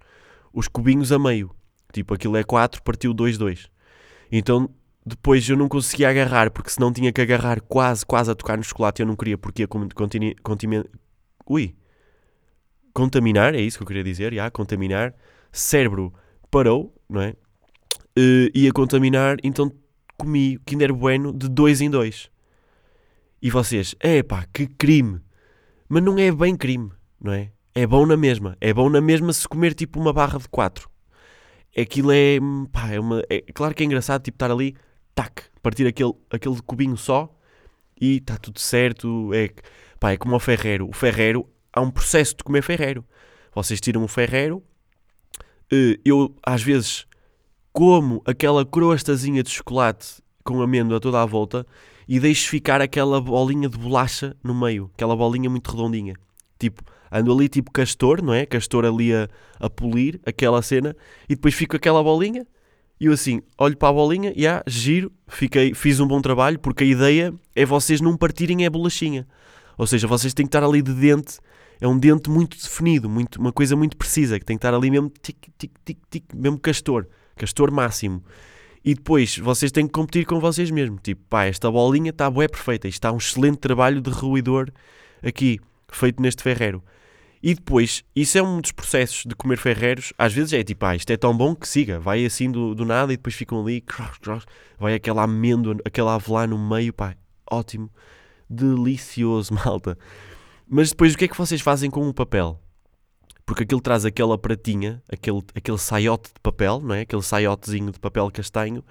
os 0.53 0.69
cubinhos 0.69 1.13
a 1.13 1.19
meio. 1.19 1.51
Tipo, 1.93 2.15
aquilo 2.15 2.37
é 2.37 2.45
4, 2.45 2.83
partiu 2.83 3.13
2, 3.13 3.39
2. 3.39 3.71
Então 4.31 4.71
depois 5.05 5.49
eu 5.49 5.57
não 5.57 5.69
conseguia 5.69 6.11
agarrar, 6.11 6.51
porque 6.51 6.71
senão 6.71 6.93
tinha 6.93 7.13
que 7.13 7.21
agarrar 7.21 7.61
quase, 7.63 8.05
quase 8.05 8.31
a 8.31 8.35
tocar 8.35 8.57
no 8.57 8.63
chocolate. 8.63 9.01
Eu 9.01 9.07
não 9.07 9.17
queria, 9.17 9.39
porque 9.39 9.63
ia. 9.63 10.87
Ui, 11.47 11.75
contaminar, 12.93 13.55
é 13.55 13.61
isso 13.61 13.79
que 13.79 13.83
eu 13.83 13.87
queria 13.87 14.05
dizer, 14.05 14.33
já, 14.33 14.51
contaminar, 14.51 15.15
cérebro 15.51 16.13
parou, 16.51 16.95
não 17.09 17.21
é? 17.21 17.35
Uh, 18.19 18.51
ia 18.55 18.73
contaminar, 18.73 19.37
então 19.43 19.73
comi 20.17 20.59
Kinder 20.67 20.93
Bueno 20.93 21.33
de 21.33 21.49
dois 21.49 21.81
em 21.81 21.91
dois. 21.91 22.31
E 23.41 23.51
vocês, 23.51 23.95
é 24.01 24.23
pá, 24.23 24.47
que 24.53 24.67
crime! 24.67 25.21
Mas 25.89 26.03
não 26.03 26.19
é 26.19 26.31
bem 26.31 26.57
crime, 26.57 26.91
não 27.21 27.33
é? 27.33 27.51
É 27.75 27.87
bom 27.87 28.05
na 28.05 28.17
mesma. 28.17 28.57
É 28.61 28.73
bom 28.73 28.91
na 28.91 29.01
mesma 29.01 29.33
se 29.33 29.49
comer 29.49 29.75
tipo 29.75 29.99
uma 29.99 30.13
barra 30.13 30.39
de 30.39 30.49
quatro. 30.49 30.89
Aquilo 31.77 32.13
é, 32.13 32.39
pá, 32.71 32.91
é 32.91 33.01
uma... 33.01 33.23
É, 33.31 33.41
claro 33.55 33.75
que 33.75 33.83
é 33.83 33.87
engraçado, 33.87 34.23
tipo, 34.23 34.37
estar 34.37 34.51
ali, 34.51 34.77
tac, 35.15 35.43
partir 35.63 35.87
aquele, 35.87 36.13
aquele 36.31 36.61
cubinho 36.63 36.97
só 36.97 37.35
e 38.01 38.17
está 38.17 38.37
tudo 38.37 38.61
certo. 38.61 39.33
É, 39.33 39.51
pá, 39.99 40.13
é 40.13 40.17
como 40.17 40.37
o 40.37 40.41
Ferreiro. 40.41 40.89
O 40.89 40.93
Ferreiro 40.93 41.49
há 41.73 41.81
um 41.81 41.91
processo 41.91 42.37
de 42.37 42.45
comer 42.45 42.63
ferreiro. 42.63 43.05
Vocês 43.55 43.81
tiram 43.81 44.05
o 44.05 44.09
ferreiro, 44.09 44.63
eh, 45.73 45.99
eu 46.05 46.37
às 46.43 46.63
vezes 46.63 47.07
como 47.73 48.23
aquela 48.25 48.65
crostazinha 48.65 49.43
de 49.43 49.51
chocolate 49.51 50.23
com 50.45 50.61
amêndoa 50.61 51.01
toda 51.01 51.23
à 51.23 51.27
volta 51.27 51.67
e 52.09 52.19
deixo 52.19 52.49
ficar 52.49 52.81
aquela 52.81 53.21
bolinha 53.21 53.69
de 53.69 53.79
bolacha 53.79 54.37
no 54.43 54.55
meio, 54.55 54.91
aquela 54.95 55.15
bolinha 55.15 55.49
muito 55.49 55.71
redondinha. 55.71 56.15
Tipo, 56.59 56.83
ando 57.11 57.33
ali 57.33 57.49
tipo 57.49 57.71
castor, 57.71 58.23
não 58.23 58.35
é? 58.35 58.45
Castor 58.45 58.85
ali 58.85 59.15
a, 59.15 59.29
a 59.59 59.71
polir 59.71 60.21
aquela 60.27 60.61
cena 60.63 60.97
e 61.29 61.35
depois 61.35 61.55
fico 61.55 61.77
aquela 61.77 62.03
bolinha 62.03 62.47
e 63.01 63.07
eu 63.07 63.13
assim, 63.13 63.41
olho 63.57 63.77
para 63.77 63.89
a 63.89 63.93
bolinha 63.93 64.33
e 64.37 64.47
ah, 64.47 64.63
giro, 64.67 65.11
fiquei, 65.27 65.73
fiz 65.73 66.01
um 66.01 66.07
bom 66.07 66.21
trabalho 66.21 66.59
porque 66.59 66.85
a 66.85 66.87
ideia 66.87 67.33
é 67.55 67.65
vocês 67.65 68.01
não 68.01 68.17
partirem 68.17 68.67
a 68.67 68.71
bolachinha. 68.71 69.27
Ou 69.79 69.87
seja, 69.87 70.07
vocês 70.07 70.35
têm 70.35 70.45
que 70.45 70.49
estar 70.49 70.63
ali 70.63 70.83
de 70.83 70.93
dente 70.93 71.39
é 71.81 71.89
um 71.89 71.99
dente 71.99 72.29
muito 72.29 72.57
definido, 72.59 73.09
muito, 73.09 73.41
uma 73.41 73.53
coisa 73.53 73.75
muito 73.75 73.97
precisa, 73.97 74.39
que 74.39 74.45
tem 74.45 74.57
que 74.57 74.59
estar 74.59 74.75
ali 74.75 74.91
mesmo 74.91 75.11
tic, 75.23 75.37
tic, 75.57 75.73
tic, 75.83 75.99
tic, 76.11 76.25
mesmo 76.35 76.59
castor, 76.59 77.07
castor 77.41 77.71
máximo. 77.73 78.23
E 78.85 78.95
depois 78.95 79.37
vocês 79.39 79.71
têm 79.71 79.87
que 79.87 79.93
competir 79.93 80.25
com 80.25 80.41
vocês 80.41 80.71
mesmos. 80.71 81.01
Tipo, 81.03 81.23
pá, 81.29 81.45
esta 81.45 81.71
bolinha 81.71 82.11
está 82.11 82.31
bué 82.31 82.49
perfeita. 82.49 82.89
Isto 82.89 82.97
está 82.97 83.13
um 83.13 83.19
excelente 83.19 83.59
trabalho 83.59 84.01
de 84.01 84.11
ruidor 84.11 84.71
aqui, 85.23 85.59
feito 85.91 86.23
neste 86.23 86.43
ferreiro. 86.43 86.83
E 87.43 87.55
depois, 87.55 88.05
isso 88.15 88.37
é 88.37 88.43
um 88.43 88.61
dos 88.61 88.73
processos 88.73 89.25
de 89.27 89.35
comer 89.35 89.57
ferreiros. 89.57 90.13
Às 90.19 90.33
vezes 90.33 90.53
é 90.53 90.63
tipo, 90.63 90.85
ah, 90.85 90.95
isto 90.95 91.11
é 91.11 91.17
tão 91.17 91.37
bom 91.37 91.55
que 91.55 91.69
siga. 91.69 91.99
Vai 91.99 92.25
assim 92.25 92.51
do, 92.51 92.75
do 92.75 92.85
nada 92.85 93.13
e 93.13 93.17
depois 93.17 93.35
ficam 93.35 93.61
ali, 93.61 93.83
vai 94.79 94.95
aquela 94.95 95.23
amêndoa, 95.23 95.77
aquela 95.85 96.15
avelã 96.15 96.47
no 96.47 96.59
meio, 96.59 96.93
pá, 96.93 97.15
ótimo. 97.51 97.91
Delicioso, 98.49 99.55
malta. 99.65 99.97
Mas 100.69 100.91
depois 100.91 101.15
o 101.15 101.19
que 101.19 101.25
é 101.25 101.29
que 101.29 101.37
vocês 101.37 101.61
fazem 101.61 101.91
com 101.91 102.07
o 102.09 102.15
papel? 102.15 102.61
Porque 103.51 103.65
aquilo 103.65 103.81
traz 103.81 104.05
aquela 104.05 104.39
pratinha, 104.39 105.03
aquele, 105.09 105.43
aquele 105.53 105.77
saiote 105.77 106.29
de 106.33 106.39
papel, 106.41 106.81
não 106.81 106.95
é? 106.95 107.01
Aquele 107.01 107.21
saiotezinho 107.21 107.91
de 107.91 107.99
papel 107.99 108.31
castanho, 108.31 108.85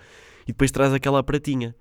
e 0.43 0.47
depois 0.47 0.69
traz 0.69 0.93
aquela 0.93 1.23
pratinha. 1.23 1.73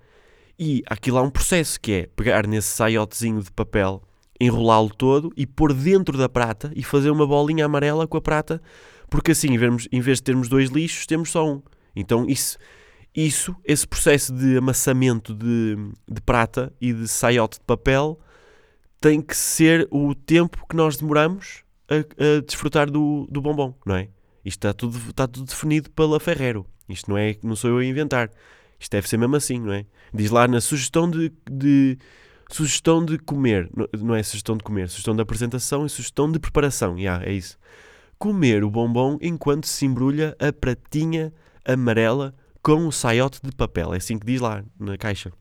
E 0.57 0.81
aquilo 0.85 1.17
há 1.17 1.21
um 1.21 1.29
processo 1.29 1.77
que 1.77 1.91
é 1.91 2.07
pegar 2.15 2.47
nesse 2.47 2.69
saiotezinho 2.69 3.43
de 3.43 3.51
papel, 3.51 4.01
enrolá-lo 4.39 4.89
todo 4.95 5.29
e 5.35 5.45
pôr 5.45 5.73
dentro 5.73 6.17
da 6.17 6.29
prata 6.29 6.71
e 6.73 6.81
fazer 6.81 7.09
uma 7.09 7.27
bolinha 7.27 7.65
amarela 7.65 8.07
com 8.07 8.15
a 8.15 8.21
prata, 8.21 8.61
porque 9.09 9.31
assim, 9.31 9.49
em 9.91 9.99
vez, 9.99 10.17
de 10.19 10.23
termos 10.23 10.47
dois 10.47 10.69
lixos, 10.69 11.05
temos 11.05 11.31
só 11.31 11.45
um. 11.45 11.61
Então 11.93 12.25
isso, 12.29 12.57
isso 13.13 13.53
esse 13.65 13.85
processo 13.85 14.31
de 14.31 14.57
amassamento 14.57 15.33
de, 15.33 15.75
de 16.09 16.21
prata 16.21 16.71
e 16.79 16.93
de 16.93 17.09
saiote 17.09 17.59
de 17.59 17.65
papel 17.65 18.17
tem 19.01 19.21
que 19.21 19.35
ser 19.35 19.85
o 19.91 20.15
tempo 20.15 20.65
que 20.65 20.77
nós 20.77 20.95
demoramos 20.95 21.67
a, 21.89 22.37
a 22.37 22.41
desfrutar 22.41 22.89
do, 22.89 23.27
do 23.29 23.41
bombom, 23.41 23.73
não 23.85 23.95
é? 23.95 24.09
Isto 24.45 24.67
está 24.67 24.73
tudo, 24.73 24.97
está 25.09 25.27
tudo 25.27 25.45
definido 25.45 25.89
pela 25.91 26.19
Ferrero. 26.19 26.65
Isto 26.87 27.09
não, 27.09 27.17
é, 27.17 27.35
não 27.43 27.55
sou 27.55 27.69
eu 27.69 27.77
a 27.77 27.85
inventar. 27.85 28.31
Isto 28.79 28.91
deve 28.91 29.09
ser 29.09 29.17
mesmo 29.17 29.35
assim, 29.35 29.59
não 29.59 29.73
é? 29.73 29.85
Diz 30.13 30.31
lá 30.31 30.47
na 30.47 30.61
sugestão 30.61 31.09
de, 31.09 31.31
de 31.49 31.97
sugestão 32.49 33.03
de 33.03 33.17
comer, 33.17 33.69
não, 33.99 34.15
é 34.15 34.23
sugestão 34.23 34.57
de 34.57 34.63
comer, 34.63 34.89
sugestão 34.89 35.15
de 35.15 35.21
apresentação 35.21 35.85
e 35.85 35.89
sugestão 35.89 36.31
de 36.31 36.39
preparação. 36.39 36.97
Yeah, 36.97 37.25
é 37.25 37.33
isso. 37.33 37.57
Comer 38.17 38.63
o 38.63 38.69
bombom 38.69 39.17
enquanto 39.21 39.65
se 39.65 39.85
embrulha 39.85 40.35
a 40.39 40.51
pratinha 40.51 41.33
amarela 41.65 42.33
com 42.61 42.87
o 42.87 42.91
saiote 42.91 43.39
de 43.43 43.51
papel. 43.51 43.93
É 43.93 43.97
assim 43.97 44.17
que 44.17 44.25
diz 44.25 44.41
lá 44.41 44.63
na 44.79 44.97
caixa. 44.97 45.31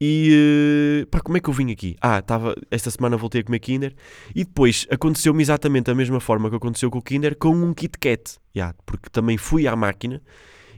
E 0.00 1.02
uh, 1.02 1.06
pá, 1.06 1.20
como 1.20 1.38
é 1.38 1.40
que 1.40 1.48
eu 1.48 1.54
vim 1.54 1.72
aqui? 1.72 1.96
Ah, 2.00 2.20
tava, 2.20 2.54
esta 2.70 2.90
semana 2.90 3.16
voltei 3.16 3.40
a 3.40 3.44
comer 3.44 3.60
Kinder 3.60 3.94
e 4.34 4.44
depois 4.44 4.86
aconteceu-me 4.90 5.42
exatamente 5.42 5.90
a 5.90 5.94
mesma 5.94 6.20
forma 6.20 6.50
que 6.50 6.56
aconteceu 6.56 6.90
com 6.90 6.98
o 6.98 7.02
Kinder 7.02 7.36
com 7.36 7.50
um 7.50 7.72
Kit 7.72 7.98
Kat. 7.98 8.36
Yeah, 8.54 8.76
porque 8.84 9.08
também 9.08 9.38
fui 9.38 9.66
à 9.66 9.74
máquina 9.74 10.20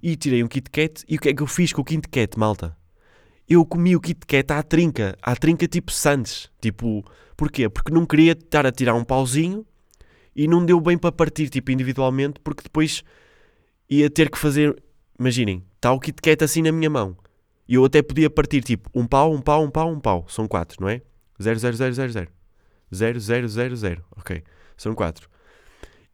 e 0.00 0.14
tirei 0.14 0.42
um 0.44 0.46
Kit 0.46 0.70
Kat. 0.70 1.04
E 1.08 1.16
o 1.16 1.20
que 1.20 1.30
é 1.30 1.34
que 1.34 1.42
eu 1.42 1.48
fiz 1.48 1.72
com 1.72 1.82
o 1.82 1.84
Kit 1.84 2.08
Kat, 2.08 2.38
malta? 2.38 2.76
Eu 3.48 3.64
comi 3.66 3.96
o 3.96 4.00
Kit 4.00 4.24
Kat 4.24 4.52
à 4.52 4.62
trinca, 4.62 5.18
à 5.20 5.34
trinca 5.34 5.66
tipo 5.66 5.90
Santos. 5.90 6.48
Tipo, 6.60 7.04
porquê? 7.36 7.68
Porque 7.68 7.92
não 7.92 8.06
queria 8.06 8.32
estar 8.32 8.66
a 8.66 8.70
tirar 8.70 8.94
um 8.94 9.02
pauzinho 9.02 9.66
e 10.36 10.46
não 10.46 10.64
deu 10.64 10.80
bem 10.80 10.96
para 10.96 11.10
partir, 11.10 11.48
tipo, 11.48 11.72
individualmente, 11.72 12.38
porque 12.44 12.62
depois 12.62 13.02
ia 13.90 14.08
ter 14.08 14.30
que 14.30 14.38
fazer. 14.38 14.80
Imaginem, 15.18 15.64
está 15.74 15.90
o 15.90 15.98
Kit 15.98 16.22
Kat 16.22 16.44
assim 16.44 16.62
na 16.62 16.70
minha 16.70 16.88
mão 16.88 17.16
e 17.68 17.74
eu 17.74 17.84
até 17.84 18.00
podia 18.02 18.30
partir 18.30 18.62
tipo 18.62 18.88
um 18.94 19.06
pau, 19.06 19.32
um 19.32 19.40
pau, 19.40 19.62
um 19.62 19.70
pau, 19.70 19.92
um 19.92 20.00
pau. 20.00 20.24
São 20.28 20.48
quatro, 20.48 20.78
não 20.80 20.88
é? 20.88 21.02
0, 21.40 21.58
0, 21.58 21.76
0, 21.76 21.92
0, 21.94 22.12
0. 22.12 22.28
0, 22.94 23.20
0, 23.20 23.48
0, 23.48 23.76
0. 23.76 24.04
Ok. 24.16 24.42
São 24.76 24.94
quatro. 24.94 25.28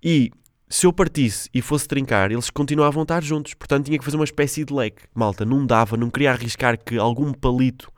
E 0.03 0.31
se 0.69 0.87
eu 0.87 0.93
partisse 0.93 1.49
e 1.55 1.63
fosse 1.63 1.87
trincar, 1.87 2.33
eles 2.33 2.51
continuavam 2.51 3.03
a 3.03 3.05
estar 3.05 3.23
juntos. 3.23 3.55
Portanto, 3.55 3.87
tinha 3.87 3.99
que 3.99 4.05
fazer 4.05 4.17
uma 4.17 4.25
espécie 4.25 4.65
de 4.65 4.75
leque. 4.75 5.03
Malta, 5.15 5.45
não 5.45 5.65
dava, 5.65 5.97
não 5.97 6.11
queria 6.11 6.33
arriscar 6.33 6.77
que 6.77 6.99
algum 6.99 7.33
palito 7.33 7.93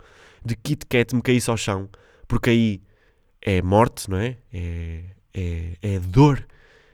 de 0.45 0.55
Kit 0.55 0.85
Kat 0.87 1.15
me 1.15 1.23
caísse 1.23 1.49
ao 1.49 1.57
chão. 1.57 1.89
Porque 2.29 2.51
aí 2.51 2.83
é 3.41 3.63
morte, 3.63 4.11
não 4.11 4.19
é? 4.19 4.37
É, 4.53 5.05
é, 5.33 5.73
é 5.81 5.99
dor. 6.01 6.47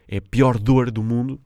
É 0.06 0.18
a 0.18 0.22
pior 0.22 0.58
dor 0.58 0.90
do 0.90 1.02
mundo. 1.02 1.40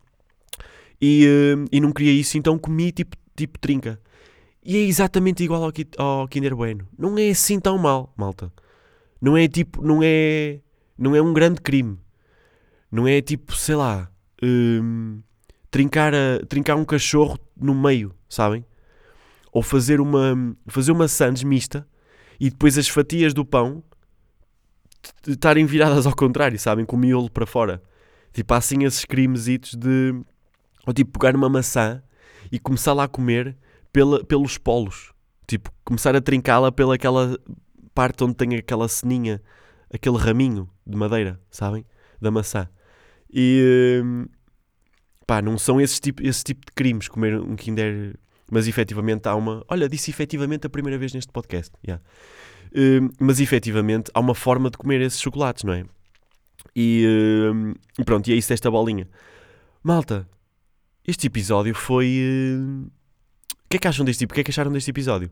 E, 1.01 1.27
uh, 1.27 1.65
e 1.73 1.81
não 1.81 1.93
queria 1.93 2.13
isso, 2.13 2.37
então 2.37 2.59
comi 2.59 2.93
tipo, 2.93 3.17
tipo 3.35 3.59
trinca. 3.59 4.01
E 4.67 4.77
é 4.77 4.81
exatamente 4.81 5.45
igual 5.45 5.63
ao, 5.63 5.73
ao 5.97 6.27
Kinder 6.27 6.57
Bueno. 6.57 6.89
Não 6.99 7.17
é 7.17 7.31
assim 7.31 7.61
tão 7.61 7.79
mal, 7.79 8.13
malta. 8.17 8.53
Não 9.21 9.37
é 9.37 9.47
tipo, 9.47 9.81
não 9.81 10.01
é, 10.03 10.61
não 10.99 11.15
é 11.15 11.23
um 11.23 11.33
grande 11.33 11.61
crime. 11.61 11.97
Não 12.91 13.07
é 13.07 13.23
tipo, 13.23 13.55
sei 13.55 13.77
lá, 13.77 14.11
hum, 14.43 15.23
trincar, 15.71 16.13
a, 16.13 16.45
trincar 16.49 16.77
um 16.77 16.85
cachorro 16.85 17.39
no 17.57 17.77
meio, 17.77 18.13
sabem? 18.29 18.65
Ou 19.53 19.63
fazer 19.63 20.01
uma, 20.01 20.35
fazer 20.67 20.91
uma 20.91 21.07
sandes 21.07 21.45
mista 21.45 21.87
e 22.41 22.51
depois 22.51 22.77
as 22.77 22.89
fatias 22.89 23.33
do 23.33 23.45
pão 23.45 23.85
estarem 25.29 25.65
viradas 25.65 26.07
ao 26.07 26.17
contrário, 26.17 26.59
sabem? 26.59 26.85
Com 26.85 26.97
o 26.97 26.99
miolo 26.99 27.31
para 27.31 27.47
fora. 27.47 27.81
Tipo, 28.33 28.53
há 28.53 28.57
assim 28.57 28.83
esses 28.83 29.05
crimesitos 29.05 29.75
de. 29.75 30.13
Ou 30.85 30.93
tipo, 30.93 31.17
pegar 31.17 31.37
uma 31.37 31.49
maçã 31.49 32.03
e 32.51 32.59
começar 32.59 32.93
lá 32.95 33.05
a 33.05 33.09
comer 33.09 33.57
pela, 33.97 34.23
pelos 34.23 34.59
polos. 34.59 35.15
Tipo, 35.47 35.73
começar 35.83 36.15
a 36.15 36.21
trincá-la 36.21 36.71
pelaquela 36.71 37.35
parte 37.95 38.23
onde 38.23 38.35
tem 38.35 38.55
aquela 38.55 38.89
ceninha, 38.89 39.41
aquele 39.91 40.19
raminho 40.19 40.69
de 40.87 40.99
madeira, 40.99 41.41
sabem? 41.51 41.83
Da 42.21 42.31
maçã. 42.31 42.69
E 43.33 44.03
hum, 44.05 44.27
pá, 45.27 45.41
não 45.41 45.57
são 45.57 45.81
esse 45.81 45.99
tipo, 45.99 46.23
esse 46.23 46.45
tipo 46.45 46.61
de 46.67 46.73
crimes 46.75 47.09
comer 47.09 47.41
um 47.41 47.57
Kinder. 47.57 48.19
Mas 48.51 48.69
efetivamente 48.69 49.27
há 49.31 49.35
uma. 49.35 49.65
Olha, 49.67 49.89
disse 49.89 50.11
efetivamente 50.11 50.67
a 50.67 50.71
primeira 50.71 50.99
vez 50.99 51.15
neste 51.15 51.33
podcast. 51.33 51.73
Yeah. 51.83 52.05
Uh, 52.73 53.11
mas 53.19 53.41
efetivamente 53.41 54.11
há 54.13 54.21
uma 54.21 54.35
forma 54.35 54.71
de 54.71 54.77
comer 54.77 55.01
esses 55.01 55.19
chocolates, 55.23 55.65
não 55.65 55.73
é? 55.73 55.87
E, 56.77 57.07
uh, 57.99 58.05
pronto, 58.05 58.29
e 58.29 58.35
é 58.35 58.37
isso 58.37 58.51
desta 58.51 58.71
bolinha. 58.71 59.09
Malta, 59.83 60.29
este 61.03 61.29
episódio 61.29 61.75
foi. 61.75 62.21
Uh, 62.61 62.95
o 63.67 63.69
que 63.69 63.79
é 63.79 63.81
que 63.81 63.89
acham 63.89 64.05
deste 64.05 64.21
tipo? 64.21 64.33
O 64.33 64.35
que 64.35 64.43
é 64.43 64.45
que 64.45 64.51
acharam 64.51 64.71
deste 64.71 64.91
episódio? 64.91 65.29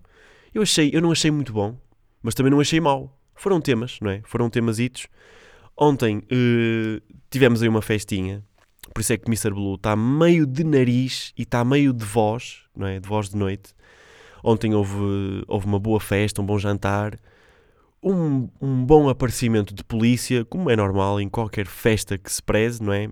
Eu 0.52 0.62
achei, 0.62 0.90
eu 0.92 1.00
não 1.00 1.12
achei 1.12 1.30
muito 1.30 1.52
bom, 1.52 1.78
mas 2.20 2.34
também 2.34 2.50
não 2.50 2.60
achei 2.60 2.80
mau. 2.80 3.16
Foram 3.34 3.60
temas, 3.60 3.98
não 4.00 4.10
é? 4.10 4.22
Foram 4.24 4.50
temas 4.50 4.80
hitos. 4.80 5.06
Ontem 5.76 6.18
uh, 6.18 7.14
tivemos 7.30 7.62
aí 7.62 7.68
uma 7.68 7.82
festinha, 7.82 8.44
por 8.92 9.00
isso 9.00 9.12
é 9.12 9.16
que 9.16 9.28
Mr. 9.28 9.50
Blue 9.50 9.76
está 9.76 9.94
meio 9.94 10.46
de 10.46 10.64
nariz 10.64 11.32
e 11.38 11.42
está 11.42 11.64
meio 11.64 11.92
de 11.92 12.04
voz, 12.04 12.62
não 12.76 12.86
é? 12.86 12.98
De 12.98 13.08
voz 13.08 13.28
de 13.28 13.36
noite. 13.36 13.72
Ontem 14.42 14.74
houve, 14.74 15.44
houve 15.46 15.66
uma 15.66 15.78
boa 15.78 16.00
festa, 16.00 16.42
um 16.42 16.46
bom 16.46 16.58
jantar, 16.58 17.18
um, 18.02 18.48
um 18.60 18.84
bom 18.84 19.08
aparecimento 19.08 19.72
de 19.74 19.82
polícia, 19.82 20.44
como 20.44 20.70
é 20.70 20.76
normal 20.76 21.20
em 21.20 21.28
qualquer 21.28 21.66
festa 21.66 22.18
que 22.18 22.30
se 22.30 22.42
preze, 22.42 22.82
não 22.82 22.92
é? 22.92 23.08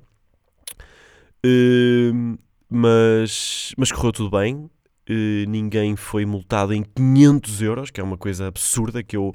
Uh, 1.45 2.39
mas, 2.69 3.73
mas 3.77 3.91
correu 3.93 4.13
tudo 4.13 4.31
bem. 4.31 4.69
Uh, 5.09 5.49
ninguém 5.49 5.97
foi 5.97 6.25
multado 6.25 6.73
em 6.73 6.83
500 6.83 7.63
euros, 7.63 7.91
que 7.91 8.01
é 8.01 8.05
uma 8.05 8.17
coisa 8.17 8.47
absurda 8.47 9.03
que 9.03 9.17
eu, 9.17 9.35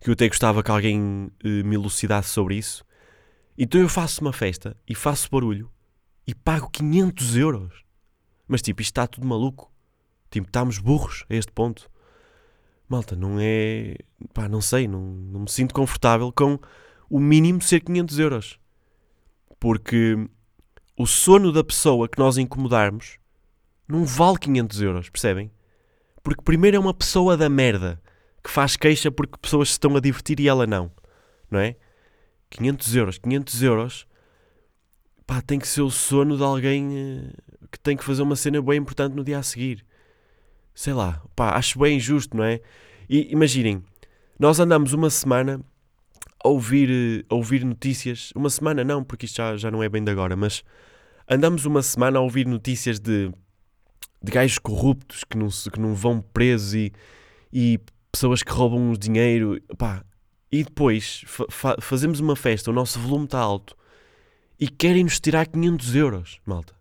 que 0.00 0.08
eu 0.08 0.12
até 0.12 0.28
gostava 0.28 0.62
que 0.62 0.70
alguém 0.70 1.30
uh, 1.44 1.48
me 1.64 1.74
elucidasse 1.74 2.28
sobre 2.30 2.56
isso. 2.56 2.84
Então 3.58 3.80
eu 3.80 3.88
faço 3.88 4.20
uma 4.20 4.32
festa 4.32 4.76
e 4.88 4.94
faço 4.94 5.28
barulho 5.30 5.70
e 6.26 6.34
pago 6.34 6.70
500 6.70 7.36
euros. 7.36 7.84
Mas 8.46 8.62
tipo, 8.62 8.80
isto 8.80 8.92
está 8.92 9.06
tudo 9.06 9.26
maluco. 9.26 9.70
Tipo, 10.30 10.46
estamos 10.46 10.78
burros 10.78 11.24
a 11.28 11.34
este 11.34 11.52
ponto. 11.52 11.90
Malta, 12.88 13.14
não 13.14 13.38
é. 13.38 13.96
pá, 14.34 14.48
não 14.48 14.60
sei, 14.60 14.88
não, 14.88 15.00
não 15.00 15.40
me 15.40 15.50
sinto 15.50 15.74
confortável 15.74 16.32
com 16.32 16.58
o 17.08 17.20
mínimo 17.20 17.60
ser 17.60 17.80
500 17.80 18.18
euros. 18.18 18.60
Porque 19.58 20.16
o 20.96 21.06
sono 21.06 21.52
da 21.52 21.62
pessoa 21.62 22.08
que 22.08 22.18
nós 22.18 22.36
incomodarmos 22.36 23.19
não 23.90 24.04
vale 24.04 24.38
500 24.38 24.82
euros, 24.82 25.08
percebem? 25.08 25.50
Porque 26.22 26.42
primeiro 26.42 26.76
é 26.76 26.80
uma 26.80 26.94
pessoa 26.94 27.36
da 27.36 27.48
merda 27.48 28.00
que 28.42 28.50
faz 28.50 28.76
queixa 28.76 29.10
porque 29.10 29.38
pessoas 29.40 29.68
se 29.68 29.72
estão 29.72 29.96
a 29.96 30.00
divertir 30.00 30.40
e 30.40 30.48
ela 30.48 30.66
não, 30.66 30.90
não 31.50 31.58
é? 31.58 31.76
500 32.50 32.96
euros, 32.96 33.18
500 33.18 33.62
euros, 33.62 34.06
pá, 35.26 35.40
tem 35.40 35.58
que 35.58 35.68
ser 35.68 35.82
o 35.82 35.90
sono 35.90 36.36
de 36.36 36.42
alguém 36.42 36.98
eh, 36.98 37.32
que 37.70 37.78
tem 37.78 37.96
que 37.96 38.04
fazer 38.04 38.22
uma 38.22 38.36
cena 38.36 38.60
bem 38.60 38.78
importante 38.78 39.14
no 39.14 39.22
dia 39.22 39.38
a 39.38 39.42
seguir. 39.42 39.84
Sei 40.74 40.92
lá, 40.92 41.22
pá, 41.36 41.56
acho 41.56 41.78
bem 41.78 41.96
injusto, 41.96 42.36
não 42.36 42.44
é? 42.44 42.60
E 43.08 43.32
imaginem, 43.32 43.82
nós 44.38 44.58
andamos 44.58 44.92
uma 44.92 45.10
semana 45.10 45.60
a 46.42 46.48
ouvir, 46.48 47.24
a 47.28 47.34
ouvir 47.34 47.64
notícias, 47.64 48.32
uma 48.34 48.50
semana 48.50 48.82
não, 48.82 49.04
porque 49.04 49.26
isto 49.26 49.36
já, 49.36 49.56
já 49.56 49.70
não 49.70 49.82
é 49.82 49.88
bem 49.88 50.02
de 50.02 50.10
agora, 50.10 50.34
mas 50.34 50.64
andamos 51.28 51.64
uma 51.64 51.82
semana 51.82 52.18
a 52.18 52.22
ouvir 52.22 52.46
notícias 52.46 52.98
de 52.98 53.30
de 54.22 54.32
gajos 54.32 54.58
corruptos 54.58 55.24
que 55.24 55.36
não, 55.36 55.48
que 55.48 55.80
não 55.80 55.94
vão 55.94 56.20
presos 56.20 56.74
e, 56.74 56.92
e 57.52 57.78
pessoas 58.12 58.42
que 58.42 58.52
roubam 58.52 58.92
dinheiro. 58.92 59.60
Pá. 59.76 60.04
E 60.52 60.64
depois 60.64 61.22
fa 61.26 61.44
fa 61.48 61.76
fazemos 61.80 62.18
uma 62.18 62.34
festa, 62.34 62.70
o 62.70 62.74
nosso 62.74 62.98
volume 62.98 63.24
está 63.24 63.38
alto 63.38 63.76
e 64.58 64.68
querem-nos 64.68 65.18
tirar 65.18 65.46
500 65.46 65.94
euros, 65.94 66.40
malta. 66.44 66.74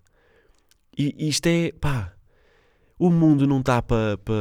E, 0.98 1.16
e 1.18 1.30
isto 1.30 1.48
é, 1.48 1.72
pá, 1.72 2.14
o 2.98 3.10
mundo 3.10 3.48
não 3.48 3.62
está 3.62 3.82
para 3.82 4.18
pa, 4.18 4.34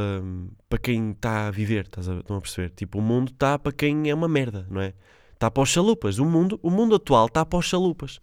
pa 0.67 0.77
quem 0.77 1.11
está 1.11 1.47
a 1.47 1.51
viver, 1.51 1.85
estás 1.85 2.09
a, 2.09 2.15
estão 2.15 2.35
a 2.35 2.41
perceber? 2.41 2.71
Tipo, 2.71 2.99
o 2.99 3.01
mundo 3.01 3.31
está 3.31 3.57
para 3.57 3.71
quem 3.71 4.09
é 4.09 4.13
uma 4.13 4.27
merda, 4.27 4.67
não 4.69 4.81
é? 4.81 4.93
Está 5.33 5.49
para 5.49 5.63
os 5.63 5.69
chalupas. 5.69 6.19
O 6.19 6.25
mundo, 6.25 6.59
o 6.61 6.69
mundo 6.69 6.95
atual 6.95 7.27
está 7.27 7.45
para 7.45 7.59
os 7.59 7.65
chalupas. 7.65 8.19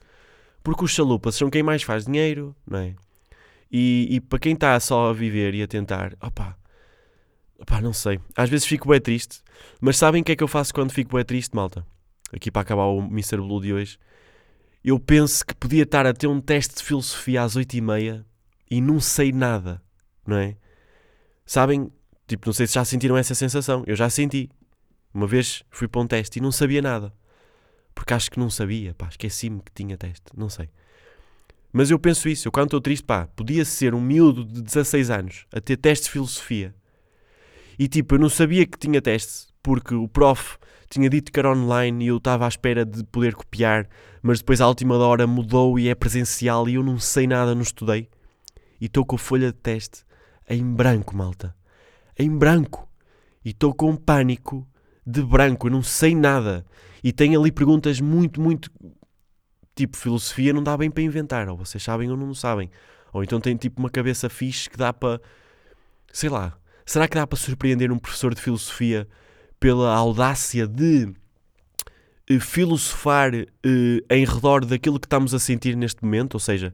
Porque 0.63 0.85
os 0.85 0.91
chalupas 0.91 1.35
são 1.35 1.49
quem 1.49 1.63
mais 1.63 1.83
faz 1.83 2.05
dinheiro, 2.05 2.55
não 2.67 2.79
é? 2.79 2.95
E, 3.71 4.09
e 4.11 4.21
para 4.21 4.39
quem 4.39 4.55
está 4.55 4.79
só 4.79 5.11
a 5.11 5.13
viver 5.13 5.55
e 5.55 5.63
a 5.63 5.67
tentar, 5.67 6.15
opá, 6.23 6.57
opá, 7.59 7.81
não 7.81 7.93
sei. 7.93 8.21
Às 8.37 8.49
vezes 8.49 8.67
fico 8.67 8.89
bem 8.89 9.01
triste, 9.01 9.41
mas 9.81 9.97
sabem 9.97 10.23
o 10.23 10.25
que 10.25 10.33
é 10.33 10.37
que 10.37 10.45
eu 10.45 10.49
faço 10.49 10.73
quando 10.73 10.93
fico 10.93 11.15
bem 11.15 11.25
triste, 11.25 11.55
malta? 11.55 11.87
Aqui 12.33 12.51
para 12.51 12.63
acabar 12.63 12.85
o 12.87 13.01
Mr. 13.01 13.39
Blue 13.39 13.61
de 13.61 13.73
hoje. 13.73 13.99
Eu 14.85 15.01
penso 15.01 15.45
que 15.45 15.55
podia 15.55 15.83
estar 15.83 16.07
a 16.07 16.15
ter 16.15 16.29
um 16.29 16.41
teste 16.41 16.77
de 16.77 16.83
filosofia 16.83 17.43
às 17.43 17.57
8 17.57 17.75
e 17.75 17.81
meia 17.81 18.27
e 18.71 18.81
não 18.81 19.01
sei 19.01 19.33
nada, 19.33 19.83
não 20.27 20.37
é? 20.37 20.57
Sabem, 21.45 21.91
Tipo, 22.27 22.49
não 22.49 22.53
sei 22.53 22.67
se 22.67 22.75
já 22.75 22.85
sentiram 22.85 23.17
essa 23.17 23.35
sensação. 23.35 23.85
Eu 23.87 23.95
já 23.95 24.11
senti. 24.11 24.51
Uma 25.15 25.27
vez 25.27 25.63
fui 25.71 25.87
para 25.89 26.01
um 26.01 26.07
teste 26.07 26.39
e 26.39 26.43
não 26.43 26.51
sabia 26.51 26.83
nada. 26.83 27.13
Porque 27.95 28.13
acho 28.13 28.31
que 28.31 28.39
não 28.39 28.51
sabia, 28.51 28.95
pá, 28.95 29.09
esqueci-me 29.09 29.63
que 29.63 29.73
tinha 29.73 29.97
teste, 29.97 30.27
não 30.37 30.51
sei. 30.51 30.69
Mas 31.77 31.91
eu 31.91 31.99
penso 31.99 32.27
isso, 32.27 32.49
eu 32.49 32.53
quando 32.53 32.69
estou 32.69 32.81
triste, 32.81 33.05
pá, 33.05 33.27
podia 33.37 33.63
ser 33.63 33.95
um 33.95 34.01
miúdo 34.01 34.47
de 34.47 34.63
16 34.63 35.11
anos 35.11 35.47
a 35.53 35.61
ter 35.61 35.77
teste 35.77 36.07
de 36.07 36.13
filosofia. 36.13 36.75
E 37.79 37.87
tipo, 37.87 38.15
eu 38.15 38.19
não 38.19 38.31
sabia 38.31 38.65
que 38.65 38.79
tinha 38.79 39.03
teste, 39.03 39.49
porque 39.63 39.95
o 39.95 40.09
prof 40.09 40.57
tinha 40.89 41.11
dito 41.11 41.31
que 41.31 41.39
era 41.39 41.53
online 41.53 42.07
e 42.07 42.09
eu 42.09 42.17
estava 42.17 42.47
à 42.47 42.49
espera 42.49 42.83
de 42.83 43.05
poder 43.05 43.35
copiar, 43.35 43.87
mas 44.23 44.39
depois 44.39 44.63
à 44.63 44.67
última 44.67 44.97
hora 44.97 45.27
mudou 45.27 45.79
e 45.79 45.91
é 45.91 45.95
presencial 45.95 46.67
e 46.67 46.77
eu 46.77 46.83
não 46.83 46.99
sei 46.99 47.27
nada, 47.27 47.55
não 47.55 47.61
estudei. 47.61 48.09
E 48.81 48.87
estou 48.87 49.05
com 49.05 49.17
a 49.17 49.19
folha 49.19 49.53
de 49.53 49.59
teste 49.59 50.03
em 50.49 50.65
branco, 50.65 51.15
malta. 51.15 51.55
Em 52.19 52.31
branco. 52.31 52.89
E 53.45 53.51
estou 53.51 53.75
com 53.75 53.95
pânico 53.95 54.67
de 55.07 55.23
branco, 55.23 55.67
eu 55.67 55.73
não 55.73 55.83
sei 55.83 56.15
nada. 56.15 56.65
E 57.05 57.13
tenho 57.13 57.39
ali 57.39 57.53
perguntas 57.53 58.01
muito, 58.01 58.41
muito. 58.41 58.71
Tipo, 59.77 59.97
filosofia 59.97 60.55
não 60.55 60.63
dá 60.63 60.77
bem 60.77 60.91
para 60.91 61.03
inventar. 61.03 61.49
Ou 61.49 61.57
vocês 61.57 61.83
sabem 61.83 62.11
ou 62.11 62.17
não 62.17 62.35
sabem. 62.35 62.71
Ou 63.13 63.23
então 63.23 63.41
tem 63.41 63.55
tipo 63.57 63.79
uma 63.79 63.91
cabeça 63.91 64.29
fixe 64.29 64.69
que 64.69 64.77
dá 64.77 64.93
para. 64.93 65.21
Sei 66.13 66.29
lá. 66.29 66.59
Será 66.85 67.07
que 67.07 67.15
dá 67.15 67.27
para 67.27 67.39
surpreender 67.39 67.93
um 67.93 67.99
professor 67.99 68.35
de 68.35 68.41
filosofia 68.41 69.07
pela 69.61 69.95
audácia 69.95 70.67
de 70.67 71.13
uh, 72.31 72.41
filosofar 72.41 73.35
uh, 73.35 73.47
em 74.11 74.25
redor 74.25 74.65
daquilo 74.65 74.99
que 75.01 75.07
estamos 75.07 75.35
a 75.35 75.39
sentir 75.39 75.77
neste 75.77 76.03
momento? 76.03 76.35
Ou 76.35 76.41
seja, 76.41 76.73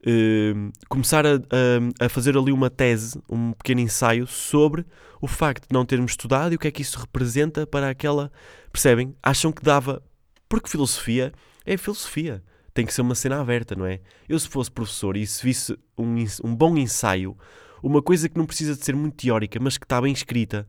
uh, 0.00 0.72
começar 0.88 1.24
a, 1.26 1.36
a, 1.36 2.06
a, 2.06 2.08
fazer 2.08 2.36
ali 2.36 2.52
uma 2.52 2.68
tese, 2.68 3.18
um 3.30 3.52
pequeno 3.52 3.80
ensaio 3.80 4.26
sobre 4.26 4.84
o 5.20 5.26
facto 5.26 5.68
de 5.68 5.72
não 5.72 5.86
termos 5.86 6.12
estudado 6.12 6.52
e 6.52 6.56
o 6.56 6.58
que 6.58 6.68
é 6.68 6.70
que 6.70 6.82
isso 6.82 6.98
representa 6.98 7.66
para 7.66 7.88
aquela. 7.88 8.30
Percebem? 8.72 9.14
Acham 9.22 9.52
que 9.52 9.62
dava. 9.62 10.02
Porque 10.48 10.68
filosofia 10.68 11.32
é 11.66 11.76
filosofia. 11.76 12.42
Tem 12.72 12.86
que 12.86 12.94
ser 12.94 13.02
uma 13.02 13.14
cena 13.14 13.40
aberta, 13.40 13.74
não 13.74 13.86
é? 13.86 14.00
Eu, 14.28 14.38
se 14.38 14.48
fosse 14.48 14.70
professor 14.70 15.16
e 15.16 15.26
se 15.26 15.42
visse 15.42 15.76
um, 15.98 16.14
um 16.44 16.54
bom 16.54 16.76
ensaio, 16.76 17.36
uma 17.82 18.02
coisa 18.02 18.28
que 18.28 18.38
não 18.38 18.46
precisa 18.46 18.76
de 18.76 18.84
ser 18.84 18.94
muito 18.94 19.16
teórica, 19.16 19.58
mas 19.60 19.76
que 19.76 19.84
está 19.84 20.00
bem 20.00 20.12
escrita, 20.12 20.68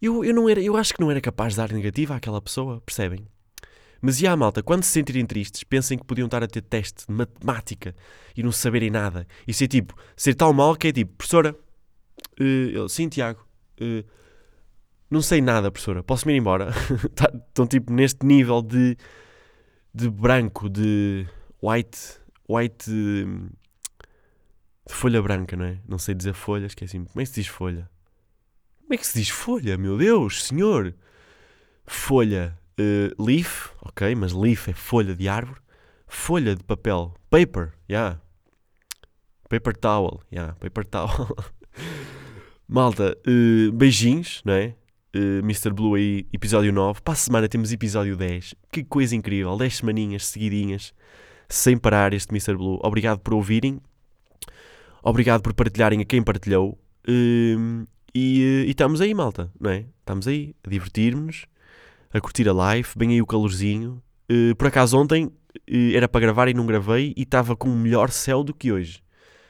eu, 0.00 0.24
eu, 0.24 0.34
não 0.34 0.48
era, 0.48 0.60
eu 0.60 0.76
acho 0.76 0.94
que 0.94 1.00
não 1.00 1.10
era 1.10 1.20
capaz 1.20 1.54
de 1.54 1.56
dar 1.56 1.72
negativa 1.72 2.14
àquela 2.14 2.40
pessoa, 2.40 2.80
percebem? 2.82 3.26
Mas 4.00 4.20
e 4.20 4.26
a 4.26 4.36
malta, 4.36 4.62
quando 4.62 4.84
se 4.84 4.90
sentirem 4.90 5.24
tristes, 5.24 5.64
pensem 5.64 5.98
que 5.98 6.04
podiam 6.04 6.26
estar 6.26 6.42
a 6.42 6.46
ter 6.46 6.60
teste 6.60 7.06
de 7.06 7.12
matemática 7.12 7.94
e 8.36 8.42
não 8.42 8.52
saberem 8.52 8.90
nada. 8.90 9.26
E 9.48 9.54
ser 9.54 9.68
tipo, 9.68 9.94
ser 10.14 10.34
tão 10.34 10.52
mal 10.52 10.76
que 10.76 10.88
é 10.88 10.92
tipo, 10.92 11.14
professora, 11.16 11.56
uh, 12.38 12.88
sim, 12.88 13.08
Tiago, 13.08 13.40
uh, 13.80 14.04
não 15.10 15.22
sei 15.22 15.40
nada, 15.40 15.70
professora, 15.70 16.02
posso-me 16.02 16.34
ir 16.34 16.36
embora? 16.36 16.70
Tá, 17.16 17.32
estão 17.48 17.66
tipo 17.66 17.92
neste 17.92 18.26
nível 18.26 18.60
de, 18.60 18.96
de 19.96 20.10
branco, 20.10 20.68
de 20.68 21.26
white, 21.62 22.20
white, 22.46 22.90
de, 22.90 23.24
de 24.86 24.94
folha 24.94 25.22
branca, 25.22 25.56
não 25.56 25.64
é? 25.64 25.80
Não 25.88 25.96
sei 25.96 26.14
dizer 26.14 26.34
folha, 26.34 26.66
esqueci 26.66 26.98
Como 26.98 27.18
é 27.18 27.22
que 27.22 27.26
se 27.26 27.40
diz 27.40 27.46
folha? 27.46 27.88
Como 28.82 28.92
é 28.92 28.96
que 28.98 29.06
se 29.06 29.18
diz 29.18 29.30
folha, 29.30 29.78
meu 29.78 29.96
Deus, 29.96 30.44
senhor? 30.44 30.94
Folha, 31.86 32.58
uh, 32.78 33.24
leaf, 33.24 33.70
ok, 33.80 34.14
mas 34.14 34.32
leaf 34.34 34.68
é 34.68 34.74
folha 34.74 35.14
de 35.14 35.30
árvore. 35.30 35.60
Folha 36.06 36.54
de 36.54 36.62
papel, 36.62 37.14
paper, 37.30 37.72
yeah. 37.90 38.20
Paper 39.48 39.74
towel, 39.74 40.20
yeah, 40.30 40.54
paper 40.56 40.84
towel. 40.84 41.34
Malta, 42.68 43.16
uh, 43.26 43.72
beijinhos, 43.72 44.42
não 44.44 44.52
é? 44.52 44.76
Uh, 45.16 45.38
Mr. 45.38 45.72
Blue 45.72 45.94
aí, 45.94 46.26
episódio 46.30 46.70
9. 46.70 47.00
Para 47.00 47.14
a 47.14 47.16
semana 47.16 47.48
temos 47.48 47.72
episódio 47.72 48.18
10. 48.18 48.54
Que 48.70 48.84
coisa 48.84 49.16
incrível, 49.16 49.56
10 49.56 49.76
semaninhas 49.78 50.26
seguidinhas, 50.26 50.92
sem 51.48 51.78
parar 51.78 52.12
este 52.12 52.30
Mr. 52.30 52.54
Blue. 52.54 52.78
Obrigado 52.82 53.20
por 53.20 53.32
ouvirem. 53.32 53.80
Obrigado 55.02 55.40
por 55.40 55.54
partilharem 55.54 56.02
a 56.02 56.04
quem 56.04 56.22
partilhou. 56.22 56.78
Uh, 57.08 57.86
e, 58.14 58.66
e, 58.66 58.68
estamos 58.68 59.00
aí, 59.00 59.14
malta, 59.14 59.50
não 59.58 59.70
é? 59.70 59.86
Estamos 60.00 60.28
aí 60.28 60.54
a 60.62 60.68
divertir-nos, 60.68 61.46
a 62.12 62.20
curtir 62.20 62.46
a 62.46 62.52
live, 62.52 62.88
bem 62.94 63.12
aí 63.12 63.22
o 63.22 63.26
calorzinho. 63.26 64.02
Uh, 64.30 64.54
por 64.54 64.66
acaso 64.66 64.98
ontem 64.98 65.32
era 65.94 66.06
para 66.06 66.20
gravar 66.20 66.48
e 66.48 66.52
não 66.52 66.66
gravei 66.66 67.14
e 67.16 67.22
estava 67.22 67.56
com 67.56 67.70
um 67.70 67.78
melhor 67.78 68.10
céu 68.10 68.44
do 68.44 68.52
que 68.52 68.70
hoje. 68.70 69.02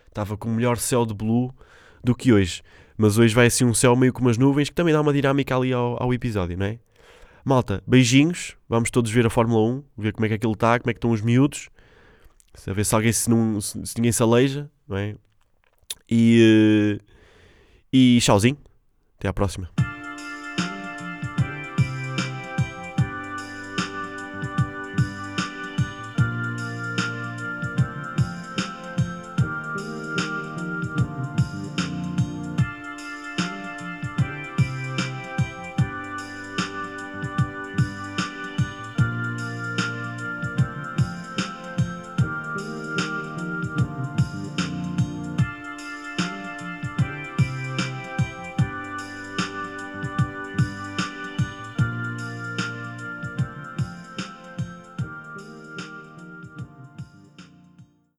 Estava 0.07 0.37
com 0.37 0.49
um 0.49 0.55
melhor 0.55 0.79
céu 0.79 1.05
de 1.05 1.13
blue 1.13 1.53
do 2.05 2.15
que 2.15 2.33
hoje. 2.33 2.63
Mas 2.97 3.19
hoje 3.19 3.35
vai 3.35 3.47
assim 3.47 3.65
um 3.65 3.75
céu 3.75 3.95
meio 3.95 4.13
com 4.13 4.21
umas 4.21 4.39
nuvens 4.39 4.69
que 4.69 4.75
também 4.75 4.93
dá 4.93 5.01
uma 5.01 5.13
dinâmica 5.13 5.57
ali 5.57 5.73
ao, 5.73 6.03
ao 6.03 6.15
episódio, 6.15 6.57
não 6.57 6.67
é? 6.67 6.79
Malta, 7.45 7.83
beijinhos. 7.87 8.57
Vamos 8.69 8.91
todos 8.91 9.11
ver 9.11 9.27
a 9.27 9.31
Fórmula 9.31 9.61
1, 9.71 9.85
ver 9.99 10.13
como 10.13 10.25
é 10.27 10.29
que 10.29 10.35
aquilo 10.35 10.55
está, 10.55 10.79
como 10.81 10.91
é 10.91 10.95
que 10.95 10.99
estão 10.99 11.11
os 11.11 11.21
miúdos. 11.21 11.69
A 12.67 12.73
ver 12.73 12.85
se 12.85 12.95
alguém 12.95 13.13
se, 13.13 13.29
não, 13.29 13.61
se, 13.61 13.87
se 13.87 13.97
ninguém 13.97 14.13
se 14.13 14.23
aleija, 14.23 14.71
não 14.89 14.97
é? 14.97 15.15
E, 16.11 16.99
uh, 17.01 17.05
e 17.93 18.19
tchauzinho. 18.21 18.57
Até 19.19 19.29
à 19.29 19.33
próxima. 19.33 19.76